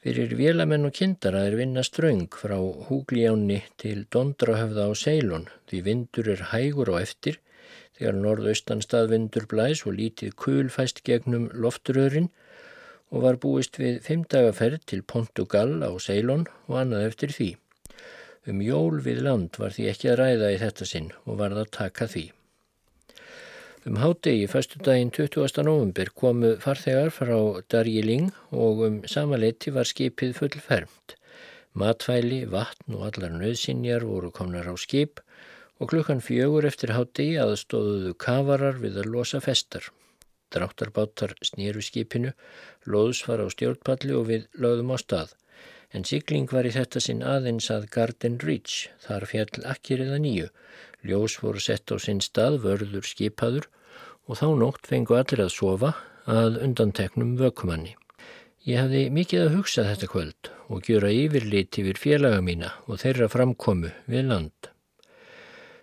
Fyrir 0.03 0.35
vélamenn 0.39 0.87
og 0.87 0.93
kindara 0.95 1.45
er 1.47 1.55
vinna 1.59 1.81
ströng 1.83 2.27
frá 2.31 2.57
Húglíjáni 2.89 3.63
til 3.81 4.05
Dondrahöfða 4.13 4.85
á 4.87 4.91
Seilon 4.95 5.47
því 5.71 5.81
vindur 5.87 6.29
er 6.35 6.43
hægur 6.51 6.91
á 6.93 6.95
eftir 6.99 7.39
þegar 7.97 8.17
norðaustan 8.21 8.83
staðvindur 8.85 9.47
blæs 9.49 9.83
og 9.89 9.97
lítið 9.97 10.35
kulfæst 10.37 11.01
gegnum 11.07 11.47
lofturöðrin 11.53 12.29
og 13.09 13.23
var 13.23 13.39
búist 13.41 13.79
við 13.81 14.01
fimmdagaferð 14.05 14.83
til 14.91 15.01
Pontugal 15.01 15.79
á 15.81 15.91
Seilon 16.03 16.45
og 16.67 16.79
annað 16.81 17.07
eftir 17.09 17.33
því. 17.33 17.49
Um 18.47 18.61
jól 18.63 19.01
við 19.03 19.23
land 19.25 19.57
var 19.59 19.73
því 19.75 19.89
ekki 19.91 20.11
að 20.11 20.19
ræða 20.21 20.51
í 20.53 20.59
þetta 20.61 20.87
sinn 20.87 21.11
og 21.25 21.39
var 21.41 21.55
það 21.57 21.71
taka 21.79 22.07
því. 22.11 22.25
Um 23.87 23.99
hádegi, 24.01 24.47
fastu 24.51 24.81
daginn 24.83 25.13
20. 25.15 25.63
november, 25.63 26.11
komu 26.11 26.55
farþegar 26.59 27.13
frá 27.15 27.37
Darjeeling 27.71 28.33
og 28.51 28.83
um 28.87 28.97
samaleiti 29.07 29.71
var 29.71 29.87
skipið 29.87 30.35
fullfermt. 30.41 31.15
Matfæli, 31.77 32.41
vatn 32.51 32.97
og 32.97 33.05
allar 33.07 33.31
nöðsinjar 33.31 34.03
voru 34.07 34.31
komnar 34.33 34.67
á 34.67 34.75
skip 34.75 35.21
og 35.21 35.27
klukkan 35.85 36.23
fjögur 36.25 36.65
eftir 36.65 36.95
hádegi 36.97 37.37
aðstóðuðu 37.43 38.15
kavarar 38.17 38.79
við 38.81 38.97
að 39.03 39.11
losa 39.13 39.41
festar. 39.43 39.85
Dráttarbátar 40.49 41.35
snýru 41.45 41.83
skipinu, 41.85 42.31
loðs 42.89 43.21
var 43.27 43.43
á 43.43 43.47
stjórnpalli 43.53 44.15
og 44.17 44.25
við 44.31 44.47
lögðum 44.57 44.95
á 44.95 44.97
stað. 44.97 45.35
En 45.93 46.03
sigling 46.07 46.49
var 46.51 46.65
í 46.67 46.73
þetta 46.73 46.99
sinn 47.03 47.21
aðeins 47.23 47.69
að 47.71 47.87
Garden 47.93 48.39
Reach, 48.43 48.87
þar 49.03 49.27
fjall 49.29 49.63
akkiriða 49.69 50.17
nýju. 50.23 50.49
Ljós 51.05 51.37
voru 51.43 51.61
sett 51.63 51.93
á 51.93 51.95
sinn 52.01 52.23
stað, 52.25 52.59
vörður 52.65 53.05
skipaður 53.07 53.69
og 54.27 54.39
þá 54.41 54.47
nótt 54.59 54.89
fengu 54.89 55.15
allir 55.15 55.45
að 55.45 55.53
sofa 55.55 55.93
að 56.27 56.59
undanteknum 56.65 57.37
vökumanni. 57.39 57.93
Ég 58.67 58.81
hafði 58.83 59.05
mikið 59.15 59.45
að 59.45 59.53
hugsa 59.55 59.85
þetta 59.87 60.09
kvöld 60.11 60.49
og 60.67 60.89
gjöra 60.89 61.11
yfirlit 61.15 61.77
yfir 61.79 62.01
félaga 62.01 62.41
mína 62.43 62.73
og 62.87 62.99
þeirra 63.03 63.29
framkomu 63.31 63.93
við 64.11 64.27
land. 64.27 64.71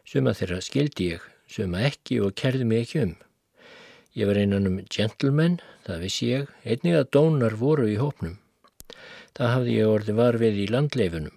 Suma 0.04 0.34
þeirra 0.36 0.60
skildi 0.60 1.06
ég, 1.14 1.22
suma 1.48 1.80
ekki 1.88 2.20
og 2.20 2.34
kerði 2.36 2.66
mig 2.68 2.84
ekki 2.84 3.00
um. 3.04 3.14
Ég 4.14 4.28
var 4.28 4.38
einan 4.38 4.68
um 4.68 4.76
gentleman, 4.92 5.56
það 5.86 6.04
vissi 6.04 6.28
ég, 6.28 6.50
einnig 6.62 6.98
að 6.98 7.08
dónar 7.16 7.56
voru 7.58 7.88
í 7.90 7.96
hópnum. 7.98 8.36
Það 9.34 9.52
hafði 9.54 9.78
ég 9.78 9.90
orði 9.90 10.14
varfið 10.20 10.60
í 10.62 10.68
landleifunum, 10.70 11.34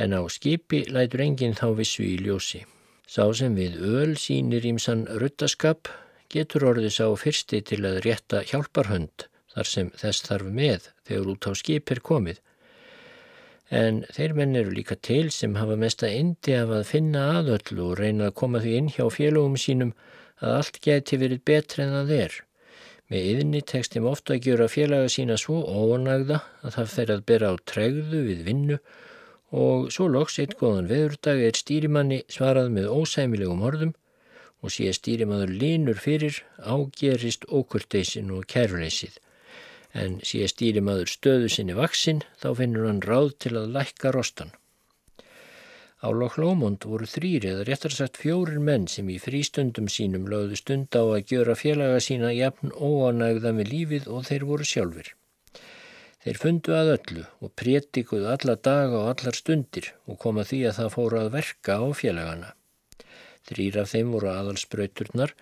en 0.00 0.16
á 0.16 0.20
skipi 0.32 0.84
lætur 0.88 1.26
enginn 1.26 1.58
þá 1.58 1.66
vissu 1.82 2.06
í 2.06 2.16
ljósi. 2.22 2.62
Sá 3.06 3.26
sem 3.34 3.58
við 3.58 3.76
öl 3.82 4.16
sínir 4.18 4.64
ímsann 4.66 5.04
ruttaskap 5.20 5.90
getur 6.32 6.64
orðið 6.70 6.94
sá 6.96 7.06
fyrsti 7.20 7.60
til 7.62 7.82
að 7.86 8.00
rétta 8.06 8.42
hjálparhönd 8.48 9.26
þar 9.52 9.70
sem 9.72 9.92
þess 9.98 10.24
þarf 10.26 10.48
með 10.56 10.88
þegar 11.06 11.30
út 11.34 11.46
á 11.46 11.52
skip 11.58 11.92
er 11.94 12.02
komið. 12.06 12.40
En 13.70 14.04
þeir 14.14 14.34
menn 14.38 14.54
eru 14.54 14.70
líka 14.70 14.94
til 14.94 15.30
sem 15.34 15.56
hafa 15.58 15.76
mesta 15.76 16.06
indi 16.06 16.54
af 16.54 16.70
að 16.70 16.84
finna 16.86 17.22
aðöllu 17.40 17.88
og 17.90 17.98
reyna 17.98 18.28
að 18.30 18.36
koma 18.40 18.60
því 18.62 18.74
inn 18.78 18.90
hjá 18.94 19.06
félögum 19.10 19.56
sínum 19.58 19.94
að 20.38 20.52
allt 20.58 20.78
geti 20.84 21.18
verið 21.18 21.42
betre 21.50 21.82
en 21.86 21.96
það 21.96 22.12
er. 22.18 22.36
Með 23.10 23.26
yðinni 23.30 23.62
tekst 23.62 23.94
þeim 23.94 24.06
ofta 24.10 24.34
að 24.34 24.46
gjöra 24.46 24.68
félaga 24.70 25.10
sína 25.10 25.36
svo 25.38 25.58
ónagða 25.66 26.40
að 26.62 26.78
það 26.78 26.94
fer 26.94 27.12
að 27.14 27.26
bera 27.26 27.50
á 27.50 27.54
tregðu 27.72 28.22
við 28.30 28.46
vinnu 28.46 28.78
og 29.50 29.90
svo 29.94 30.08
loks 30.10 30.38
eitt 30.42 30.56
góðan 30.58 30.90
veðurdag 30.90 31.42
er 31.48 31.58
stýrimanni 31.58 32.22
svarað 32.30 32.72
með 32.74 32.90
ósæmilegum 32.94 33.62
orðum 33.66 33.94
og 34.62 34.74
sé 34.74 34.90
stýrimaður 34.94 35.54
línur 35.60 36.02
fyrir 36.02 36.42
ágerist 36.58 37.46
ókurteisin 37.50 38.32
og 38.34 38.46
kæruleysið. 38.50 39.18
En 39.96 40.20
sé 40.28 40.44
stýrimaður 40.52 41.08
stöðu 41.08 41.50
sinni 41.52 41.76
vaksinn 41.76 42.22
þá 42.42 42.48
finnur 42.60 42.88
hann 42.90 43.02
ráð 43.04 43.32
til 43.44 43.54
að 43.56 43.72
lækka 43.78 44.12
rostan. 44.16 44.52
Á 46.04 46.12
Lóklómond 46.12 46.84
voru 46.84 47.06
þrýri 47.08 47.48
eða 47.54 47.64
réttar 47.64 47.94
sagt 47.96 48.18
fjórir 48.20 48.60
menn 48.60 48.84
sem 48.92 49.08
í 49.08 49.16
frístundum 49.22 49.86
sínum 49.88 50.26
lögðu 50.28 50.58
stund 50.60 50.92
á 50.92 51.00
að 51.02 51.32
gjöra 51.32 51.54
félaga 51.56 52.02
sína 52.04 52.34
jafn 52.36 52.74
óanægða 52.76 53.54
með 53.56 53.72
lífið 53.72 54.10
og 54.12 54.26
þeir 54.28 54.44
voru 54.50 54.68
sjálfur. 54.68 55.08
Þeir 56.26 56.40
fundu 56.42 56.76
að 56.76 56.92
öllu 56.92 57.24
og 57.40 57.54
prétikuðu 57.56 58.28
alla 58.34 58.56
daga 58.68 59.00
og 59.00 59.08
allar 59.14 59.36
stundir 59.38 59.92
og 60.04 60.20
koma 60.20 60.44
því 60.44 60.60
að 60.68 60.78
það 60.80 60.92
fóru 60.98 61.20
að 61.22 61.32
verka 61.38 61.78
á 61.80 61.86
félagana. 61.96 62.48
Þrýr 63.46 63.80
af 63.80 63.92
þeim 63.94 64.12
voru 64.12 64.32
aðalspröyturnar 64.34 65.34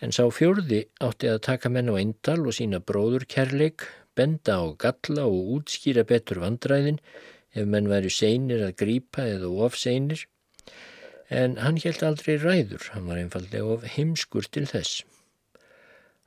en 0.00 0.14
sá 0.16 0.24
fjörði 0.32 0.86
átti 1.04 1.28
að 1.28 1.42
taka 1.44 1.70
menn 1.70 1.92
á 1.92 1.94
eindal 2.00 2.40
og 2.48 2.56
sína 2.56 2.80
bróður 2.80 3.28
kærleik, 3.28 3.84
benda 4.16 4.58
á 4.60 4.64
galla 4.78 5.26
og 5.28 5.52
útskýra 5.56 6.04
betur 6.08 6.42
vandræðin 6.44 7.00
ef 7.54 7.66
menn 7.66 7.90
væri 7.90 8.10
seinir 8.14 8.62
að 8.66 8.76
grýpa 8.82 9.26
eða 9.36 9.50
ofseinir. 9.66 10.26
En 11.30 11.56
hann 11.62 11.78
helt 11.84 12.02
aldrei 12.02 12.36
ræður, 12.42 12.90
hann 12.94 13.06
var 13.06 13.20
einfallega 13.20 13.66
of 13.76 13.86
heimskur 13.96 14.48
til 14.50 14.66
þess. 14.70 15.04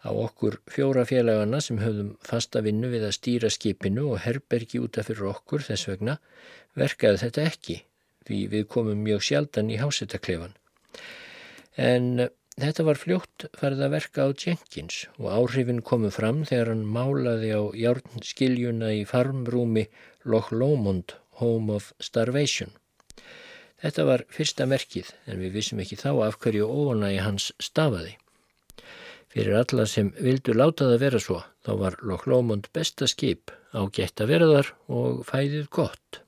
Á 0.04 0.12
okkur 0.12 0.60
fjóra 0.68 1.06
félagana 1.08 1.62
sem 1.64 1.80
höfðum 1.80 2.14
fasta 2.28 2.60
vinnu 2.64 2.90
við 2.92 3.06
að 3.08 3.18
stýra 3.18 3.52
skipinu 3.52 4.10
og 4.12 4.24
herbergi 4.26 4.82
útaf 4.84 5.08
fyrir 5.08 5.30
okkur 5.32 5.64
þess 5.64 5.88
vegna 5.88 6.18
verkaði 6.80 7.22
þetta 7.24 7.46
ekki, 7.52 7.78
því 8.28 8.40
við 8.52 8.68
komum 8.76 9.04
mjög 9.04 9.24
sjaldan 9.30 9.72
í 9.72 9.80
hásettaklefan. 9.80 10.58
En 11.80 12.28
þetta 12.62 12.86
var 12.88 13.00
fljótt 13.02 13.48
farið 13.58 13.84
að 13.86 13.94
verka 13.96 14.26
á 14.26 14.30
Jenkins 14.34 14.98
og 15.18 15.30
áhrifin 15.34 15.82
komu 15.82 16.12
fram 16.14 16.44
þegar 16.46 16.74
hann 16.74 16.86
málaði 16.86 17.52
á 17.56 17.62
járnskiljuna 17.74 18.94
í 19.00 19.04
farmrúmi 19.10 19.88
Loch 20.30 20.52
Lomond, 20.54 21.16
Home 21.42 21.74
of 21.80 21.92
Starvation. 22.00 22.72
Þetta 23.84 24.06
var 24.08 24.26
fyrsta 24.32 24.68
merkið 24.70 25.10
en 25.28 25.42
við 25.44 25.58
vissum 25.58 25.82
ekki 25.84 25.98
þá 26.00 26.12
af 26.30 26.38
hverju 26.44 26.70
óanægi 26.70 27.24
hans 27.26 27.50
stafaði. 27.60 28.14
Fyrir 29.34 29.58
alla 29.58 29.88
sem 29.90 30.12
vildu 30.22 30.54
láta 30.54 30.86
það 30.92 31.02
vera 31.02 31.20
svo, 31.20 31.40
þá 31.66 31.72
var 31.82 31.98
Loch 32.06 32.28
Lomond 32.30 32.70
besta 32.72 33.10
skip 33.10 33.52
á 33.74 33.82
vera 34.30 34.48
þar 34.52 34.70
og 34.94 35.24
fæðið 35.26 35.66
gott. 35.74 36.22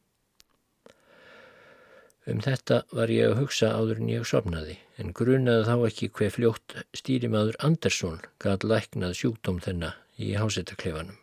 Um 2.26 2.42
þetta 2.42 2.82
var 2.90 3.14
ég 3.14 3.30
að 3.30 3.44
hugsa 3.44 3.70
áður 3.78 4.02
en 4.02 4.10
ég 4.10 4.26
sopnaði, 4.26 4.80
en 5.02 5.12
grunaði 5.18 5.68
þá 5.68 5.76
ekki 5.90 6.10
hver 6.16 6.34
fljótt 6.38 6.76
stýrimaður 6.96 7.60
Andersson 7.68 8.20
gæt 8.44 8.64
læknað 8.64 9.16
sjúkdóm 9.20 9.62
þennan 9.64 9.98
í 10.22 10.34
hásettakleifanum. 10.40 11.18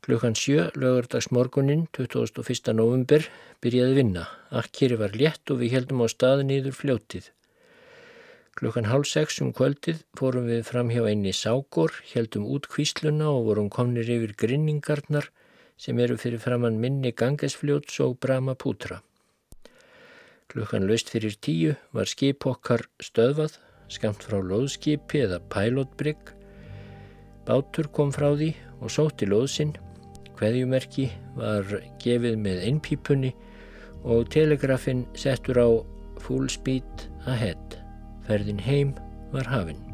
Klukkan 0.00 0.32
sjö 0.32 0.70
lögurdags 0.80 1.28
morgunin 1.28 1.82
21. 1.92 2.72
november 2.72 3.26
byrjaði 3.60 3.98
vinna. 3.98 4.22
Akkeri 4.48 4.96
var 4.96 5.12
létt 5.12 5.52
og 5.52 5.60
við 5.60 5.74
heldum 5.76 6.00
á 6.00 6.06
stað 6.08 6.46
nýður 6.48 6.78
fljótið. 6.78 7.28
Klukkan 8.56 8.88
hálf 8.88 9.10
sex 9.10 9.38
um 9.44 9.52
kvöldið 9.52 10.00
fórum 10.16 10.48
við 10.48 10.64
fram 10.70 10.88
hjá 10.90 11.04
einni 11.04 11.34
ságor, 11.36 11.92
heldum 12.14 12.48
út 12.48 12.66
kvísluna 12.72 13.28
og 13.28 13.44
vorum 13.50 13.68
komnir 13.72 14.08
yfir 14.08 14.32
grinningarnar 14.40 15.28
sem 15.80 16.00
eru 16.00 16.16
fyrir 16.20 16.40
framann 16.40 16.80
minni 16.80 17.12
gangesfljóts 17.12 18.00
og 18.04 18.18
brama 18.24 18.56
pútra. 18.56 19.02
Klukkan 20.50 20.88
löst 20.88 21.12
fyrir 21.12 21.36
tíu 21.38 21.76
var 21.94 22.10
skip 22.10 22.46
okkar 22.46 22.82
stöðvað, 23.02 23.54
skamt 23.90 24.24
frá 24.26 24.40
loðskipi 24.42 25.22
eða 25.26 25.38
pælótbrygg. 25.52 26.34
Bátur 27.46 27.90
kom 27.94 28.10
frá 28.14 28.32
því 28.34 28.54
og 28.80 28.90
sótti 28.90 29.28
loðsinn 29.30 29.76
Hveðjumerki 30.40 31.10
var 31.36 31.66
gefið 32.00 32.38
með 32.40 32.62
einpípunni 32.64 33.34
og 34.08 34.30
telegrafinn 34.32 35.04
settur 35.12 35.60
á 35.60 35.68
full 36.24 36.48
speed 36.48 37.06
ahead. 37.28 37.76
Ferðin 38.24 38.64
heim 38.64 38.96
var 39.36 39.52
hafinn. 39.52 39.89